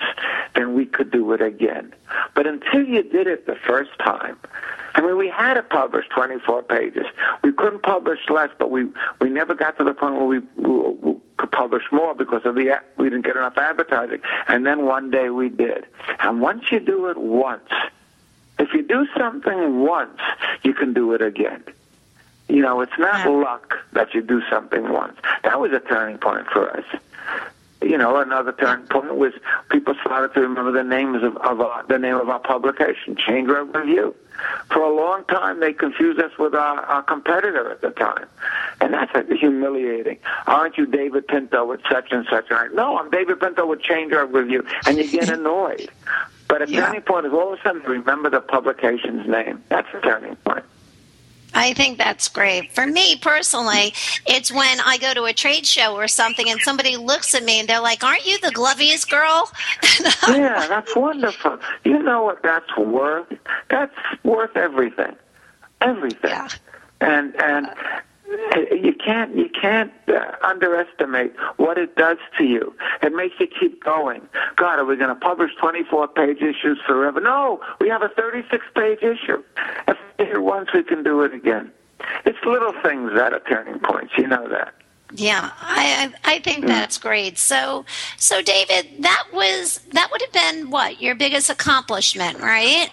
then 0.55 0.73
we 0.73 0.85
could 0.85 1.11
do 1.11 1.31
it 1.33 1.41
again. 1.41 1.93
But 2.35 2.47
until 2.47 2.85
you 2.85 3.03
did 3.03 3.27
it 3.27 3.45
the 3.45 3.57
first 3.67 3.91
time, 3.99 4.37
I 4.95 5.01
mean, 5.01 5.17
we 5.17 5.29
had 5.29 5.53
to 5.53 5.63
publish 5.63 6.05
24 6.09 6.63
pages. 6.63 7.05
We 7.43 7.53
couldn't 7.53 7.83
publish 7.83 8.19
less, 8.29 8.49
but 8.57 8.71
we 8.71 8.87
we 9.21 9.29
never 9.29 9.53
got 9.53 9.77
to 9.77 9.83
the 9.83 9.93
point 9.93 10.15
where 10.15 10.25
we, 10.25 10.39
we, 10.57 11.15
publish 11.51 11.83
more 11.91 12.13
because 12.13 12.45
of 12.45 12.55
the 12.55 12.79
we 12.97 13.09
didn't 13.09 13.25
get 13.25 13.35
enough 13.35 13.57
advertising. 13.57 14.21
And 14.47 14.65
then 14.65 14.85
one 14.85 15.11
day 15.11 15.29
we 15.29 15.49
did. 15.49 15.85
And 16.19 16.41
once 16.41 16.71
you 16.71 16.79
do 16.79 17.07
it 17.07 17.17
once, 17.17 17.69
if 18.57 18.73
you 18.73 18.81
do 18.83 19.07
something 19.17 19.81
once, 19.81 20.19
you 20.63 20.73
can 20.73 20.93
do 20.93 21.13
it 21.13 21.21
again. 21.21 21.63
You 22.47 22.61
know, 22.61 22.81
it's 22.81 22.97
not 22.97 23.29
luck 23.29 23.77
that 23.93 24.13
you 24.13 24.21
do 24.21 24.41
something 24.49 24.91
once. 24.91 25.17
That 25.43 25.59
was 25.59 25.71
a 25.71 25.79
turning 25.79 26.17
point 26.17 26.47
for 26.47 26.69
us. 26.75 26.85
You 27.81 27.97
know, 27.97 28.17
another 28.19 28.51
turning 28.51 28.85
point 28.87 29.15
was 29.15 29.33
people 29.69 29.93
started 30.01 30.33
to 30.33 30.41
remember 30.41 30.71
the 30.71 30.83
names 30.83 31.23
of, 31.23 31.37
of 31.37 31.61
our, 31.61 31.83
the 31.87 31.97
name 31.97 32.15
of 32.15 32.27
our 32.29 32.39
publication, 32.39 33.15
Chain 33.15 33.45
Drug 33.45 33.73
Review. 33.73 34.13
For 34.71 34.79
a 34.81 34.93
long 34.93 35.23
time, 35.25 35.59
they 35.59 35.73
confused 35.73 36.19
us 36.19 36.31
with 36.37 36.53
our, 36.55 36.79
our 36.81 37.03
competitor 37.03 37.71
at 37.71 37.81
the 37.81 37.91
time, 37.91 38.25
and 38.81 38.93
that's 38.93 39.11
humiliating. 39.39 40.17
Aren't 40.47 40.77
you 40.77 40.85
David 40.85 41.27
Pinto 41.27 41.65
with 41.65 41.81
such 41.89 42.11
and 42.11 42.25
such? 42.29 42.45
And 42.49 42.59
I, 42.59 42.67
no, 42.73 42.97
I'm 42.97 43.09
David 43.09 43.39
Pinto 43.39 43.65
with 43.65 43.81
Chain 43.81 44.09
Drug 44.09 44.33
Review, 44.33 44.65
and 44.85 44.97
you 44.97 45.09
get 45.09 45.29
annoyed. 45.33 45.89
But 46.47 46.61
a 46.61 46.69
Yeah. 46.69 46.85
turning 46.85 47.01
point 47.01 47.27
is 47.27 47.33
all 47.33 47.53
of 47.53 47.59
a 47.59 47.63
sudden 47.63 47.81
remember 47.83 48.29
the 48.29 48.41
publication's 48.41 49.27
name. 49.27 49.63
That's 49.69 49.87
a 49.93 50.01
turning 50.01 50.35
point. 50.37 50.63
I 51.53 51.73
think 51.73 51.97
that's 51.97 52.27
great. 52.27 52.71
For 52.73 52.85
me 52.85 53.17
personally, 53.17 53.93
it's 54.25 54.51
when 54.51 54.79
I 54.81 54.97
go 54.97 55.13
to 55.13 55.23
a 55.25 55.33
trade 55.33 55.65
show 55.65 55.95
or 55.95 56.07
something 56.07 56.49
and 56.49 56.59
somebody 56.61 56.97
looks 56.97 57.33
at 57.33 57.43
me 57.43 57.59
and 57.59 57.67
they're 57.67 57.81
like, 57.81 58.03
Aren't 58.03 58.25
you 58.25 58.39
the 58.39 58.51
Glovies 58.51 59.09
girl? 59.09 59.51
Yeah, 60.29 60.67
that's 60.67 60.95
wonderful. 60.95 61.57
You 61.83 62.01
know 62.01 62.23
what 62.23 62.43
that's 62.43 62.75
worth? 62.77 63.27
That's 63.69 63.93
worth 64.23 64.55
everything. 64.55 65.15
Everything. 65.81 66.29
Yeah. 66.29 66.49
And 67.01 67.35
and 67.41 67.67
uh, 67.67 67.73
you 68.71 68.93
can't 68.93 69.35
you 69.35 69.49
can't 69.49 69.91
uh, 70.07 70.31
underestimate 70.43 71.33
what 71.57 71.77
it 71.77 71.95
does 71.95 72.17
to 72.37 72.43
you. 72.43 72.75
It 73.01 73.13
makes 73.13 73.35
you 73.39 73.47
keep 73.47 73.83
going. 73.83 74.21
God, 74.55 74.79
are 74.79 74.85
we 74.85 74.95
going 74.95 75.09
to 75.09 75.15
publish 75.15 75.51
24 75.59 76.09
page 76.09 76.41
issues 76.41 76.79
forever? 76.85 77.19
No, 77.19 77.61
we 77.79 77.89
have 77.89 78.01
a 78.01 78.09
36 78.09 78.65
page 78.75 78.99
issue. 79.01 79.43
If 79.87 79.97
we 80.17 80.25
did 80.25 80.35
it 80.35 80.41
once, 80.41 80.69
we 80.73 80.83
can 80.83 81.03
do 81.03 81.21
it 81.23 81.33
again. 81.33 81.71
It's 82.25 82.37
little 82.45 82.73
things 82.83 83.11
that 83.15 83.33
are 83.33 83.41
turning 83.41 83.79
points. 83.79 84.13
You 84.17 84.27
know 84.27 84.47
that. 84.49 84.73
Yeah, 85.13 85.51
I 85.59 86.13
I 86.23 86.35
I 86.35 86.39
think 86.39 86.67
that's 86.67 86.97
great. 86.97 87.37
So 87.37 87.85
so 88.17 88.41
David, 88.41 88.87
that 88.99 89.23
was 89.33 89.79
that 89.91 90.09
would 90.11 90.21
have 90.21 90.31
been 90.31 90.69
what 90.69 91.01
your 91.01 91.15
biggest 91.15 91.49
accomplishment, 91.49 92.39
right? 92.39 92.91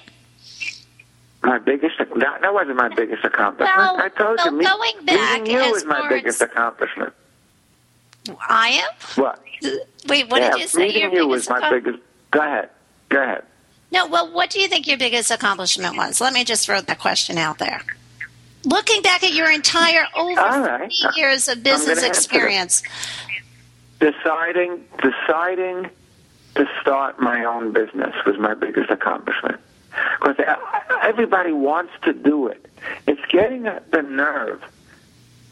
My 1.46 1.58
biggest 1.58 1.96
that, 1.98 2.40
that 2.40 2.52
wasn't 2.52 2.76
my 2.76 2.88
biggest 2.88 3.24
accomplishment. 3.24 3.78
I 3.78 4.08
told 4.08 4.40
you, 4.44 4.50
me- 4.50 4.64
going 4.64 5.04
back 5.04 5.42
meeting 5.42 5.54
you 5.54 5.60
as 5.60 5.72
was 5.72 5.84
my 5.84 6.08
biggest 6.08 6.42
accomplishment. 6.42 7.12
I 8.48 8.82
am. 8.82 8.90
What? 9.14 9.40
Wait, 10.08 10.28
what 10.28 10.42
yeah, 10.42 10.50
did 10.50 10.60
you 10.60 10.66
say? 10.66 10.86
meeting 10.88 11.02
Your 11.02 11.22
you 11.22 11.28
was 11.28 11.48
my 11.48 11.70
biggest. 11.70 12.00
Go 12.32 12.40
ahead. 12.40 12.70
Go 13.10 13.22
ahead. 13.22 13.44
No, 13.92 14.08
well, 14.08 14.32
what 14.32 14.50
do 14.50 14.60
you 14.60 14.66
think 14.66 14.88
your 14.88 14.98
biggest 14.98 15.30
accomplishment 15.30 15.96
was? 15.96 16.20
Let 16.20 16.32
me 16.32 16.42
just 16.42 16.66
throw 16.66 16.80
that 16.80 16.98
question 16.98 17.38
out 17.38 17.58
there. 17.58 17.80
Looking 18.64 19.02
back 19.02 19.22
at 19.22 19.32
your 19.32 19.48
entire 19.48 20.04
over 20.16 20.34
right. 20.34 20.92
50 20.92 21.20
years 21.20 21.46
of 21.46 21.62
business 21.62 22.02
experience, 22.02 22.82
Deciding, 24.00 24.84
deciding 25.00 25.90
to 26.56 26.68
start 26.80 27.20
my 27.20 27.44
own 27.44 27.72
business 27.72 28.14
was 28.26 28.36
my 28.36 28.54
biggest 28.54 28.90
accomplishment. 28.90 29.60
Because 30.20 30.36
everybody 31.02 31.52
wants 31.52 31.92
to 32.04 32.12
do 32.12 32.48
it. 32.48 32.64
It's 33.06 33.24
getting 33.30 33.62
the 33.64 34.02
nerve 34.02 34.62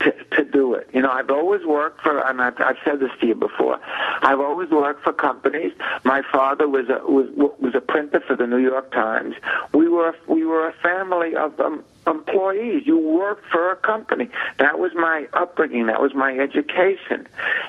to, 0.01 0.13
to 0.37 0.45
do 0.45 0.75
it. 0.75 0.89
You 0.93 1.03
know, 1.03 1.11
I've 1.11 1.31
always 1.31 1.65
worked 1.65 2.03
for, 2.03 2.19
and 2.19 2.41
I've, 2.41 2.61
I've 2.61 2.77
said 2.85 3.01
this 3.01 3.11
to 3.21 3.27
you 3.27 3.35
before. 3.35 3.79
I've 4.23 4.41
always 4.41 4.71
worked 4.71 5.03
for 5.03 5.13
companies. 5.13 5.73
My 6.05 6.23
father 6.33 6.69
was 6.69 6.89
a 6.89 7.01
was 7.11 7.29
was 7.59 7.75
a 7.75 7.81
printer 7.81 8.21
for 8.21 8.37
the 8.37 8.47
New 8.47 8.59
York 8.59 8.91
Times. 8.93 9.35
We 9.73 9.89
were 9.89 10.15
we 10.29 10.45
were 10.45 10.69
a 10.69 10.73
family 10.75 11.35
of 11.37 11.59
um, 11.61 11.85
employees. 12.07 12.83
You 12.87 12.99
worked 12.99 13.47
for 13.51 13.71
a 13.71 13.77
company. 13.77 14.29
That 14.59 14.79
was 14.79 14.93
my 14.95 15.27
upbringing. 15.33 15.87
That 15.87 16.01
was 16.01 16.15
my 16.15 16.37
education, 16.39 17.27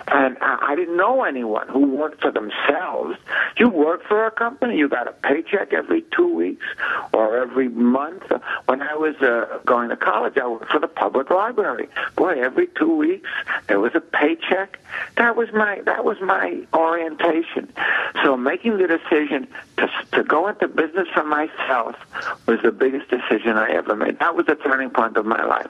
and 0.07 0.37
I, 0.41 0.57
I 0.69 0.75
didn't 0.75 0.97
know 0.97 1.23
anyone 1.23 1.67
who 1.67 1.95
worked 1.95 2.21
for 2.21 2.31
themselves. 2.31 3.17
You 3.57 3.69
worked 3.69 4.07
for 4.07 4.25
a 4.25 4.31
company. 4.31 4.77
You 4.77 4.89
got 4.89 5.07
a 5.07 5.11
paycheck 5.11 5.73
every 5.73 6.03
two 6.15 6.33
weeks 6.33 6.65
or 7.13 7.37
every 7.37 7.69
month. 7.69 8.23
When 8.65 8.81
I 8.81 8.95
was 8.95 9.15
uh, 9.17 9.59
going 9.65 9.89
to 9.89 9.97
college, 9.97 10.37
I 10.37 10.47
worked 10.47 10.71
for 10.71 10.79
the 10.79 10.87
public 10.87 11.29
library. 11.29 11.87
Boy, 12.15 12.41
every 12.41 12.67
two 12.77 12.95
weeks 12.95 13.29
there 13.67 13.79
was 13.79 13.95
a 13.95 14.01
paycheck. 14.01 14.79
That 15.17 15.35
was 15.35 15.51
my 15.53 15.81
that 15.85 16.05
was 16.05 16.17
my 16.21 16.61
orientation. 16.73 17.71
So 18.23 18.37
making 18.37 18.77
the 18.77 18.87
decision 18.87 19.47
to 19.77 19.89
to 20.13 20.23
go 20.23 20.47
into 20.47 20.67
business 20.67 21.07
for 21.13 21.23
myself 21.23 21.95
was 22.47 22.59
the 22.63 22.71
biggest 22.71 23.09
decision 23.09 23.57
I 23.57 23.71
ever 23.71 23.95
made. 23.95 24.17
That 24.25 24.35
was 24.35 24.47
the 24.47 24.55
turning 24.55 24.89
point 24.89 25.15
of 25.17 25.25
my 25.27 25.43
life. 25.45 25.69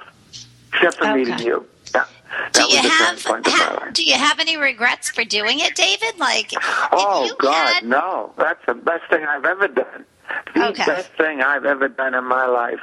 Except 0.74 0.98
for 0.98 1.04
Okay. 1.04 1.14
meeting 1.26 1.40
you. 1.46 1.66
That 1.92 2.08
do 2.54 2.62
was 2.64 2.74
you 2.74 2.90
have 2.90 3.24
point 3.26 3.46
of 3.48 3.52
my 3.54 3.60
ha- 3.60 3.74
life. 3.82 3.94
do 3.94 4.04
you 4.06 4.16
have 4.16 4.40
any 4.40 4.56
regrets 4.56 5.10
for 5.10 5.26
doing 5.26 5.60
it, 5.60 5.76
David? 5.76 6.18
Like, 6.18 6.54
if 6.54 6.60
Oh 6.94 7.36
God, 7.38 7.74
had, 7.74 7.84
no! 7.86 8.32
That's 8.38 8.66
the 8.66 8.74
best 8.76 9.04
thing 9.10 9.26
I've 9.26 9.44
ever 9.44 9.68
done. 9.68 10.06
The 10.54 10.68
Okay. 10.70 10.86
best 10.86 11.10
thing 11.18 11.42
I've 11.42 11.66
ever 11.66 11.90
done 11.90 12.14
in 12.14 12.24
my 12.24 12.46
life, 12.46 12.80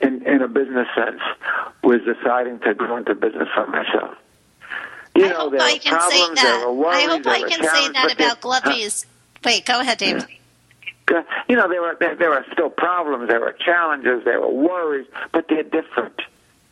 in 0.00 0.26
in 0.26 0.42
a 0.42 0.48
business 0.48 0.88
sense, 0.96 1.20
was 1.84 2.00
deciding 2.02 2.58
to 2.60 2.74
go 2.74 2.96
into 2.96 3.14
business 3.14 3.48
for 3.54 3.66
myself. 3.68 4.16
You 5.14 5.26
I 5.26 5.28
know, 5.28 5.36
hope 5.38 5.52
there 5.52 5.60
I 5.62 5.78
can 5.78 5.92
problems, 5.92 6.40
say 6.40 6.44
that. 6.46 6.64
I 6.64 7.02
hope 7.08 7.26
I 7.26 7.40
can 7.48 7.62
say 7.62 7.88
that 7.92 8.12
about 8.12 8.40
Glovies. 8.40 9.06
Wait, 9.44 9.64
go 9.64 9.78
ahead, 9.80 9.98
David. 9.98 10.22
Huh? 10.22 10.28
You 11.48 11.56
know, 11.56 11.68
there 11.68 11.82
were 11.82 11.96
there, 11.98 12.14
there 12.14 12.30
were 12.30 12.44
still 12.52 12.70
problems, 12.70 13.28
there 13.28 13.40
were 13.40 13.52
challenges, 13.52 14.24
there 14.24 14.40
were 14.40 14.52
worries, 14.52 15.06
but 15.32 15.46
they're 15.48 15.62
different. 15.62 16.20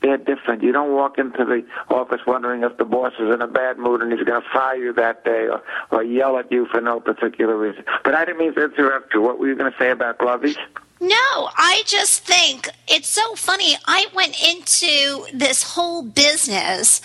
They're 0.00 0.16
different. 0.16 0.62
You 0.64 0.72
don't 0.72 0.94
walk 0.94 1.16
into 1.18 1.44
the 1.44 1.64
office 1.88 2.20
wondering 2.26 2.64
if 2.64 2.76
the 2.76 2.84
boss 2.84 3.12
is 3.20 3.32
in 3.32 3.40
a 3.40 3.46
bad 3.46 3.78
mood 3.78 4.02
and 4.02 4.12
he's 4.12 4.24
going 4.24 4.42
to 4.42 4.48
fire 4.48 4.74
you 4.74 4.92
that 4.94 5.24
day 5.24 5.46
or, 5.48 5.62
or 5.92 6.02
yell 6.02 6.38
at 6.38 6.50
you 6.50 6.66
for 6.66 6.80
no 6.80 6.98
particular 6.98 7.56
reason. 7.56 7.84
But 8.02 8.14
I 8.14 8.24
didn't 8.24 8.38
mean 8.38 8.54
to 8.54 8.64
interrupt 8.64 9.14
you. 9.14 9.20
What 9.20 9.38
were 9.38 9.46
you 9.46 9.54
going 9.54 9.70
to 9.70 9.78
say 9.78 9.92
about 9.92 10.18
Glovies? 10.18 10.56
No, 11.00 11.50
I 11.56 11.82
just 11.86 12.24
think 12.24 12.68
it's 12.88 13.08
so 13.08 13.34
funny. 13.34 13.76
I 13.86 14.06
went 14.14 14.36
into 14.42 15.26
this 15.32 15.62
whole 15.62 16.02
business 16.02 17.00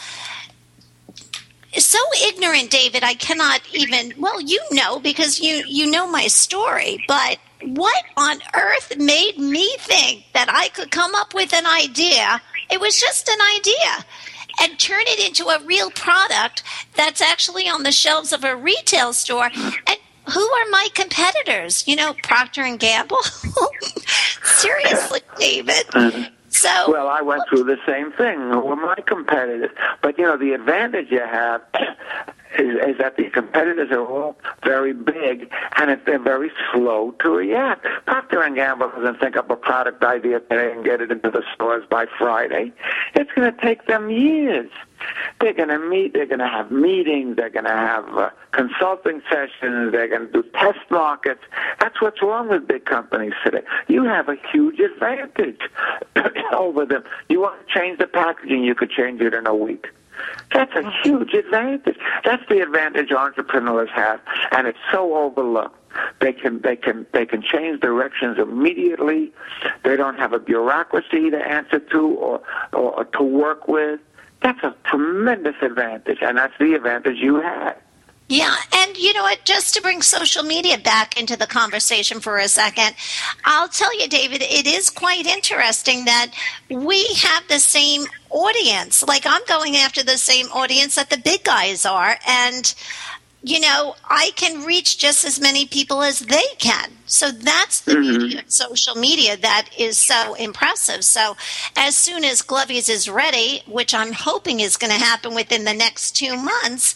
so 1.85 1.99
ignorant, 2.27 2.69
David. 2.69 3.03
I 3.03 3.13
cannot 3.13 3.61
even. 3.73 4.13
Well, 4.17 4.41
you 4.41 4.61
know 4.71 4.99
because 4.99 5.39
you 5.39 5.63
you 5.67 5.89
know 5.89 6.07
my 6.09 6.27
story. 6.27 7.03
But 7.07 7.37
what 7.61 8.03
on 8.15 8.39
earth 8.55 8.97
made 8.97 9.37
me 9.37 9.75
think 9.79 10.25
that 10.33 10.49
I 10.49 10.69
could 10.69 10.91
come 10.91 11.15
up 11.15 11.33
with 11.33 11.53
an 11.53 11.65
idea? 11.65 12.41
It 12.69 12.79
was 12.79 12.99
just 12.99 13.27
an 13.29 13.39
idea. 13.55 14.05
And 14.59 14.79
turn 14.79 15.03
it 15.05 15.25
into 15.27 15.47
a 15.49 15.63
real 15.65 15.91
product 15.91 16.63
that's 16.95 17.21
actually 17.21 17.69
on 17.69 17.83
the 17.83 17.91
shelves 17.91 18.33
of 18.33 18.43
a 18.43 18.55
retail 18.55 19.13
store. 19.13 19.51
And 19.53 19.97
who 20.33 20.41
are 20.41 20.69
my 20.71 20.87
competitors? 20.95 21.87
You 21.87 21.95
know, 21.95 22.15
Procter 22.23 22.63
and 22.63 22.79
Gamble. 22.79 23.21
Seriously, 24.43 25.21
David. 25.37 25.85
Uh-huh. 25.93 26.29
So 26.57 26.91
Well, 26.91 27.07
I 27.07 27.21
went 27.21 27.43
through 27.49 27.65
the 27.65 27.77
same 27.85 28.11
thing. 28.13 28.49
Were 28.49 28.75
my 28.75 28.95
competitors? 29.05 29.69
But 30.01 30.17
you 30.17 30.23
know, 30.25 30.37
the 30.37 30.53
advantage 30.53 31.11
you 31.11 31.19
have 31.19 31.61
is, 32.57 32.75
is 32.89 32.97
that 32.97 33.17
the 33.17 33.29
competitors 33.29 33.91
are 33.91 34.05
all 34.05 34.37
very 34.63 34.93
big 34.93 35.51
and 35.77 35.91
if 35.91 36.03
they're 36.05 36.19
very 36.19 36.51
slow 36.71 37.11
to 37.19 37.29
react. 37.29 37.85
Procter 38.05 38.41
and 38.41 38.55
Gamble 38.55 38.89
doesn't 38.89 39.19
think 39.19 39.35
up 39.35 39.49
a 39.49 39.55
product 39.55 40.03
idea 40.03 40.39
today 40.39 40.71
and 40.71 40.83
get 40.83 41.01
it 41.01 41.11
into 41.11 41.29
the 41.29 41.43
stores 41.53 41.85
by 41.89 42.05
Friday. 42.17 42.71
It's 43.15 43.31
going 43.33 43.53
to 43.53 43.61
take 43.61 43.87
them 43.87 44.09
years. 44.09 44.69
They're 45.39 45.53
going 45.53 45.69
to 45.69 45.79
meet. 45.79 46.13
They're 46.13 46.25
going 46.25 46.39
to 46.39 46.47
have 46.47 46.71
meetings. 46.71 47.35
They're 47.35 47.49
going 47.49 47.65
to 47.65 47.71
have 47.71 48.17
uh, 48.17 48.29
consulting 48.51 49.21
sessions. 49.29 49.91
They're 49.91 50.07
going 50.07 50.27
to 50.27 50.31
do 50.31 50.43
test 50.53 50.79
markets. 50.89 51.41
That's 51.79 52.01
what's 52.01 52.21
wrong 52.21 52.49
with 52.49 52.67
big 52.67 52.85
companies 52.85 53.33
today. 53.45 53.61
You 53.87 54.03
have 54.05 54.29
a 54.29 54.35
huge 54.51 54.79
advantage 54.79 55.61
over 56.53 56.85
them. 56.85 57.03
You 57.29 57.41
want 57.41 57.67
to 57.67 57.73
change 57.73 57.99
the 57.99 58.07
packaging, 58.07 58.63
you 58.63 58.73
could 58.73 58.89
change 58.89 59.21
it 59.21 59.33
in 59.33 59.45
a 59.45 59.55
week. 59.55 59.87
That's 60.53 60.73
a 60.75 60.91
huge 61.03 61.33
advantage. 61.33 61.97
That's 62.23 62.43
the 62.49 62.61
advantage 62.61 63.11
entrepreneurs 63.11 63.89
have, 63.93 64.21
and 64.51 64.67
it's 64.67 64.79
so 64.91 65.15
overlooked. 65.15 65.75
They 66.19 66.33
can 66.33 66.61
they 66.61 66.75
can 66.75 67.05
they 67.11 67.25
can 67.25 67.41
change 67.41 67.81
directions 67.81 68.37
immediately. 68.37 69.31
They 69.83 69.95
don't 69.95 70.17
have 70.17 70.33
a 70.33 70.39
bureaucracy 70.39 71.29
to 71.31 71.37
answer 71.37 71.79
to 71.79 72.07
or, 72.07 72.41
or, 72.73 73.05
to 73.05 73.23
work 73.23 73.67
with. 73.67 73.99
That's 74.41 74.63
a 74.63 74.75
tremendous 74.85 75.55
advantage, 75.61 76.19
and 76.21 76.37
that's 76.37 76.53
the 76.59 76.73
advantage 76.75 77.17
you 77.17 77.41
have. 77.41 77.77
Yeah, 78.29 78.55
and 78.73 78.97
you 78.97 79.13
know 79.13 79.23
what? 79.23 79.45
Just 79.45 79.73
to 79.75 79.81
bring 79.81 80.01
social 80.01 80.43
media 80.43 80.77
back 80.77 81.19
into 81.19 81.37
the 81.37 81.47
conversation 81.47 82.19
for 82.19 82.37
a 82.37 82.49
second, 82.49 82.93
I'll 83.45 83.69
tell 83.69 83.97
you, 83.97 84.09
David, 84.09 84.41
it 84.41 84.67
is 84.67 84.89
quite 84.89 85.25
interesting 85.25 86.03
that 86.05 86.33
we 86.69 87.05
have 87.15 87.47
the 87.47 87.59
same 87.59 88.03
audience. 88.29 89.01
Like, 89.01 89.25
I'm 89.25 89.45
going 89.47 89.77
after 89.77 90.03
the 90.03 90.17
same 90.17 90.47
audience 90.47 90.95
that 90.95 91.09
the 91.09 91.17
big 91.17 91.45
guys 91.45 91.85
are, 91.85 92.17
and 92.27 92.75
you 93.43 93.59
know, 93.59 93.95
I 94.09 94.31
can 94.35 94.65
reach 94.65 94.97
just 94.97 95.23
as 95.23 95.39
many 95.39 95.65
people 95.65 96.01
as 96.01 96.19
they 96.19 96.45
can. 96.57 96.91
So 97.05 97.31
that's 97.31 97.79
the 97.81 97.93
mm-hmm. 97.93 98.17
media, 98.23 98.43
social 98.47 98.95
media 98.95 99.37
that 99.37 99.69
is 99.77 99.97
so 99.97 100.33
impressive. 100.33 101.05
So 101.05 101.37
as 101.77 101.95
soon 101.95 102.25
as 102.25 102.41
Glovies 102.41 102.89
is 102.89 103.09
ready, 103.09 103.61
which 103.65 103.93
I'm 103.93 104.11
hoping 104.11 104.59
is 104.59 104.75
going 104.75 104.91
to 104.91 104.99
happen 104.99 105.33
within 105.33 105.63
the 105.63 105.73
next 105.73 106.17
two 106.17 106.35
months, 106.35 106.95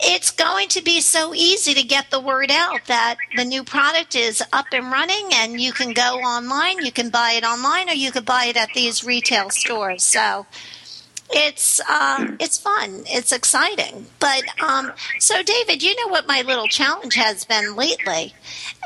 it's 0.00 0.30
going 0.30 0.68
to 0.68 0.82
be 0.82 1.00
so 1.00 1.32
easy 1.34 1.72
to 1.72 1.82
get 1.82 2.10
the 2.10 2.20
word 2.20 2.50
out 2.50 2.84
that 2.86 3.16
the 3.36 3.44
new 3.44 3.64
product 3.64 4.14
is 4.14 4.42
up 4.52 4.66
and 4.72 4.92
running 4.92 5.30
and 5.32 5.58
you 5.58 5.72
can 5.72 5.92
go 5.92 6.18
online, 6.18 6.84
you 6.84 6.92
can 6.92 7.08
buy 7.08 7.32
it 7.32 7.44
online 7.44 7.88
or 7.88 7.94
you 7.94 8.12
can 8.12 8.24
buy 8.24 8.46
it 8.46 8.56
at 8.56 8.68
these 8.74 9.04
retail 9.04 9.48
stores. 9.48 10.04
So 10.04 10.46
it's 11.30 11.80
uh, 11.88 12.28
it's 12.38 12.58
fun. 12.58 13.02
It's 13.06 13.32
exciting. 13.32 14.06
But 14.20 14.42
um, 14.62 14.92
so, 15.18 15.42
David, 15.42 15.82
you 15.82 15.94
know 15.96 16.10
what 16.10 16.26
my 16.26 16.42
little 16.42 16.66
challenge 16.68 17.14
has 17.14 17.44
been 17.44 17.76
lately 17.76 18.34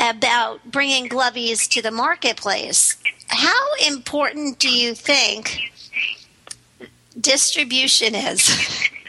about 0.01 0.70
bringing 0.70 1.09
Glovies 1.09 1.68
to 1.70 1.82
the 1.82 1.91
marketplace. 1.91 2.97
How 3.28 3.74
important 3.86 4.59
do 4.59 4.68
you 4.68 4.95
think 4.95 5.61
distribution 7.18 8.14
is? 8.14 8.88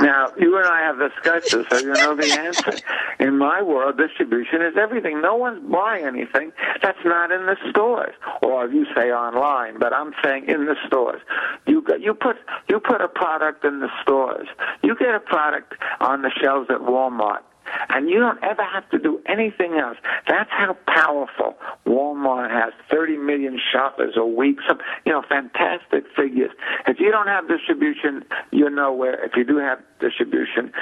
now, 0.00 0.32
you 0.38 0.56
and 0.56 0.66
I 0.66 0.80
have 0.82 0.98
discussed 0.98 1.52
this, 1.52 1.66
so 1.70 1.78
you 1.78 1.92
know 1.92 2.14
the 2.14 2.32
answer. 2.32 2.72
In 3.20 3.38
my 3.38 3.62
world, 3.62 3.96
distribution 3.96 4.62
is 4.62 4.74
everything. 4.80 5.20
No 5.20 5.36
one's 5.36 5.62
buying 5.70 6.06
anything 6.06 6.52
that's 6.82 6.98
not 7.04 7.30
in 7.30 7.46
the 7.46 7.56
stores, 7.70 8.14
or 8.42 8.68
you 8.68 8.86
say 8.94 9.12
online, 9.12 9.78
but 9.78 9.92
I'm 9.92 10.12
saying 10.22 10.48
in 10.48 10.66
the 10.66 10.76
stores. 10.86 11.20
You 11.66 11.82
got, 11.82 12.00
you 12.00 12.14
put 12.14 12.36
you 12.68 12.80
put 12.80 13.00
a 13.00 13.08
product 13.08 13.64
in 13.64 13.80
the 13.80 13.88
stores. 14.02 14.48
You 14.82 14.96
get 14.96 15.14
a 15.14 15.20
product 15.20 15.74
on 16.00 16.22
the 16.22 16.30
shelves 16.40 16.68
at 16.70 16.80
Walmart 16.80 17.42
and 17.90 18.08
you 18.08 18.18
don't 18.18 18.42
ever 18.42 18.62
have 18.62 18.88
to 18.90 18.98
do 18.98 19.20
anything 19.26 19.74
else. 19.74 19.96
That's 20.28 20.50
how 20.50 20.76
powerful 20.86 21.56
Walmart 21.86 22.50
has 22.50 22.72
30 22.90 23.16
million 23.18 23.58
shoppers 23.72 24.14
a 24.16 24.24
week. 24.24 24.58
Some, 24.68 24.78
you 25.04 25.12
know, 25.12 25.22
fantastic 25.28 26.04
figures. 26.16 26.50
If 26.86 27.00
you 27.00 27.10
don't 27.10 27.28
have 27.28 27.48
distribution, 27.48 28.24
you're 28.50 28.70
nowhere. 28.70 29.24
If 29.24 29.32
you 29.36 29.44
do 29.44 29.58
have 29.58 29.78
distribution, 30.00 30.72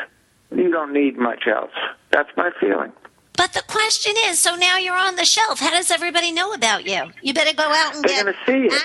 you 0.51 0.71
don't 0.71 0.93
need 0.93 1.17
much 1.19 1.47
else. 1.47 1.73
That's 2.11 2.31
my 2.37 2.51
feeling. 2.61 2.93
But 3.37 3.55
the 3.55 3.63
question 3.67 4.15
is, 4.27 4.39
so 4.39 4.55
now 4.57 4.77
you're 4.77 4.95
on 4.95 5.17
the 5.17 5.25
shelf. 5.25 5.59
How 5.59 5.71
does 5.71 5.91
everybody 5.91 6.33
know 6.33 6.53
about 6.53 6.87
you? 6.87 7.11
You 7.23 7.33
better 7.33 7.57
go 7.57 7.65
out 7.65 7.97
and 7.97 8.05
They're 8.05 8.25
get 8.25 8.33
to 8.33 8.39
see 8.47 8.69
it. 8.69 8.83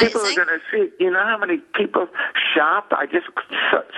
People 0.00 0.22
are 0.22 0.34
going 0.34 0.48
to 0.48 0.60
see 0.72 0.78
it. 0.78 0.92
You 0.98 1.10
know 1.10 1.22
how 1.22 1.36
many 1.38 1.58
people 1.74 2.08
shop? 2.54 2.88
I 2.92 3.06
just 3.06 3.26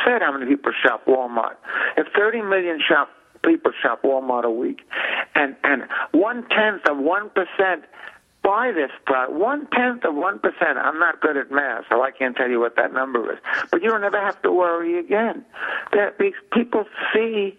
said 0.05 0.21
how 0.21 0.37
many 0.37 0.47
people 0.47 0.73
shop 0.83 1.07
Walmart. 1.07 1.55
If 1.97 2.09
30 2.17 2.43
million 2.43 2.81
shop 2.87 3.09
people 3.45 3.73
shop 3.83 4.03
Walmart 4.03 4.45
a 4.45 4.51
week, 4.51 4.81
and 5.35 5.57
and 5.65 5.85
one 6.13 6.49
tenth 6.49 6.87
of 6.89 6.99
one 6.99 7.31
percent 7.31 7.85
buy 8.43 8.73
this 8.73 8.91
product. 9.07 9.33
One 9.39 9.67
tenth 9.73 10.05
of 10.05 10.15
one 10.15 10.39
percent. 10.39 10.79
I'm 10.79 10.99
not 10.99 11.21
good 11.21 11.37
at 11.37 11.51
math, 11.51 11.85
so 11.89 12.03
I 12.03 12.11
can't 12.11 12.37
tell 12.37 12.51
you 12.51 12.61
what 12.61 12.77
that 12.77 12.93
number 12.93 13.33
is. 13.33 13.39
But 13.71 13.83
you 13.83 13.91
don't 13.91 14.05
ever 14.05 14.21
have 14.21 14.41
to 14.43 14.53
worry 14.53 14.99
again. 14.99 15.45
That 15.93 16.19
these 16.19 16.35
people 16.53 16.85
see 17.15 17.59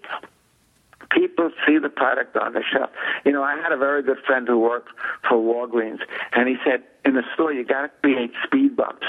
people 1.11 1.51
see 1.65 1.77
the 1.77 1.89
product 1.89 2.35
on 2.37 2.53
the 2.53 2.63
shelf. 2.63 2.89
You 3.25 3.31
know, 3.31 3.43
I 3.43 3.55
had 3.55 3.71
a 3.71 3.77
very 3.77 4.03
good 4.03 4.17
friend 4.25 4.47
who 4.47 4.59
worked 4.59 4.89
for 5.27 5.37
Walgreens, 5.37 5.99
and 6.33 6.47
he 6.47 6.55
said, 6.65 6.83
in 7.05 7.15
the 7.15 7.23
store, 7.33 7.51
you 7.51 7.65
got 7.65 7.81
to 7.81 7.89
create 8.01 8.31
speed 8.43 8.75
bumps. 8.75 9.05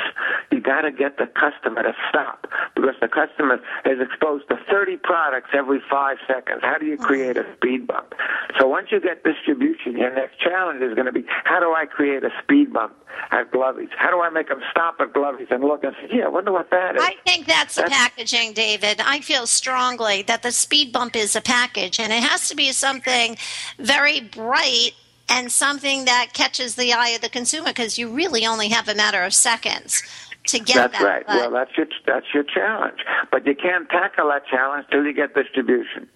You 0.51 0.61
got 0.61 0.83
to 0.83 0.91
get 0.91 1.19
the 1.19 1.27
customer 1.27 1.83
to 1.83 1.95
stop 2.09 2.47
because 2.75 2.95
the 3.01 3.09
customer 3.09 3.61
is 3.85 4.01
exposed 4.01 4.49
to 4.49 4.59
30 4.71 4.97
products 4.99 5.51
every 5.53 5.81
five 5.91 6.19
seconds. 6.27 6.61
How 6.63 6.79
do 6.79 6.87
you 6.87 6.97
create 6.97 7.37
a 7.37 7.45
speed 7.57 7.87
bump? 7.87 8.15
So 8.59 8.67
once 8.67 8.89
you 8.91 9.01
get 9.01 9.23
distribution, 9.23 9.97
your 9.97 10.15
next 10.15 10.41
challenge 10.41 10.83
is 10.83 10.95
going 10.95 11.07
to 11.07 11.13
be 11.13 11.25
how 11.45 11.61
do 11.61 11.73
I 11.73 11.87
create 11.87 12.25
a 12.25 12.31
speed 12.43 12.73
bump 12.73 12.95
at 13.31 13.53
Glovies? 13.53 13.89
How 13.97 14.11
do 14.11 14.21
I 14.21 14.31
make 14.31 14.49
them 14.49 14.61
stop 14.71 14.97
at 15.01 15.13
Glovies 15.13 15.51
and 15.51 15.63
look 15.63 15.85
and 15.85 15.95
say, 16.01 16.17
yeah, 16.17 16.25
I 16.25 16.29
wonder 16.29 16.53
what 16.53 16.71
that 16.71 16.97
is? 16.97 17.03
I 17.03 17.15
think 17.25 17.47
that's, 17.47 17.77
that's 17.77 17.89
the 17.89 17.95
packaging, 17.95 18.55
David. 18.55 19.01
I 19.01 19.21
feel 19.21 19.47
strongly 19.47 20.23
that 20.23 20.43
the 20.43 20.53
speed 20.53 20.93
bump 20.93 21.15
is 21.15 21.37
a 21.37 21.41
package 21.41 22.01
and 22.01 22.13
it 22.13 22.23
has 22.23 22.49
to 22.49 22.57
be 22.57 22.73
something 22.73 23.37
very 23.79 24.21
bright 24.21 24.93
and 25.29 25.51
something 25.51 26.05
that 26.05 26.31
catches 26.33 26.75
the 26.75 26.93
eye 26.93 27.11
of 27.11 27.21
the 27.21 27.29
consumer 27.29 27.69
because 27.69 27.99
you 27.99 28.09
really 28.09 28.47
only 28.47 28.69
have 28.69 28.89
a 28.89 28.95
matter 28.95 29.23
of 29.23 29.35
seconds 29.35 30.03
to 30.47 30.59
get 30.59 30.75
that's 30.75 30.99
that. 30.99 31.05
right. 31.05 31.27
But, 31.27 31.37
well, 31.37 31.51
that's 31.51 31.77
your 31.77 31.87
that's 32.07 32.27
your 32.35 32.45
challenge, 32.45 32.99
but 33.31 33.47
you 33.47 33.55
can't 33.55 33.89
tackle 33.89 34.29
that 34.29 34.47
challenge 34.47 34.87
till 34.91 35.05
you 35.05 35.13
get 35.13 35.35
distribution. 35.35 36.09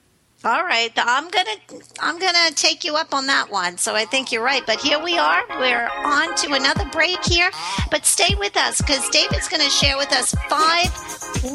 All 0.44 0.62
right, 0.62 0.92
I'm 0.96 1.28
gonna 1.30 1.56
I'm 1.98 2.16
gonna 2.20 2.52
take 2.54 2.84
you 2.84 2.94
up 2.94 3.12
on 3.12 3.26
that 3.26 3.50
one. 3.50 3.76
So 3.76 3.96
I 3.96 4.04
think 4.04 4.30
you're 4.30 4.44
right. 4.44 4.62
But 4.64 4.78
here 4.78 5.02
we 5.02 5.18
are. 5.18 5.42
We're 5.58 5.90
on 6.04 6.36
to 6.36 6.52
another 6.52 6.84
break 6.92 7.24
here. 7.24 7.50
But 7.90 8.06
stay 8.06 8.36
with 8.38 8.56
us 8.56 8.80
because 8.80 9.08
David's 9.10 9.48
going 9.48 9.64
to 9.64 9.70
share 9.70 9.96
with 9.96 10.12
us 10.12 10.32
five 10.48 10.94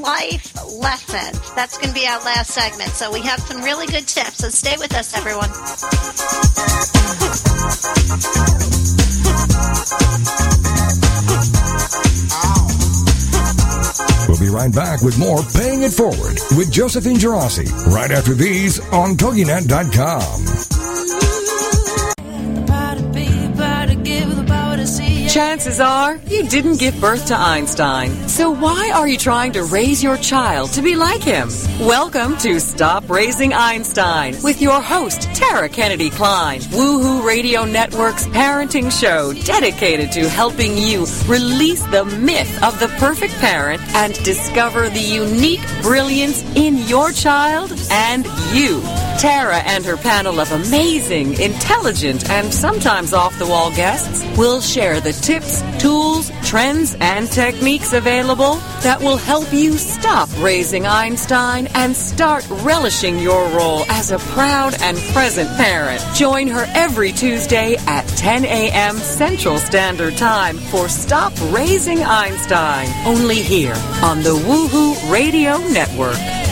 life 0.01 0.53
lessons. 0.75 1.53
That's 1.55 1.77
going 1.77 1.93
to 1.93 1.93
be 1.93 2.05
our 2.07 2.19
last 2.25 2.51
segment. 2.51 2.89
So 2.89 3.11
we 3.11 3.21
have 3.21 3.39
some 3.39 3.61
really 3.63 3.87
good 3.87 4.05
tips. 4.07 4.39
So 4.39 4.49
stay 4.49 4.75
with 4.77 4.93
us, 4.95 5.15
everyone. 5.15 5.49
be 14.43 14.49
right 14.49 14.73
back 14.73 15.01
with 15.01 15.17
more 15.17 15.41
Paying 15.55 15.83
It 15.83 15.93
Forward 15.93 16.37
with 16.57 16.69
Josephine 16.71 17.15
Geraci 17.15 17.65
right 17.87 18.11
after 18.11 18.33
these 18.33 18.79
on 18.91 19.15
TogiNet.com. 19.15 20.92
Chances 25.33 25.79
are 25.79 26.17
you 26.27 26.47
didn't 26.47 26.77
give 26.77 27.01
birth 27.01 27.25
to 27.25 27.35
Einstein. 27.35 28.11
So 28.29 28.51
why 28.51 28.91
are 28.93 29.07
you 29.07 29.17
trying 29.17 29.51
to 29.53 29.63
raise 29.63 30.03
your 30.03 30.15
child 30.17 30.71
to 30.73 30.83
be 30.83 30.95
like 30.95 31.23
him? 31.23 31.49
Welcome 31.79 32.37
to 32.37 32.59
Stop 32.59 33.09
Raising 33.09 33.51
Einstein 33.51 34.35
with 34.43 34.61
your 34.61 34.79
host, 34.79 35.23
Tara 35.33 35.69
Kennedy 35.69 36.11
Kline, 36.11 36.59
Woohoo 36.59 37.25
Radio 37.25 37.65
Network's 37.65 38.27
parenting 38.27 38.91
show 38.91 39.33
dedicated 39.33 40.11
to 40.11 40.29
helping 40.29 40.77
you 40.77 41.07
release 41.25 41.81
the 41.87 42.05
myth 42.05 42.63
of 42.63 42.79
the 42.79 42.89
perfect 42.99 43.33
parent 43.39 43.81
and 43.95 44.13
discover 44.23 44.87
the 44.87 44.99
unique 44.99 45.65
brilliance 45.81 46.43
in 46.55 46.77
your 46.87 47.11
child 47.11 47.73
and 47.89 48.27
you. 48.53 48.83
Tara 49.17 49.57
and 49.59 49.85
her 49.85 49.95
panel 49.95 50.39
of 50.39 50.51
amazing, 50.51 51.39
intelligent, 51.39 52.29
and 52.29 52.53
sometimes 52.53 53.13
off 53.13 53.37
the 53.39 53.47
wall 53.47 53.69
guests 53.71 54.23
will 54.37 54.59
share 54.59 54.99
the 54.99 55.13
tips, 55.23 55.63
tools, 55.81 56.29
trends, 56.43 56.95
and 56.99 57.31
techniques 57.31 57.93
available 57.93 58.55
that 58.81 58.99
will 58.99 59.15
help 59.15 59.51
you 59.53 59.77
stop 59.77 60.29
raising 60.39 60.85
Einstein 60.85 61.67
and 61.75 61.95
start 61.95 62.45
relishing 62.49 63.17
your 63.17 63.47
role 63.57 63.85
as 63.89 64.11
a 64.11 64.19
proud 64.19 64.75
and 64.81 64.97
present 65.13 65.49
parent. 65.55 66.03
Join 66.13 66.47
her 66.49 66.65
every 66.75 67.13
Tuesday 67.13 67.77
at 67.87 68.05
10 68.09 68.43
a.m. 68.43 68.97
Central 68.97 69.57
Standard 69.57 70.17
Time 70.17 70.57
for 70.57 70.89
Stop 70.89 71.33
Raising 71.53 72.03
Einstein, 72.03 72.89
only 73.05 73.41
here 73.41 73.75
on 74.03 74.21
the 74.23 74.35
Woohoo 74.35 75.11
Radio 75.11 75.57
Network. 75.69 76.42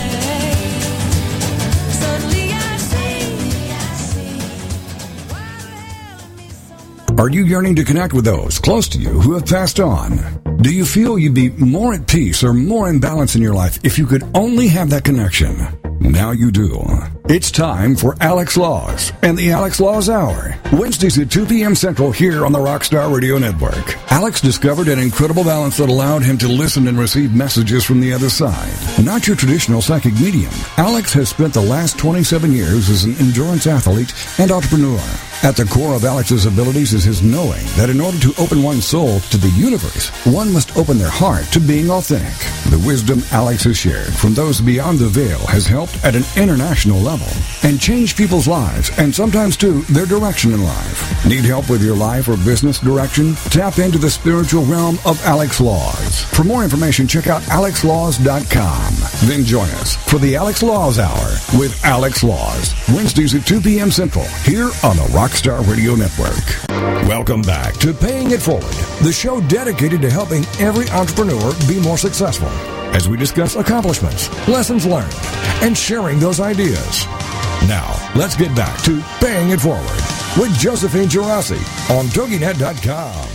Are 7.21 7.29
you 7.29 7.45
yearning 7.45 7.75
to 7.75 7.83
connect 7.83 8.13
with 8.13 8.25
those 8.25 8.57
close 8.57 8.87
to 8.87 8.97
you 8.97 9.09
who 9.09 9.33
have 9.33 9.45
passed 9.45 9.79
on? 9.79 10.17
Do 10.63 10.73
you 10.73 10.83
feel 10.83 11.19
you'd 11.19 11.35
be 11.35 11.51
more 11.51 11.93
at 11.93 12.07
peace 12.07 12.43
or 12.43 12.51
more 12.51 12.89
in 12.89 12.99
balance 12.99 13.35
in 13.35 13.43
your 13.43 13.53
life 13.53 13.77
if 13.83 13.99
you 13.99 14.07
could 14.07 14.23
only 14.33 14.67
have 14.69 14.89
that 14.89 15.03
connection? 15.03 15.55
Now 15.99 16.31
you 16.31 16.49
do. 16.49 16.83
It's 17.29 17.51
time 17.51 17.95
for 17.95 18.17
Alex 18.21 18.57
Laws 18.57 19.13
and 19.21 19.37
the 19.37 19.51
Alex 19.51 19.79
Laws 19.79 20.09
Hour. 20.09 20.57
Wednesdays 20.73 21.19
at 21.19 21.29
2 21.29 21.45
p.m. 21.45 21.75
Central 21.75 22.11
here 22.11 22.43
on 22.43 22.53
the 22.53 22.57
Rockstar 22.57 23.13
Radio 23.13 23.37
Network. 23.37 24.11
Alex 24.11 24.41
discovered 24.41 24.87
an 24.87 24.97
incredible 24.97 25.43
balance 25.43 25.77
that 25.77 25.89
allowed 25.89 26.23
him 26.23 26.39
to 26.39 26.47
listen 26.47 26.87
and 26.87 26.97
receive 26.97 27.35
messages 27.35 27.85
from 27.85 27.99
the 28.01 28.11
other 28.11 28.31
side. 28.31 28.73
Not 29.05 29.27
your 29.27 29.35
traditional 29.35 29.83
psychic 29.83 30.15
medium. 30.15 30.53
Alex 30.77 31.13
has 31.13 31.29
spent 31.29 31.53
the 31.53 31.61
last 31.61 31.99
27 31.99 32.51
years 32.51 32.89
as 32.89 33.03
an 33.03 33.15
endurance 33.19 33.67
athlete 33.67 34.11
and 34.39 34.49
entrepreneur. 34.49 34.99
At 35.43 35.55
the 35.55 35.65
core 35.65 35.95
of 35.95 36.05
Alex's 36.05 36.45
abilities 36.45 36.93
is 36.93 37.03
his 37.03 37.23
knowing 37.23 37.65
that 37.75 37.89
in 37.89 37.99
order 37.99 38.19
to 38.19 38.33
open 38.37 38.61
one's 38.61 38.85
soul 38.85 39.19
to 39.31 39.37
the 39.37 39.49
universe, 39.49 40.09
one 40.23 40.53
must 40.53 40.77
open 40.77 40.99
their 40.99 41.09
heart 41.09 41.45
to 41.45 41.59
being 41.59 41.89
authentic. 41.89 42.37
The 42.69 42.83
wisdom 42.85 43.23
Alex 43.31 43.63
has 43.63 43.75
shared 43.75 44.13
from 44.13 44.35
those 44.35 44.61
beyond 44.61 44.99
the 44.99 45.07
veil 45.07 45.39
has 45.47 45.65
helped 45.65 45.97
at 46.05 46.15
an 46.15 46.25
international 46.37 46.99
level 46.99 47.25
and 47.63 47.81
changed 47.81 48.17
people's 48.17 48.47
lives 48.47 48.91
and 48.99 49.13
sometimes 49.13 49.57
too 49.57 49.81
their 49.89 50.05
direction 50.05 50.53
in 50.53 50.63
life. 50.63 51.25
Need 51.25 51.43
help 51.43 51.71
with 51.71 51.81
your 51.83 51.95
life 51.95 52.27
or 52.27 52.37
business 52.37 52.77
direction? 52.77 53.33
Tap 53.49 53.79
into 53.79 53.97
the 53.97 54.11
spiritual 54.11 54.63
realm 54.65 54.99
of 55.05 55.19
Alex 55.25 55.59
Laws. 55.59 56.21
For 56.25 56.43
more 56.43 56.63
information, 56.63 57.07
check 57.07 57.25
out 57.25 57.41
alexlaws.com. 57.43 58.93
Then 59.27 59.43
join 59.43 59.69
us 59.81 59.95
for 59.95 60.19
the 60.19 60.35
Alex 60.35 60.61
Laws 60.61 60.99
Hour 60.99 61.29
with 61.57 61.79
Alex 61.83 62.23
Laws, 62.23 62.75
Wednesdays 62.89 63.33
at 63.33 63.47
2 63.47 63.61
p.m. 63.61 63.89
Central, 63.89 64.25
here 64.43 64.69
on 64.83 64.97
the 64.97 65.09
Rockstar 65.31 65.65
Radio 65.65 65.95
Network. 65.95 67.07
Welcome 67.07 67.41
back 67.41 67.75
to 67.75 67.93
Paying 67.93 68.31
It 68.31 68.41
Forward, 68.41 68.73
the 69.01 69.13
show 69.13 69.39
dedicated 69.41 70.01
to 70.01 70.09
helping 70.09 70.43
every 70.59 70.89
entrepreneur 70.89 71.53
be 71.69 71.79
more 71.79 71.97
successful 71.97 72.49
as 72.93 73.07
we 73.07 73.15
discuss 73.15 73.55
accomplishments, 73.55 74.29
lessons 74.49 74.85
learned, 74.85 75.13
and 75.61 75.77
sharing 75.77 76.19
those 76.19 76.41
ideas. 76.41 77.05
Now, 77.65 77.95
let's 78.13 78.35
get 78.35 78.53
back 78.57 78.83
to 78.83 79.01
Paying 79.21 79.51
It 79.51 79.61
Forward 79.61 79.85
with 80.37 80.53
Josephine 80.59 81.07
Geraci 81.07 81.59
on 81.89 82.07
TogiNet.com. 82.07 83.29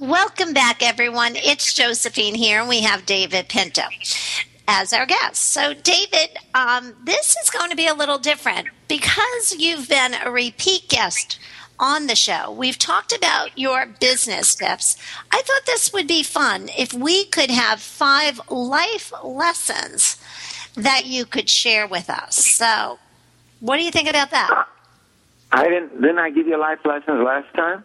Welcome 0.00 0.52
back, 0.52 0.82
everyone. 0.82 1.36
It's 1.36 1.74
Josephine 1.74 2.34
here, 2.34 2.58
and 2.58 2.68
we 2.68 2.80
have 2.80 3.06
David 3.06 3.48
Pinto 3.48 3.82
as 4.72 4.92
our 4.92 5.04
guest. 5.04 5.36
So, 5.52 5.74
David, 5.74 6.38
um, 6.54 6.94
this 7.04 7.36
is 7.36 7.50
going 7.50 7.68
to 7.70 7.76
be 7.76 7.86
a 7.86 7.94
little 7.94 8.18
different 8.18 8.68
because 8.88 9.54
you've 9.58 9.88
been 9.88 10.14
a 10.14 10.30
repeat 10.30 10.88
guest 10.88 11.38
on 11.78 12.06
the 12.06 12.16
show. 12.16 12.50
We've 12.50 12.78
talked 12.78 13.12
about 13.14 13.58
your 13.58 13.84
business 14.00 14.54
tips. 14.54 14.96
I 15.30 15.42
thought 15.42 15.66
this 15.66 15.92
would 15.92 16.08
be 16.08 16.22
fun 16.22 16.70
if 16.76 16.94
we 16.94 17.26
could 17.26 17.50
have 17.50 17.80
five 17.80 18.40
life 18.50 19.12
lessons 19.22 20.16
that 20.74 21.04
you 21.04 21.26
could 21.26 21.50
share 21.50 21.86
with 21.86 22.08
us. 22.08 22.36
So, 22.36 22.98
what 23.60 23.76
do 23.76 23.82
you 23.84 23.90
think 23.90 24.08
about 24.08 24.30
that? 24.30 24.66
I 25.52 25.64
didn't. 25.68 26.00
Didn't 26.00 26.18
I 26.18 26.30
give 26.30 26.46
you 26.46 26.58
life 26.58 26.78
lessons 26.86 27.22
last 27.22 27.52
time? 27.54 27.84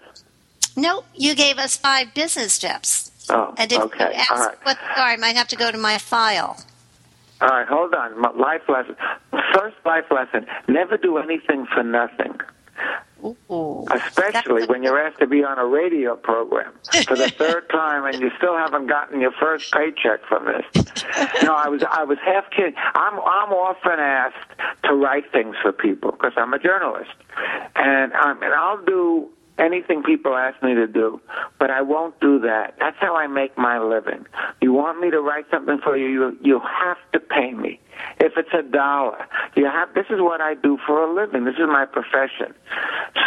Nope, 0.78 1.06
you 1.16 1.36
gave 1.36 1.58
us 1.58 1.76
five 1.76 2.14
business 2.14 2.58
tips. 2.58 3.12
Oh, 3.30 3.54
And 3.58 3.70
if 3.72 3.80
okay. 3.82 4.06
you 4.10 4.14
ask 4.14 4.32
All 4.32 4.38
right. 4.38 4.56
what 4.64 4.78
they 4.96 5.02
are, 5.02 5.08
I 5.10 5.18
might 5.18 5.36
have 5.36 5.48
to 5.50 5.58
go 5.58 5.70
to 5.70 5.78
my 5.78 5.98
file. 5.98 6.64
All 7.42 7.50
right, 7.50 7.68
hold 7.68 7.94
on. 7.94 8.20
My 8.20 8.32
life 8.32 8.62
lesson. 8.68 8.96
First 9.54 9.78
life 9.86 10.06
lesson: 10.12 10.48
never 10.68 10.98
do 10.98 11.18
anything 11.18 11.68
for 11.74 11.84
nothing. 11.84 12.40
Ooh. 13.24 13.86
Especially 13.92 14.66
when 14.68 14.84
you're 14.84 15.00
asked 15.00 15.20
to 15.20 15.28
be 15.28 15.44
on 15.44 15.58
a 15.58 15.66
radio 15.66 16.16
program 16.16 16.72
for 17.08 17.16
the 17.16 17.30
third 17.38 17.68
time 17.70 18.06
and 18.06 18.22
you 18.22 18.30
still 18.38 18.56
haven't 18.56 18.88
gotten 18.88 19.20
your 19.20 19.32
first 19.32 19.74
paycheck 19.74 20.24
from 20.28 20.46
this. 20.46 20.86
No, 21.42 21.56
I 21.56 21.68
was 21.68 21.84
I 21.90 22.04
was 22.04 22.20
half 22.24 22.50
kidding. 22.52 22.76
I'm 22.94 23.14
I'm 23.14 23.52
often 23.52 24.00
asked 24.00 24.52
to 24.84 24.94
write 24.94 25.32
things 25.32 25.56
for 25.62 25.72
people 25.72 26.12
because 26.12 26.34
I'm 26.38 26.54
a 26.54 26.60
journalist, 26.60 27.12
and 27.76 28.14
um, 28.14 28.42
and 28.44 28.54
I'll 28.54 28.84
do 28.84 29.30
anything 29.60 30.04
people 30.04 30.36
ask 30.36 30.62
me 30.64 30.74
to 30.74 30.88
do, 30.88 31.20
but 31.60 31.70
I 31.70 31.82
won't 31.82 32.20
do 32.20 32.40
that. 32.40 32.76
That's 32.80 32.98
how 33.00 33.16
I 33.16 33.28
make 33.28 33.58
my 33.58 33.80
living. 33.80 34.26
You 34.62 34.74
want 34.74 35.00
me 35.00 35.10
to 35.12 35.22
write 35.22 35.46
something 35.52 35.80
for 35.84 35.98
you, 35.98 36.08
you 36.08 36.38
you 36.42 36.60
have 36.60 36.98
to 37.14 37.20
pay 37.20 37.54
me. 37.54 37.80
If 38.20 38.34
it's 38.38 38.54
a 38.54 38.64
dollar, 38.64 39.26
you 39.56 39.66
have. 39.66 39.94
This 39.94 40.06
is 40.10 40.20
what 40.20 40.42
I 40.42 40.56
do 40.56 40.78
for 40.86 41.04
a 41.04 41.14
living. 41.14 41.46
This 41.46 41.56
is 41.56 41.68
my 41.68 41.86
profession. 41.86 42.54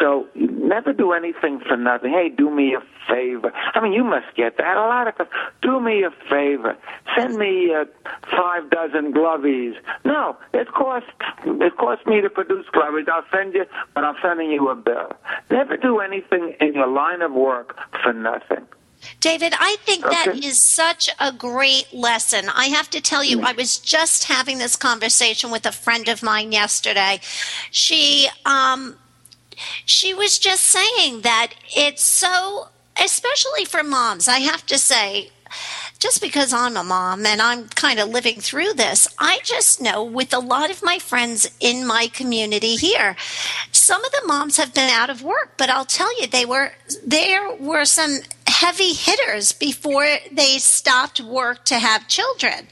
So 0.01 0.27
never 0.35 0.93
do 0.93 1.13
anything 1.13 1.61
for 1.61 1.77
nothing. 1.77 2.13
Hey, 2.13 2.29
do 2.29 2.51
me 2.51 2.75
a 2.75 2.81
favor. 3.09 3.53
I 3.75 3.81
mean, 3.81 3.93
you 3.93 4.05
must 4.05 4.27
get 4.37 4.57
that 4.59 4.77
a 4.77 4.87
lot 4.87 5.09
of. 5.09 5.27
Do 5.63 5.81
me 5.81 6.05
a 6.05 6.11
favor. 6.29 6.77
Send 7.17 7.37
me 7.37 7.75
uh, 7.75 7.85
five 8.31 8.71
dozen 8.71 9.13
glovies. 9.13 9.75
No, 10.05 10.37
it 10.53 10.69
costs. 10.73 11.11
It 11.45 11.77
costs 11.77 12.07
me 12.07 12.21
to 12.21 12.31
produce 12.31 12.67
glovies. 12.73 13.09
I'll 13.09 13.25
send 13.33 13.55
you, 13.55 13.65
but 13.95 14.05
I'm 14.05 14.17
sending 14.23 14.51
you 14.51 14.69
a 14.69 14.75
bill. 14.75 15.13
Never 15.51 15.77
do 15.77 16.01
anything 16.01 16.55
in 16.61 16.75
your 16.75 16.89
line 16.89 17.23
of 17.23 17.33
work 17.33 17.77
for 18.03 18.13
nothing. 18.13 18.67
David, 19.21 19.55
I 19.59 19.77
think 19.85 20.05
that 20.05 20.29
Okay. 20.29 20.47
is 20.47 20.61
such 20.61 21.11
a 21.19 21.33
great 21.33 21.93
lesson. 21.93 22.49
I 22.55 22.67
have 22.67 22.91
to 22.91 23.01
tell 23.01 23.25
you, 23.25 23.41
I 23.43 23.53
was 23.53 23.79
just 23.79 24.25
having 24.25 24.59
this 24.59 24.77
conversation 24.77 25.51
with 25.51 25.67
a 25.67 25.73
friend 25.73 26.09
of 26.09 26.23
mine 26.23 26.53
yesterday. 26.53 27.21
She, 27.71 28.29
um, 28.45 28.97
she 29.85 30.15
was 30.15 30.39
just 30.39 30.65
saying 30.65 31.23
that 31.23 31.53
it's 31.75 32.05
so, 32.05 32.69
especially 33.03 33.65
for 33.65 33.83
moms, 33.83 34.29
I 34.29 34.39
have 34.41 34.65
to 34.67 34.79
say, 34.79 35.31
just 35.99 36.21
because 36.23 36.53
I'm 36.53 36.77
a 36.77 36.85
mom 36.85 37.27
and 37.27 37.43
I'm 37.43 37.69
kind 37.69 38.01
of 38.01 38.09
living 38.09 38.41
through 38.41 38.73
this, 38.75 39.07
I 39.19 39.41
just 39.45 39.81
know 39.83 40.03
with 40.03 40.33
a 40.33 40.39
lot 40.39 40.71
of 40.71 40.83
my 40.83 40.99
friends 40.99 41.51
in 41.61 41.87
my 41.87 42.07
community 42.07 42.77
here, 42.77 43.17
some 43.73 44.03
of 44.05 44.13
the 44.13 44.23
moms 44.27 44.57
have 44.57 44.73
been 44.73 44.89
out 44.91 45.11
of 45.11 45.23
work, 45.23 45.55
but 45.59 45.69
I'll 45.69 45.85
tell 45.85 46.19
you, 46.21 46.27
they 46.27 46.47
were 46.47 46.73
there 47.07 47.53
were 47.55 47.85
some 47.85 48.19
heavy 48.61 48.93
hitters 48.93 49.53
before 49.53 50.07
they 50.31 50.59
stopped 50.59 51.19
work 51.19 51.65
to 51.65 51.79
have 51.79 52.07
children. 52.07 52.69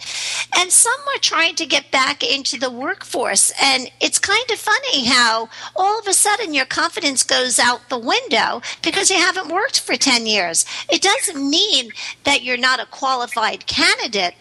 And 0.54 0.70
some 0.70 1.00
were 1.06 1.18
trying 1.22 1.54
to 1.54 1.64
get 1.64 1.90
back 1.90 2.22
into 2.22 2.58
the 2.58 2.70
workforce. 2.70 3.50
And 3.58 3.90
it's 3.98 4.18
kind 4.18 4.50
of 4.52 4.58
funny 4.58 5.06
how 5.06 5.48
all 5.74 5.98
of 5.98 6.06
a 6.06 6.12
sudden 6.12 6.52
your 6.52 6.66
confidence 6.66 7.22
goes 7.22 7.58
out 7.58 7.88
the 7.88 7.98
window 7.98 8.60
because 8.82 9.08
you 9.08 9.16
haven't 9.16 9.48
worked 9.48 9.80
for 9.80 9.96
10 9.96 10.26
years. 10.26 10.66
It 10.92 11.00
doesn't 11.00 11.48
mean 11.48 11.92
that 12.24 12.42
you're 12.42 12.58
not 12.58 12.80
a 12.80 12.86
qualified 12.86 13.66
candidate. 13.66 14.34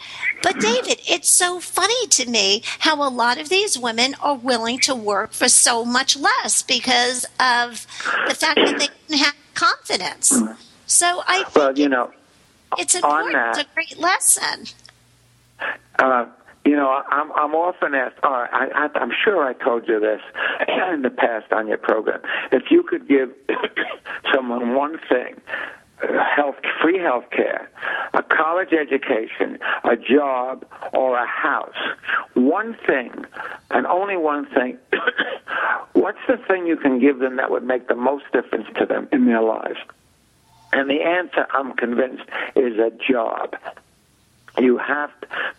But 0.43 0.59
David, 0.59 0.99
it's 1.07 1.29
so 1.29 1.61
funny 1.61 2.07
to 2.07 2.29
me 2.29 2.61
how 2.79 2.95
a 3.01 3.09
lot 3.09 3.39
of 3.39 3.47
these 3.47 3.79
women 3.79 4.15
are 4.21 4.35
willing 4.35 4.79
to 4.79 4.93
work 4.93 5.31
for 5.31 5.47
so 5.47 5.85
much 5.85 6.17
less 6.17 6.61
because 6.61 7.23
of 7.39 7.87
the 8.27 8.35
fact 8.35 8.59
that 8.65 8.89
they 9.07 9.17
have 9.17 9.35
confidence. 9.53 10.33
So 10.87 11.21
I 11.27 11.43
think 11.43 11.55
Well, 11.55 11.77
you 11.77 11.89
know, 11.89 12.11
it's 12.77 12.95
important. 12.95 13.33
that- 13.33 13.49
It's 13.49 13.59
a 13.59 13.73
great 13.73 13.97
lesson. 13.99 14.65
Uh, 15.99 16.25
you 16.65 16.75
know, 16.75 17.01
I'm 17.09 17.31
I'm 17.33 17.53
often 17.55 17.93
asked. 17.95 18.15
Oh, 18.23 18.29
I, 18.51 18.67
I, 18.73 18.89
I'm 18.99 19.11
sure 19.23 19.43
I 19.45 19.53
told 19.53 19.87
you 19.87 19.99
this 19.99 20.21
in 20.93 21.01
the 21.01 21.09
past 21.09 21.51
on 21.51 21.67
your 21.67 21.77
program. 21.77 22.21
If 22.51 22.71
you 22.71 22.83
could 22.83 23.07
give 23.07 23.31
someone 24.33 24.75
one 24.75 24.99
thing, 25.09 25.39
uh, 26.03 26.07
health, 26.35 26.55
free 26.81 26.99
health 26.99 27.25
care, 27.31 27.69
a 28.13 28.21
college 28.23 28.73
education, 28.73 29.57
a 29.83 29.95
job, 29.95 30.65
or 30.93 31.17
a 31.17 31.25
house, 31.27 31.75
one 32.33 32.75
thing, 32.85 33.25
and 33.71 33.87
only 33.87 34.17
one 34.17 34.45
thing. 34.47 34.77
what's 35.93 36.19
the 36.27 36.37
thing 36.47 36.67
you 36.67 36.77
can 36.77 36.99
give 36.99 37.19
them 37.19 37.37
that 37.37 37.49
would 37.49 37.63
make 37.63 37.87
the 37.87 37.95
most 37.95 38.25
difference 38.31 38.67
to 38.77 38.85
them 38.85 39.07
in 39.11 39.25
their 39.25 39.41
lives? 39.41 39.79
And 40.73 40.89
the 40.89 41.01
answer, 41.01 41.47
I'm 41.51 41.73
convinced, 41.73 42.23
is 42.55 42.77
a 42.77 42.91
job. 42.91 43.55
You 44.59 44.77
have 44.77 45.11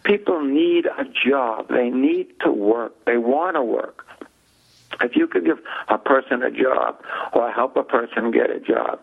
people 0.02 0.42
need 0.42 0.86
a 0.86 1.04
job. 1.04 1.68
They 1.68 1.88
need 1.90 2.28
to 2.40 2.50
work. 2.50 3.04
They 3.04 3.16
want 3.16 3.56
to 3.56 3.62
work. 3.62 4.04
If 5.00 5.14
you 5.14 5.28
could 5.28 5.44
give 5.44 5.58
a 5.88 5.98
person 5.98 6.42
a 6.42 6.50
job 6.50 7.00
or 7.32 7.50
help 7.52 7.76
a 7.76 7.84
person 7.84 8.32
get 8.32 8.50
a 8.50 8.58
job, 8.58 9.00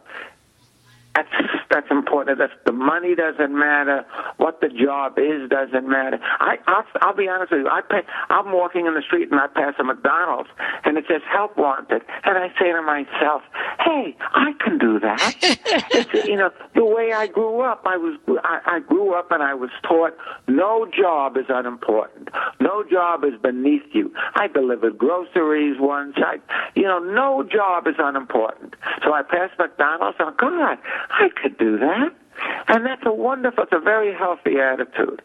that's 1.16 1.30
that's 1.72 1.88
important. 1.92 2.38
That's 2.38 2.54
the 2.66 2.72
money 2.72 3.16
doesn't 3.16 3.58
matter. 3.58 4.06
What 4.38 4.62
the 4.62 4.70
job 4.70 5.18
is 5.18 5.50
doesn't 5.50 5.88
matter. 5.88 6.20
I 6.22 6.58
I'll, 6.68 6.84
I'll 7.02 7.16
be 7.16 7.28
honest 7.28 7.52
with 7.52 7.62
you. 7.62 7.70
I 7.70 7.82
pay, 7.82 8.02
I'm 8.30 8.52
walking 8.52 8.86
in 8.86 8.94
the 8.94 9.02
street 9.02 9.32
and 9.32 9.40
I 9.40 9.48
pass 9.48 9.74
a 9.80 9.84
McDonald's 9.84 10.50
and 10.84 10.98
it 10.98 11.06
says 11.10 11.22
help 11.32 11.58
wanted, 11.58 12.02
and 12.24 12.38
I 12.38 12.50
say 12.60 12.72
to 12.72 12.82
myself, 12.82 13.42
Hey, 13.80 14.16
I 14.20 14.52
can 14.64 14.78
do 14.78 15.00
that. 15.00 15.36
it's, 15.42 16.28
you 16.28 16.36
know, 16.36 16.50
the 16.76 16.86
way 16.86 17.14
I 17.14 17.28
grew 17.28 17.62
up, 17.62 17.84
I 17.86 17.98
was 17.98 18.20
I, 18.44 18.60
I 18.66 18.80
grew 18.80 19.14
up 19.14 19.32
and 19.32 19.42
I 19.42 19.54
was 19.54 19.70
taught 19.84 20.16
no 20.48 20.86
job 20.92 21.38
is 21.38 21.46
unimportant. 21.50 22.30
No 22.60 22.84
job 22.84 23.24
is 23.24 23.40
beneath 23.42 23.84
you. 23.94 24.14
I 24.36 24.48
delivered 24.48 24.98
groceries 24.98 25.78
once. 25.80 26.16
I, 26.18 26.38
you 26.86 26.92
know, 26.92 27.00
no 27.00 27.42
job 27.42 27.88
is 27.88 27.96
unimportant. 27.98 28.76
So 29.04 29.12
I 29.12 29.24
passed 29.24 29.58
McDonald's 29.58 30.18
and 30.20 30.38
God, 30.38 30.78
I 31.10 31.30
could 31.42 31.58
do 31.58 31.80
that. 31.80 32.10
And 32.68 32.86
that's 32.86 33.02
a 33.08 33.12
wonderful, 33.12 33.64
it's 33.64 33.74
a 33.74 33.80
very 33.80 34.14
healthy 34.14 34.60
attitude. 34.60 35.24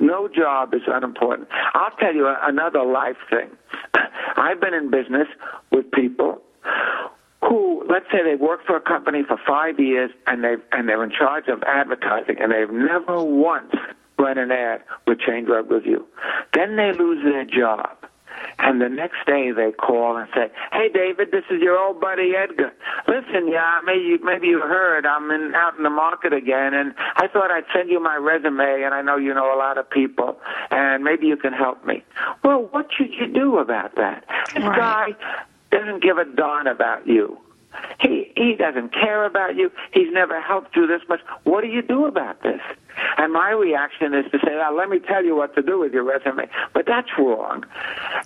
No 0.00 0.26
job 0.26 0.74
is 0.74 0.80
unimportant. 0.88 1.46
I'll 1.74 1.94
tell 2.00 2.12
you 2.12 2.26
another 2.42 2.84
life 2.84 3.18
thing. 3.30 3.48
I've 4.36 4.60
been 4.60 4.74
in 4.74 4.90
business 4.90 5.28
with 5.70 5.88
people 5.92 6.42
who, 7.40 7.84
let's 7.88 8.06
say, 8.10 8.24
they 8.24 8.34
work 8.34 8.66
for 8.66 8.74
a 8.74 8.80
company 8.80 9.22
for 9.22 9.38
five 9.46 9.78
years 9.78 10.10
and 10.26 10.42
they 10.42 10.56
and 10.72 10.88
they're 10.88 11.04
in 11.04 11.12
charge 11.12 11.46
of 11.46 11.62
advertising, 11.62 12.38
and 12.40 12.50
they've 12.50 12.72
never 12.72 13.22
once 13.22 13.72
run 14.18 14.38
an 14.38 14.50
ad 14.50 14.82
with 15.06 15.20
Chain 15.20 15.44
Drug 15.44 15.70
Review. 15.70 16.04
Then 16.52 16.74
they 16.74 16.92
lose 16.92 17.22
their 17.22 17.44
job. 17.44 17.96
And 18.58 18.80
the 18.80 18.88
next 18.88 19.24
day 19.26 19.50
they 19.52 19.72
call 19.72 20.16
and 20.16 20.28
say, 20.34 20.50
"Hey, 20.72 20.88
David, 20.88 21.30
this 21.30 21.44
is 21.50 21.60
your 21.60 21.78
old 21.78 22.00
buddy 22.00 22.34
Edgar. 22.34 22.72
Listen, 23.06 23.48
yeah, 23.48 23.80
maybe 23.84 24.00
you, 24.04 24.18
maybe 24.22 24.46
you 24.46 24.60
heard 24.60 25.04
I'm 25.04 25.30
in 25.30 25.54
out 25.54 25.76
in 25.76 25.82
the 25.82 25.90
market 25.90 26.32
again, 26.32 26.72
and 26.72 26.94
I 27.16 27.26
thought 27.28 27.50
I'd 27.50 27.66
send 27.74 27.90
you 27.90 28.00
my 28.00 28.16
resume, 28.16 28.82
and 28.82 28.94
I 28.94 29.02
know 29.02 29.16
you 29.18 29.34
know 29.34 29.54
a 29.54 29.58
lot 29.58 29.76
of 29.78 29.88
people, 29.90 30.38
and 30.70 31.04
maybe 31.04 31.26
you 31.26 31.36
can 31.36 31.52
help 31.52 31.84
me." 31.84 32.02
Well, 32.42 32.68
what 32.72 32.88
should 32.96 33.12
you 33.12 33.26
do 33.26 33.58
about 33.58 33.94
that? 33.96 34.24
This 34.54 34.64
Right. 34.64 34.76
guy 34.78 35.14
doesn't 35.70 36.02
give 36.02 36.16
a 36.18 36.24
darn 36.24 36.66
about 36.66 37.06
you. 37.06 37.38
He 38.00 38.32
he 38.36 38.54
doesn't 38.54 38.92
care 38.92 39.24
about 39.24 39.56
you. 39.56 39.70
He's 39.92 40.12
never 40.12 40.40
helped 40.40 40.76
you 40.76 40.86
this 40.86 41.02
much. 41.08 41.20
What 41.44 41.62
do 41.62 41.68
you 41.68 41.82
do 41.82 42.06
about 42.06 42.42
this? 42.42 42.60
And 43.18 43.32
my 43.32 43.50
reaction 43.50 44.14
is 44.14 44.30
to 44.32 44.38
say, 44.38 44.54
well, 44.56 44.74
let 44.76 44.88
me 44.88 44.98
tell 44.98 45.24
you 45.24 45.36
what 45.36 45.54
to 45.56 45.62
do 45.62 45.78
with 45.78 45.92
your 45.92 46.02
resume. 46.04 46.48
But 46.72 46.86
that's 46.86 47.08
wrong. 47.18 47.64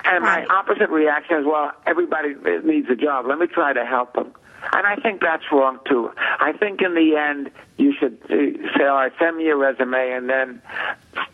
And 0.05 0.24
Right. 0.24 0.46
my 0.48 0.55
opposite 0.55 0.90
reaction 0.90 1.38
is, 1.38 1.44
well, 1.46 1.72
everybody 1.86 2.34
needs 2.64 2.88
a 2.88 2.94
job. 2.96 3.26
Let 3.26 3.38
me 3.38 3.46
try 3.46 3.72
to 3.72 3.84
help 3.84 4.14
them. 4.14 4.32
And 4.72 4.86
I 4.86 4.96
think 4.96 5.20
that's 5.22 5.44
wrong 5.51 5.78
too. 5.88 6.11
I 6.18 6.53
think 6.53 6.82
in 6.82 6.94
the 6.94 7.16
end, 7.16 7.51
you 7.78 7.92
should 7.98 8.18
uh, 8.24 8.78
say, 8.78 8.84
all 8.84 8.96
right, 8.96 9.12
send 9.18 9.38
me 9.38 9.44
your 9.46 9.57
resume 9.57 10.12
and 10.12 10.28
then 10.28 10.62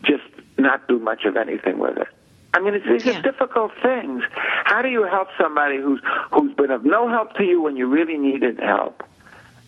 just 0.05 0.23
not 0.59 0.87
do 0.89 0.99
much 0.99 1.25
of 1.25 1.37
anything 1.37 1.79
with 1.79 1.99
it. 1.99 2.09
I 2.57 2.61
mean, 2.61 2.75
it's, 2.75 2.87
these 2.87 3.05
Yeah. 3.05 3.19
are 3.19 3.23
difficult 3.23 3.73
things. 3.83 4.23
How 4.65 4.81
do 4.81 4.89
you 4.89 5.03
help 5.05 5.29
somebody 5.39 5.77
who's 5.77 6.01
who's 6.33 6.55
been 6.55 6.71
of 6.71 6.87
no 6.87 7.07
help 7.09 7.35
to 7.35 7.45
you 7.45 7.61
when 7.61 7.77
you 7.77 7.87
really 7.87 8.17
needed 8.17 8.59
help? 8.59 9.03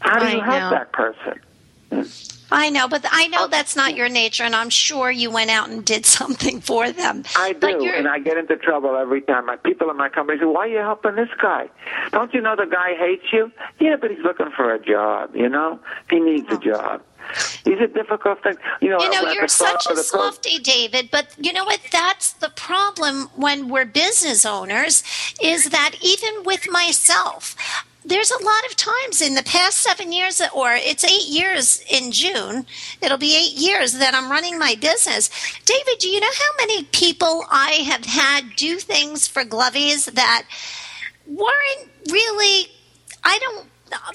How 0.00 0.18
do 0.18 0.24
I 0.24 0.32
you 0.32 0.40
help 0.40 0.60
know. 0.60 0.70
that 0.70 0.92
person? 0.92 1.40
I 2.50 2.70
know, 2.70 2.88
but 2.88 3.04
I 3.10 3.28
know 3.28 3.44
oh. 3.44 3.48
that's 3.48 3.76
not 3.76 3.94
your 3.94 4.08
nature, 4.08 4.42
and 4.42 4.56
I'm 4.56 4.70
sure 4.70 5.10
you 5.10 5.30
went 5.30 5.50
out 5.50 5.68
and 5.68 5.84
did 5.84 6.06
something 6.18 6.62
for 6.62 6.90
them. 6.90 7.24
I 7.36 7.52
do, 7.52 7.92
and 7.92 8.08
I 8.08 8.20
get 8.20 8.38
into 8.38 8.56
trouble 8.56 8.96
every 8.96 9.20
time. 9.20 9.44
My 9.44 9.56
people 9.56 9.90
in 9.90 9.98
my 9.98 10.08
company 10.08 10.38
say, 10.38 10.46
"Why 10.46 10.60
are 10.60 10.68
you 10.68 10.78
helping 10.78 11.16
this 11.16 11.28
guy? 11.40 11.68
Don't 12.10 12.32
you 12.32 12.40
know 12.40 12.56
the 12.56 12.64
guy 12.64 12.94
hates 12.94 13.30
you?" 13.32 13.52
Yeah, 13.80 13.96
but 14.00 14.10
he's 14.10 14.24
looking 14.24 14.50
for 14.56 14.72
a 14.72 14.78
job. 14.78 15.36
You 15.36 15.50
know, 15.50 15.78
he 16.08 16.20
needs 16.20 16.48
a 16.50 16.54
oh. 16.54 16.58
job. 16.58 17.02
These 17.64 17.80
are 17.80 17.86
difficult 17.86 18.42
things. 18.42 18.58
You 18.80 18.90
know. 18.90 19.00
You 19.00 19.10
know, 19.10 19.30
you're 19.32 19.48
such 19.48 19.86
a 19.90 19.96
softy, 19.96 20.58
David, 20.58 21.10
but 21.10 21.34
you 21.38 21.52
know 21.52 21.64
what? 21.64 21.80
That's 21.92 22.32
the 22.34 22.50
problem 22.50 23.28
when 23.36 23.68
we're 23.68 23.84
business 23.84 24.44
owners 24.46 25.02
is 25.42 25.70
that 25.70 25.96
even 26.02 26.44
with 26.44 26.68
myself, 26.70 27.56
there's 28.04 28.30
a 28.30 28.42
lot 28.42 28.64
of 28.68 28.76
times 28.76 29.20
in 29.20 29.34
the 29.34 29.42
past 29.42 29.78
seven 29.78 30.12
years, 30.12 30.40
or 30.54 30.72
it's 30.72 31.04
eight 31.04 31.28
years 31.28 31.84
in 31.90 32.10
June, 32.10 32.64
it'll 33.02 33.18
be 33.18 33.36
eight 33.36 33.58
years 33.58 33.94
that 33.94 34.14
I'm 34.14 34.30
running 34.30 34.58
my 34.58 34.74
business. 34.80 35.28
David, 35.64 35.98
do 35.98 36.08
you 36.08 36.20
know 36.20 36.26
how 36.26 36.66
many 36.66 36.84
people 36.84 37.44
I 37.50 37.72
have 37.72 38.04
had 38.06 38.56
do 38.56 38.76
things 38.76 39.28
for 39.28 39.44
Glovies 39.44 40.12
that 40.12 40.46
weren't 41.26 41.90
really, 42.10 42.68
I 43.24 43.38
don't, 43.40 43.66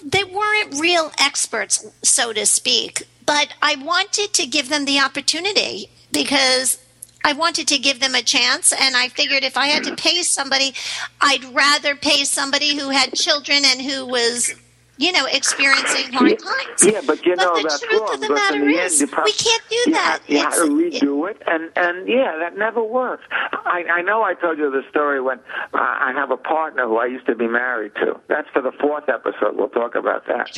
they 0.04 0.24
weren't 0.24 0.80
real 0.80 1.12
experts, 1.20 1.86
so 2.02 2.34
to 2.34 2.46
speak, 2.46 3.08
but 3.26 3.54
I 3.62 3.76
wanted 3.76 4.34
to 4.34 4.46
give 4.46 4.70
them 4.70 4.86
the 4.86 5.00
opportunity 5.00 5.90
because 6.12 6.80
I 7.26 7.34
wanted 7.34 7.68
to 7.70 7.78
give 7.80 8.02
them 8.02 8.16
a 8.16 8.22
chance, 8.22 8.74
and 8.74 8.96
I 8.96 9.08
figured 9.08 9.44
if 9.44 9.56
I 9.56 9.68
had 9.68 9.84
to 9.86 9.96
pay 9.96 10.24
somebody, 10.24 10.74
I'd 11.22 11.46
rather 11.56 11.96
pay 11.96 12.26
somebody 12.26 12.78
who 12.78 12.90
had 12.90 13.14
children 13.14 13.64
and 13.66 13.82
who 13.82 14.06
was, 14.06 14.54
you 14.98 15.12
know, 15.12 15.26
experiencing 15.26 16.14
hard 16.14 16.38
times. 16.40 16.84
Yeah, 16.86 17.02
but 17.06 17.26
you 17.26 17.36
know 17.36 17.56
the 17.58 17.64
that's 17.64 17.80
truth 17.80 18.02
wrong. 18.02 18.14
of 18.14 18.20
the 18.22 18.28
in 18.54 18.68
the 18.68 18.74
is, 18.78 19.02
we 19.02 19.08
can't 19.08 19.64
do 19.70 19.76
you 19.76 19.92
that. 19.92 20.20
Have, 20.22 20.30
you 20.30 20.38
have 20.40 20.54
to 20.54 20.70
redo 20.70 21.30
it, 21.30 21.42
and 21.48 21.72
and 21.76 22.08
yeah, 22.08 22.38
that 22.40 22.58
never 22.58 22.84
works. 22.84 23.24
I 23.32 23.84
I 23.92 24.02
know 24.02 24.22
I 24.22 24.36
told 24.36 24.60
you 24.60 24.70
the 24.70 24.84
story 24.90 25.20
when 25.20 25.40
uh, 25.40 25.78
I 25.78 26.14
have 26.16 26.30
a 26.30 26.38
partner 26.38 26.88
who 26.88 26.98
I 26.98 27.08
used 27.08 27.26
to 27.26 27.36
be 27.36 27.48
married 27.48 27.96
to. 27.96 28.20
That's 28.28 28.48
for 28.50 28.62
the 28.62 28.72
fourth 28.80 29.10
episode. 29.10 29.56
We'll 29.56 29.70
talk 29.70 29.96
about 29.96 30.28
that. 30.28 30.52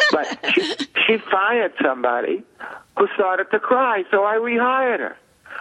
but 0.12 0.54
she, 0.54 0.74
she 1.06 1.18
fired 1.30 1.72
somebody 1.82 2.44
who 2.98 3.08
started 3.14 3.50
to 3.50 3.58
cry, 3.58 4.04
so 4.10 4.24
I 4.24 4.36
rehired 4.36 4.98
her. 4.98 5.16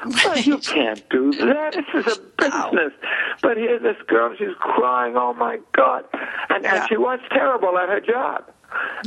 Well, 0.05 0.37
you 0.39 0.57
can't 0.59 1.07
do 1.09 1.31
that. 1.33 1.73
This 1.73 2.05
is 2.05 2.17
a 2.17 2.21
business. 2.37 2.93
But 3.41 3.57
here's 3.57 3.81
this 3.81 3.97
girl. 4.07 4.33
She's 4.37 4.55
crying. 4.59 5.15
Oh 5.17 5.33
my 5.33 5.59
God! 5.73 6.05
And 6.49 6.65
and 6.65 6.87
she 6.87 6.97
was 6.97 7.19
terrible 7.31 7.77
at 7.77 7.89
her 7.89 7.99
job. 7.99 8.45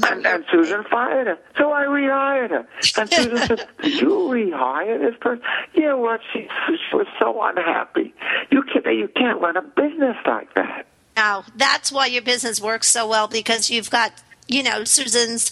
And, 0.04 0.26
and 0.26 0.44
Susan 0.50 0.84
fired 0.90 1.28
her. 1.28 1.38
So 1.56 1.70
I 1.70 1.84
rehired 1.84 2.50
her. 2.50 2.66
And 3.00 3.12
Susan 3.12 3.36
said, 3.38 3.68
Did 3.82 4.00
you 4.00 4.08
rehire 4.08 4.98
this 4.98 5.14
person? 5.20 5.44
Yeah, 5.74 5.94
well, 5.94 6.18
she, 6.32 6.48
she 6.66 6.96
was 6.96 7.06
so 7.20 7.40
unhappy. 7.42 8.12
You 8.50 8.64
can't, 8.64 8.84
you 8.86 9.08
can't 9.14 9.40
run 9.40 9.56
a 9.56 9.62
business 9.62 10.16
like 10.26 10.52
that. 10.54 10.86
Now, 11.16 11.44
that's 11.56 11.92
why 11.92 12.06
your 12.06 12.22
business 12.22 12.60
works 12.60 12.88
so 12.88 13.06
well 13.06 13.28
because 13.28 13.70
you've 13.70 13.90
got, 13.90 14.12
you 14.48 14.62
know, 14.62 14.84
Susan's 14.84 15.50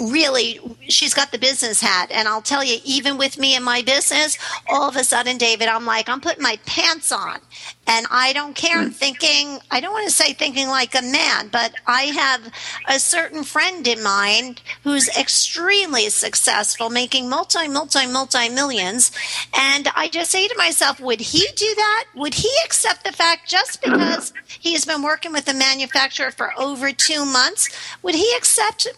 really, 0.00 0.60
she's 0.88 1.14
got 1.14 1.30
the 1.30 1.38
business 1.38 1.80
hat. 1.80 2.10
And 2.10 2.26
I'll 2.26 2.42
tell 2.42 2.64
you, 2.64 2.78
even 2.84 3.16
with 3.16 3.38
me 3.38 3.54
and 3.54 3.64
my 3.64 3.82
business, 3.82 4.38
all 4.68 4.88
of 4.88 4.96
a 4.96 5.04
sudden, 5.04 5.38
David, 5.38 5.68
I'm 5.68 5.86
like, 5.86 6.08
I'm 6.08 6.20
putting 6.20 6.42
my 6.42 6.58
pants 6.66 7.12
on. 7.12 7.40
And 7.86 8.06
I 8.10 8.32
don't 8.32 8.56
care. 8.56 8.78
I'm 8.78 8.90
thinking, 8.90 9.58
I 9.70 9.80
don't 9.80 9.92
want 9.92 10.06
to 10.06 10.12
say 10.12 10.32
thinking 10.32 10.68
like 10.68 10.94
a 10.94 11.02
man, 11.02 11.48
but 11.48 11.74
I 11.86 12.04
have 12.04 12.50
a 12.88 12.98
certain 12.98 13.44
friend 13.44 13.86
in 13.86 14.02
mind 14.02 14.62
who's 14.82 15.08
extremely 15.16 16.08
successful, 16.08 16.88
making 16.88 17.28
multi, 17.28 17.68
multi, 17.68 18.06
multi 18.06 18.48
millions. 18.48 19.12
And 19.54 19.88
I 19.94 20.08
just 20.08 20.30
say 20.30 20.48
to 20.48 20.54
myself, 20.56 20.98
would 20.98 21.20
he 21.20 21.46
do 21.54 21.72
that? 21.76 22.04
Would 22.14 22.34
he 22.34 22.50
accept 22.64 23.04
the 23.04 23.12
fact 23.12 23.48
just 23.48 23.82
because 23.82 24.32
he's 24.48 24.86
been 24.86 25.02
working 25.02 25.32
with 25.32 25.46
a 25.48 25.54
manufacturer 25.54 26.30
for 26.30 26.58
over 26.58 26.90
two 26.90 27.24
months? 27.26 27.68
Would 28.02 28.14
he 28.14 28.34
accept 28.36 28.88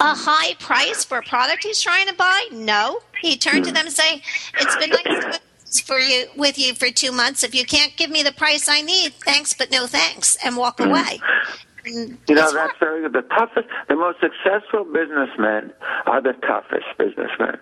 a 0.00 0.14
high 0.14 0.54
price 0.54 1.04
for 1.04 1.18
a 1.18 1.22
product 1.22 1.64
he's 1.64 1.80
trying 1.80 2.06
to 2.08 2.14
buy? 2.14 2.48
No. 2.52 3.00
He 3.20 3.36
turned 3.36 3.64
to 3.64 3.72
them 3.72 3.86
and 3.86 3.94
say, 3.94 4.22
"It's 4.60 4.76
been 4.76 4.90
nice 4.90 5.40
for 5.82 5.98
you 5.98 6.28
with 6.36 6.58
you 6.58 6.74
for 6.74 6.90
two 6.90 7.12
months. 7.12 7.42
If 7.42 7.54
you 7.54 7.64
can't 7.64 7.96
give 7.96 8.10
me 8.10 8.22
the 8.22 8.32
price 8.32 8.68
I 8.68 8.80
need, 8.80 9.14
thanks, 9.24 9.52
but 9.54 9.70
no 9.70 9.86
thanks," 9.86 10.36
and 10.44 10.56
walk 10.56 10.78
hmm. 10.78 10.90
away. 10.90 11.20
And 11.84 12.18
You 12.28 12.34
know, 12.34 12.52
that's 12.52 12.78
very 12.78 13.02
good. 13.02 13.12
The 13.12 13.22
toughest, 13.22 13.68
the 13.88 13.96
most 13.96 14.18
successful 14.20 14.84
businessmen 14.84 15.72
are 16.06 16.20
the 16.20 16.34
toughest 16.34 16.86
businessmen. 16.98 17.58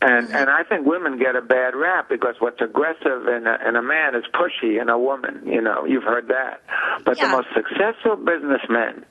And 0.00 0.28
mm-hmm. 0.28 0.36
and 0.36 0.48
I 0.48 0.62
think 0.62 0.86
women 0.86 1.18
get 1.18 1.34
a 1.34 1.42
bad 1.42 1.74
rap 1.74 2.08
because 2.08 2.36
what's 2.38 2.60
aggressive 2.60 3.26
in 3.26 3.46
a, 3.46 3.58
in 3.68 3.74
a 3.74 3.82
man 3.82 4.14
is 4.14 4.22
pushy 4.32 4.80
in 4.80 4.88
a 4.88 4.98
woman. 4.98 5.42
You 5.44 5.60
know, 5.60 5.84
you've 5.84 6.04
heard 6.04 6.28
that. 6.28 6.62
But 7.04 7.18
the 7.18 7.26
most 7.26 7.48
successful 7.52 8.14
businessmen, 8.14 9.04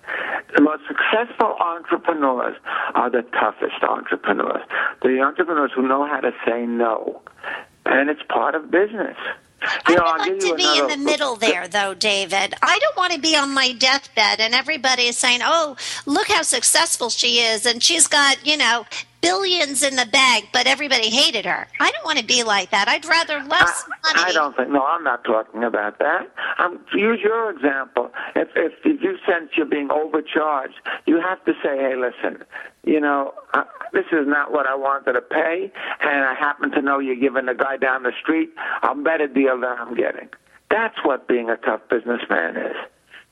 the 0.55 0.61
most 0.61 0.83
successful 0.87 1.55
entrepreneurs 1.59 2.55
are 2.95 3.09
the 3.09 3.23
toughest 3.33 3.83
entrepreneurs. 3.83 4.63
The 5.01 5.19
entrepreneurs 5.19 5.71
who 5.75 5.87
know 5.87 6.07
how 6.07 6.21
to 6.21 6.31
say 6.45 6.65
no, 6.65 7.21
and 7.85 8.09
it's 8.09 8.23
part 8.29 8.55
of 8.55 8.71
business. 8.71 9.17
I 9.61 9.81
You 9.89 9.95
know, 9.95 10.03
would 10.03 10.11
I'll 10.11 10.17
like 10.17 10.39
to 10.39 10.55
be 10.55 10.77
in 10.77 10.87
the 10.87 10.97
middle 10.97 11.35
there, 11.47 11.67
though, 11.67 11.93
David. 11.93 12.53
I 12.61 12.79
don't 12.79 12.97
want 12.97 13.13
to 13.13 13.19
be 13.19 13.35
on 13.35 13.53
my 13.53 13.73
deathbed 13.73 14.39
and 14.39 14.53
everybody 14.53 15.03
is 15.03 15.17
saying, 15.17 15.41
"Oh, 15.43 15.75
look 16.05 16.27
how 16.27 16.41
successful 16.43 17.09
she 17.09 17.39
is, 17.39 17.65
and 17.65 17.81
she's 17.81 18.07
got 18.07 18.45
you 18.45 18.57
know 18.57 18.85
billions 19.21 19.83
in 19.83 19.95
the 19.95 20.05
bag," 20.05 20.45
but 20.53 20.67
everybody 20.67 21.09
hated 21.09 21.45
her. 21.45 21.67
I 21.79 21.91
don't 21.91 22.05
want 22.05 22.19
to 22.19 22.25
be 22.25 22.43
like 22.43 22.69
that. 22.71 22.87
I'd 22.87 23.05
rather 23.05 23.39
less 23.43 23.83
I, 24.03 24.13
money. 24.13 24.29
I 24.29 24.33
don't 24.33 24.55
think. 24.55 24.69
No, 24.69 24.85
I'm 24.85 25.03
not 25.03 25.23
talking 25.23 25.63
about 25.63 25.99
that. 25.99 26.31
Um, 26.59 26.79
use 26.93 27.19
your 27.23 27.49
example. 27.49 28.11
If, 28.35 28.49
if 28.55 28.73
if 28.85 29.01
you 29.01 29.17
sense 29.25 29.51
you're 29.55 29.65
being 29.65 29.89
overcharged, 29.91 30.75
you 31.05 31.19
have 31.19 31.43
to 31.45 31.53
say, 31.63 31.77
"Hey, 31.77 31.95
listen, 31.95 32.43
you 32.83 32.99
know, 32.99 33.33
uh, 33.53 33.63
this 33.93 34.05
is 34.11 34.27
not 34.27 34.51
what 34.51 34.65
I 34.67 34.75
wanted 34.75 35.13
to 35.13 35.21
pay, 35.21 35.71
and 36.01 36.25
I 36.25 36.33
happen 36.33 36.71
to 36.71 36.81
know 36.81 36.99
you're 36.99 37.15
giving 37.15 37.45
the 37.45 37.53
guy 37.53 37.77
down 37.77 38.03
the 38.03 38.13
street 38.21 38.49
a 38.83 38.95
better 38.95 39.27
deal 39.27 39.59
than 39.59 39.75
I'm 39.77 39.95
getting." 39.95 40.29
That's 40.69 40.97
what 41.03 41.27
being 41.27 41.49
a 41.49 41.57
tough 41.57 41.81
businessman 41.89 42.57
is. 42.57 42.75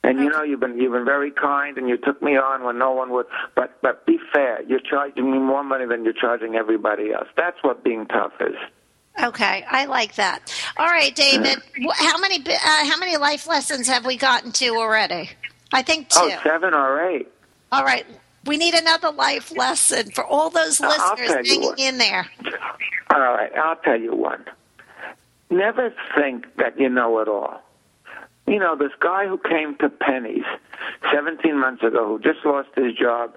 And 0.02 0.20
you 0.20 0.30
know 0.30 0.42
you've 0.42 0.60
been 0.60 0.78
you've 0.78 0.92
been 0.92 1.04
very 1.04 1.32
kind 1.32 1.76
and 1.76 1.88
you 1.88 1.96
took 1.96 2.22
me 2.22 2.36
on 2.36 2.62
when 2.62 2.78
no 2.78 2.92
one 2.92 3.10
would. 3.10 3.26
But 3.56 3.80
but 3.82 4.06
be 4.06 4.18
fair. 4.32 4.62
You're 4.62 4.80
charging 4.80 5.30
me 5.32 5.38
more 5.38 5.64
money 5.64 5.84
than 5.84 6.04
you're 6.04 6.12
charging 6.12 6.54
everybody 6.54 7.12
else. 7.12 7.26
That's 7.36 7.56
what 7.62 7.82
being 7.82 8.06
tough 8.06 8.32
is. 8.40 8.54
Okay, 9.20 9.64
I 9.68 9.86
like 9.86 10.14
that. 10.16 10.54
All 10.76 10.86
right, 10.86 11.14
David. 11.14 11.58
How 11.94 12.18
many 12.18 12.38
uh, 12.38 12.58
how 12.86 12.98
many 12.98 13.16
life 13.16 13.48
lessons 13.48 13.88
have 13.88 14.04
we 14.04 14.16
gotten 14.16 14.52
to 14.52 14.68
already? 14.76 15.30
I 15.72 15.82
think 15.82 16.10
two. 16.10 16.20
Oh, 16.22 16.40
seven 16.44 16.74
or 16.74 17.08
eight. 17.10 17.28
All 17.72 17.82
right. 17.84 18.06
We 18.46 18.56
need 18.56 18.74
another 18.74 19.10
life 19.10 19.56
lesson 19.56 20.10
for 20.12 20.24
all 20.24 20.50
those 20.50 20.80
listeners 20.80 21.48
hanging 21.48 21.74
in 21.78 21.98
there. 21.98 22.26
All 23.10 23.20
right, 23.20 23.50
I'll 23.56 23.76
tell 23.76 24.00
you 24.00 24.14
one. 24.14 24.44
Never 25.50 25.92
think 26.16 26.46
that 26.56 26.78
you 26.78 26.88
know 26.88 27.18
it 27.20 27.28
all. 27.28 27.62
You 28.46 28.58
know, 28.58 28.76
this 28.76 28.92
guy 29.00 29.26
who 29.26 29.38
came 29.38 29.76
to 29.78 29.88
Penney's 29.88 30.44
17 31.12 31.58
months 31.58 31.82
ago 31.82 32.06
who 32.06 32.18
just 32.20 32.44
lost 32.44 32.68
his 32.76 32.94
job 32.94 33.36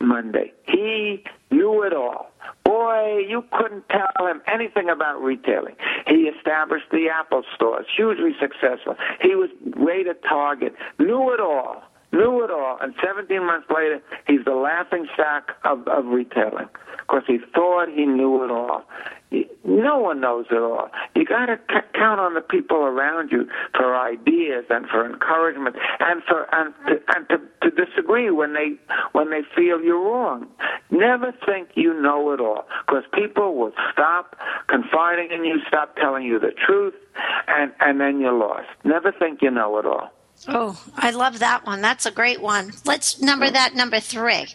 Monday, 0.00 0.52
he 0.64 1.24
knew 1.50 1.82
it 1.84 1.92
all. 1.92 2.30
Boy, 2.64 3.24
you 3.28 3.44
couldn't 3.52 3.88
tell 3.88 4.26
him 4.26 4.42
anything 4.46 4.88
about 4.88 5.22
retailing. 5.22 5.76
He 6.06 6.28
established 6.28 6.90
the 6.90 7.08
Apple 7.08 7.42
stores, 7.54 7.86
hugely 7.96 8.34
successful. 8.40 8.96
He 9.20 9.34
was 9.34 9.50
great 9.70 10.06
at 10.06 10.22
Target, 10.22 10.74
knew 10.98 11.32
it 11.32 11.40
all, 11.40 11.82
knew 12.12 12.44
it 12.44 12.50
all. 12.50 12.78
And 12.80 12.94
17 13.04 13.44
months 13.44 13.66
later, 13.74 14.00
he's 14.26 14.44
the 14.44 14.54
laughing 14.54 15.06
stock 15.14 15.52
of, 15.64 15.86
of 15.88 16.06
retailing 16.06 16.68
because 16.98 17.22
he 17.26 17.38
thought 17.54 17.88
he 17.88 18.06
knew 18.06 18.44
it 18.44 18.50
all. 18.50 18.84
No 19.64 19.98
one 19.98 20.20
knows 20.20 20.46
it 20.50 20.56
all. 20.56 20.88
You 21.14 21.26
got 21.26 21.46
to 21.46 21.58
c- 21.68 21.86
count 21.94 22.18
on 22.18 22.32
the 22.32 22.40
people 22.40 22.78
around 22.78 23.30
you 23.30 23.46
for 23.76 23.94
ideas 23.94 24.64
and 24.70 24.86
for 24.88 25.04
encouragement 25.04 25.76
and 26.00 26.22
for 26.24 26.46
and 26.54 26.72
to, 26.86 27.00
and 27.14 27.28
to, 27.28 27.38
to 27.68 27.84
disagree 27.84 28.30
when 28.30 28.54
they 28.54 28.76
when 29.12 29.30
they 29.30 29.42
feel 29.54 29.82
you're 29.82 30.02
wrong. 30.02 30.46
Never 30.90 31.32
think 31.44 31.68
you 31.74 31.92
know 32.00 32.32
it 32.32 32.40
all 32.40 32.66
because 32.86 33.04
people 33.12 33.54
will 33.56 33.72
stop 33.92 34.34
confiding 34.68 35.30
in 35.30 35.44
you, 35.44 35.60
stop 35.68 35.96
telling 35.96 36.24
you 36.24 36.38
the 36.38 36.52
truth, 36.66 36.94
and 37.48 37.70
and 37.80 38.00
then 38.00 38.20
you're 38.20 38.32
lost. 38.32 38.68
Never 38.84 39.12
think 39.12 39.42
you 39.42 39.50
know 39.50 39.76
it 39.78 39.84
all. 39.84 40.10
Oh, 40.46 40.80
I 40.96 41.10
love 41.10 41.40
that 41.40 41.66
one. 41.66 41.80
That's 41.80 42.06
a 42.06 42.10
great 42.10 42.40
one. 42.40 42.72
Let's 42.84 43.20
number 43.20 43.50
that 43.50 43.74
number 43.74 44.00
three. 44.00 44.46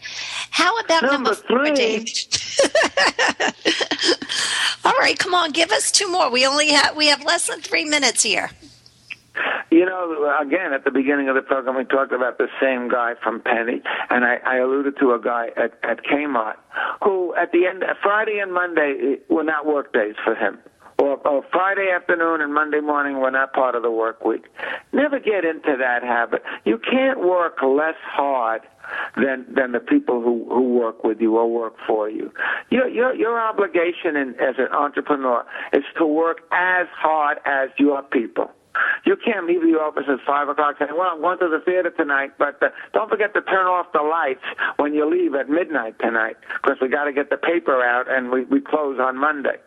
How 0.52 0.78
about 0.80 1.04
number, 1.04 1.14
Number 1.14 1.36
four, 1.36 1.66
three. 1.68 1.76
Dave? 1.76 2.06
All 4.86 4.94
right, 5.00 5.18
come 5.18 5.34
on, 5.34 5.52
give 5.52 5.72
us 5.72 5.92
two 5.92 6.12
more. 6.12 6.30
We 6.32 6.46
only 6.46 6.72
have 6.72 6.96
we 6.96 7.08
have 7.08 7.24
less 7.24 7.48
than 7.48 7.62
three 7.62 7.86
minutes 7.86 8.24
here. 8.24 8.50
You 9.72 9.86
know, 9.86 10.32
again, 10.40 10.74
at 10.74 10.84
the 10.84 10.92
beginning 10.92 11.30
of 11.30 11.36
the 11.36 11.42
program, 11.42 11.76
we 11.76 11.86
talked 11.86 12.14
about 12.14 12.38
the 12.38 12.48
same 12.62 12.90
guy 12.90 13.14
from 13.24 13.42
Penney, 13.42 13.82
and 14.12 14.24
I, 14.24 14.36
I 14.46 14.58
alluded 14.58 14.98
to 15.00 15.14
a 15.14 15.20
guy 15.20 15.48
at, 15.58 15.74
at 15.82 16.04
Kmart 16.06 16.58
who, 17.04 17.34
at 17.36 17.52
the 17.52 17.66
end, 17.66 17.84
Friday 18.02 18.40
and 18.40 18.54
Monday 18.54 18.96
eh, 19.02 19.16
were 19.34 19.44
not 19.44 19.66
work 19.66 19.92
days 19.94 20.16
for 20.24 20.36
him. 20.36 20.60
Or, 21.00 21.18
or 21.28 21.44
Friday 21.52 21.90
afternoon 21.94 22.42
and 22.42 22.54
Monday 22.54 22.80
morning 22.80 23.20
were 23.20 23.32
not 23.32 23.54
part 23.54 23.76
of 23.76 23.82
the 23.82 23.92
work 23.92 24.24
week. 24.24 24.46
Never 24.92 25.20
get 25.20 25.44
into 25.44 25.76
that 25.78 26.04
habit. 26.04 26.44
You 26.66 26.78
can't 26.78 27.20
work 27.20 27.58
less 27.64 27.96
hard 28.04 28.62
than 29.16 29.46
than 29.54 29.72
the 29.72 29.80
people 29.80 30.22
who 30.22 30.46
who 30.50 30.74
work 30.74 31.04
with 31.04 31.22
you 31.22 31.38
or 31.38 31.50
work 31.50 31.76
for 31.88 32.10
you. 32.10 32.32
Your 32.70 32.88
your 32.88 33.16
your 33.16 33.40
obligation 33.40 34.16
in, 34.16 34.36
as 34.40 34.56
an 34.58 34.68
entrepreneur 34.72 35.46
is 35.72 35.84
to 35.98 36.06
work 36.06 36.42
as 36.52 36.88
hard 36.92 37.40
as 37.46 37.70
your 37.78 38.02
people. 38.04 38.52
You 39.06 39.16
can't 39.16 39.46
leave 39.46 39.62
the 39.62 39.80
office 39.80 40.06
at 40.08 40.20
five 40.26 40.50
o'clock 40.50 40.76
saying, 40.80 40.92
"Well, 40.98 41.10
I'm 41.12 41.22
going 41.22 41.40
to 41.40 41.48
the 41.48 41.60
theater 41.60 41.92
tonight, 41.92 42.32
but 42.38 42.62
uh, 42.62 42.70
don't 42.94 43.10
forget 43.10 43.34
to 43.36 43.42
turn 43.42 43.68
off 43.68 43.92
the 43.94 44.02
lights 44.02 44.44
when 44.78 44.94
you 44.94 45.10
leave 45.10 45.36
at 45.36 45.50
midnight 45.50 46.00
tonight, 46.00 46.38
because 46.62 46.78
we 46.82 46.88
got 46.88 47.06
to 47.06 47.14
get 47.14 47.30
the 47.30 47.38
paper 47.38 47.84
out 47.84 48.10
and 48.10 48.32
we 48.32 48.44
we 48.46 48.62
close 48.62 49.00
on 49.00 49.18
Monday." 49.18 49.58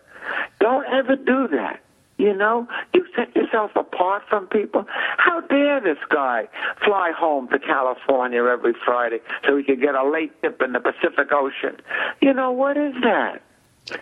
Don't 0.61 0.87
ever 0.87 1.17
do 1.17 1.49
that. 1.49 1.81
You 2.19 2.35
know, 2.35 2.67
you 2.95 3.07
set 3.15 3.37
yourself 3.37 3.73
apart 3.77 4.23
from 4.29 4.47
people. 4.47 4.87
How 5.19 5.41
dare 5.43 5.81
this 5.81 5.99
guy 6.09 6.49
fly 6.83 7.13
home 7.13 7.49
to 7.49 7.59
California 7.59 8.43
every 8.43 8.73
Friday 8.85 9.21
so 9.45 9.57
he 9.57 9.65
could 9.65 9.83
get 9.83 9.95
a 9.95 10.09
late 10.09 10.33
dip 10.41 10.63
in 10.63 10.73
the 10.73 10.81
Pacific 10.81 11.29
Ocean? 11.31 11.77
You 12.23 12.33
know, 12.33 12.51
what 12.51 12.79
is 12.79 12.95
that? 13.03 13.43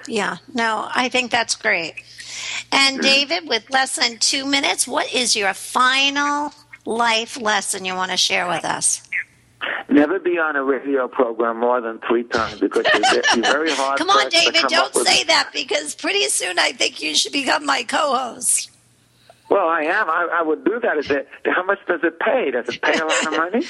Yeah, 0.06 0.36
no, 0.54 0.88
I 0.94 1.08
think 1.08 1.30
that's 1.30 1.56
great. 1.56 1.94
And 2.70 3.00
mm-hmm. 3.00 3.02
David, 3.02 3.48
with 3.48 3.68
less 3.70 3.96
than 3.96 4.18
two 4.18 4.46
minutes, 4.46 4.86
what 4.86 5.12
is 5.12 5.34
your 5.34 5.52
final 5.52 6.52
life 6.86 7.40
lesson 7.40 7.84
you 7.84 7.94
want 7.94 8.12
to 8.12 8.16
share 8.16 8.46
with 8.46 8.64
us? 8.64 9.03
Never 9.94 10.18
be 10.18 10.38
on 10.38 10.56
a 10.56 10.62
radio 10.64 11.06
program 11.08 11.60
more 11.60 11.80
than 11.80 12.00
three 12.08 12.24
times 12.24 12.60
because 12.60 12.84
you're, 12.94 13.22
you're 13.34 13.44
very 13.52 13.70
hard. 13.74 13.98
Come 13.98 14.10
on, 14.10 14.28
David, 14.28 14.54
come 14.62 14.68
don't 14.68 14.86
up 14.86 14.94
with- 14.94 15.06
say 15.06 15.24
that 15.24 15.50
because 15.52 15.94
pretty 15.94 16.24
soon 16.28 16.58
I 16.58 16.72
think 16.72 17.00
you 17.00 17.14
should 17.14 17.32
become 17.32 17.64
my 17.64 17.82
co-host. 17.84 18.70
Well, 19.50 19.68
I 19.68 19.82
am. 19.82 20.08
I, 20.08 20.28
I 20.40 20.42
would 20.42 20.64
do 20.64 20.80
that. 20.80 20.96
Is 20.96 21.10
it, 21.10 21.28
how 21.44 21.62
much 21.64 21.78
does 21.86 22.00
it 22.02 22.18
pay? 22.18 22.50
Does 22.50 22.68
it 22.68 22.80
pay 22.82 22.98
a 22.98 23.04
lot 23.04 23.26
of 23.26 23.32
money? 23.52 23.66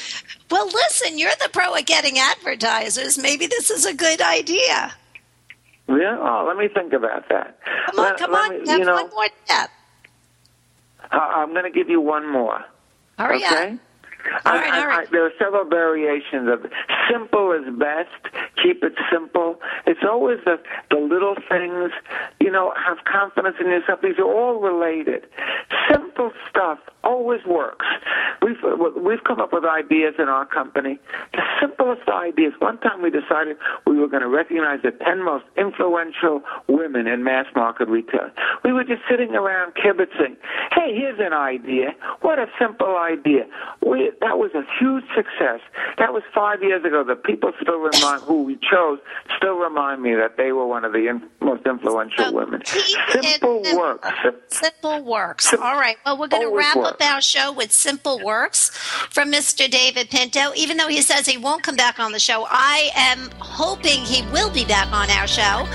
Well, 0.51 0.67
listen, 0.67 1.19
you're 1.19 1.33
the 1.43 1.51
pro 1.53 1.75
at 1.75 1.85
getting 1.85 2.19
advertisers. 2.19 3.19
Maybe 3.19 3.47
this 3.47 3.71
is 3.71 3.85
a 3.85 3.93
good 3.93 4.21
idea. 4.23 4.95
Yeah. 5.89 6.17
Oh, 6.21 6.45
let 6.49 6.57
me 6.57 6.69
think 6.69 6.93
about 6.95 7.29
that. 7.29 7.59
Come 7.91 7.99
on, 7.99 8.05
Let- 8.07 8.17
come 8.19 8.33
let 8.33 8.51
on, 8.53 8.63
me- 8.63 8.69
have 8.71 8.79
you 8.79 8.85
know, 8.87 8.95
one 8.95 9.11
more 9.11 9.29
step. 9.45 9.71
I'm 11.11 11.51
going 11.53 11.65
to 11.65 11.71
give 11.71 11.91
you 11.91 12.01
one 12.01 12.31
more. 12.33 12.65
Hurry 13.19 13.45
okay. 13.45 13.73
up. 13.75 13.79
All 14.47 14.53
I- 14.53 14.57
right, 14.61 14.73
I- 14.73 14.81
all 14.81 14.87
right. 14.89 15.09
I- 15.09 15.11
there 15.11 15.25
are 15.25 15.33
several 15.39 15.65
variations 15.65 16.49
of 16.49 16.67
simple 17.11 17.53
is 17.53 17.65
best. 17.75 18.11
Keep 18.63 18.83
it 18.85 18.95
simple. 19.11 19.61
It's 19.87 20.05
always 20.05 20.39
the 20.45 20.59
the 20.91 20.97
little 20.97 21.37
things. 21.49 21.93
You 22.41 22.51
know, 22.51 22.73
have 22.77 22.99
confidence 23.05 23.57
in 23.61 23.67
yourself. 23.69 24.01
These 24.03 24.19
are 24.19 24.25
all 24.25 24.61
related. 24.61 25.27
Simple 25.91 26.33
stuff 26.49 26.79
always 27.03 27.45
works. 27.45 27.87
We've 28.43 28.59
we've 28.97 29.23
come 29.25 29.41
up 29.41 29.53
with 29.53 29.65
ideas 29.65 30.15
in 30.19 30.29
our 30.29 30.47
company. 30.47 30.99
The 31.33 31.43
simplest 31.61 32.09
ideas. 32.09 32.53
One 32.59 32.79
time 32.79 33.03
we 33.03 33.11
decided 33.11 33.57
we 33.87 33.99
were 33.99 34.09
going 34.09 34.23
to 34.23 34.29
recognize 34.29 34.81
the 34.83 34.91
ten 34.93 35.23
most 35.23 35.45
influential 35.57 36.43
women 36.69 37.07
in 37.07 37.25
mass 37.25 37.47
market 37.55 37.89
retail. 37.89 38.31
We 38.65 38.73
were 38.73 38.85
just 38.85 39.03
sitting 39.09 39.35
around 39.35 39.75
kibitzing. 39.75 40.37
Hey, 40.73 40.95
here's 40.95 41.19
an 41.21 41.33
idea. 41.33 41.95
What 42.21 42.39
a 42.39 42.47
simple 42.59 42.97
idea. 42.97 43.47
We, 43.85 44.11
that 44.21 44.39
was 44.39 44.51
a 44.55 44.63
huge 44.79 45.05
success. 45.15 45.61
That 45.99 46.13
was 46.13 46.23
five 46.35 46.63
years 46.63 46.85
ago. 46.85 47.05
The 47.05 47.17
people 47.17 47.53
still 47.61 47.79
remind 47.79 48.23
who 48.23 48.43
we 48.45 48.57
chose 48.57 48.99
still 49.37 49.55
remind 49.59 50.03
me 50.03 50.15
that 50.15 50.37
they 50.37 50.53
were 50.53 50.67
one 50.67 50.85
of 50.85 50.93
the 50.93 51.09
in, 51.09 51.23
most 51.41 51.65
influential 51.67 52.25
So 52.27 52.33
women. 52.33 52.61
it 52.63 52.69
Simple 52.69 53.65
simple. 53.65 53.77
work. 53.81 54.05
Sim- 54.23 54.35
Simple 54.49 55.05
works. 55.05 55.49
Sim- 55.51 55.63
All 55.63 55.77
right. 55.79 55.97
Well, 56.05 56.19
we're 56.19 56.29
going 56.29 56.49
to 56.49 56.57
wrap 56.57 56.77
works. 56.77 56.91
up 56.91 57.03
our 57.03 57.21
show 57.21 57.53
with 57.53 57.73
Simple 57.73 58.21
Works 58.25 58.71
from 59.11 59.31
Mr. 59.33 59.71
David 59.71 60.11
Pinto. 60.11 60.53
Even 60.57 60.77
though 60.77 60.89
he 60.89 61.03
says 61.03 61.27
he 61.27 61.37
won't 61.39 61.63
come 61.63 61.77
back 61.77 61.99
on 61.99 62.13
the 62.13 62.19
show, 62.19 62.47
I 62.49 62.91
am 62.95 63.31
hoping 63.39 64.01
he 64.03 64.23
will 64.33 64.51
be 64.51 64.65
back 64.65 64.91
on 64.93 65.11
our 65.11 65.27
show. 65.27 65.67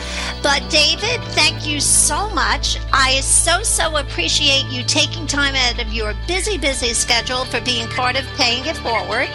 But, 0.41 0.63
David, 0.69 1.19
thank 1.33 1.67
you 1.67 1.79
so 1.79 2.29
much. 2.29 2.77
I 2.93 3.19
so, 3.21 3.61
so 3.63 3.97
appreciate 3.97 4.65
you 4.69 4.83
taking 4.83 5.27
time 5.27 5.55
out 5.55 5.81
of 5.81 5.91
your 5.93 6.13
busy, 6.27 6.57
busy 6.57 6.93
schedule 6.93 7.45
for 7.45 7.59
being 7.61 7.87
part 7.89 8.15
of 8.17 8.25
Paying 8.35 8.65
It 8.65 8.77
Forward. 8.77 9.29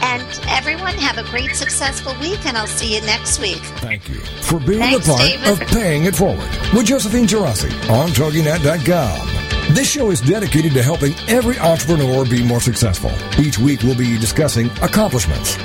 And 0.00 0.22
everyone, 0.48 0.94
have 0.94 1.18
a 1.18 1.28
great, 1.28 1.56
successful 1.56 2.14
week, 2.20 2.46
and 2.46 2.56
I'll 2.56 2.66
see 2.68 2.94
you 2.94 3.00
next 3.02 3.40
week. 3.40 3.58
Thank 3.80 4.08
you 4.08 4.14
for 4.14 4.60
being 4.60 4.78
Thanks, 4.78 5.06
a 5.06 5.10
part 5.10 5.22
David. 5.22 5.48
of 5.48 5.60
Paying 5.68 6.04
It 6.04 6.14
Forward 6.14 6.48
with 6.72 6.86
Josephine 6.86 7.26
Geraci 7.26 7.70
on 7.90 8.10
TogiNet.com. 8.10 9.74
This 9.74 9.90
show 9.90 10.10
is 10.10 10.20
dedicated 10.22 10.72
to 10.74 10.82
helping 10.82 11.14
every 11.28 11.58
entrepreneur 11.58 12.24
be 12.24 12.42
more 12.42 12.60
successful. 12.60 13.10
Each 13.38 13.58
week 13.58 13.82
we'll 13.82 13.98
be 13.98 14.16
discussing 14.18 14.70
accomplishments, 14.80 15.58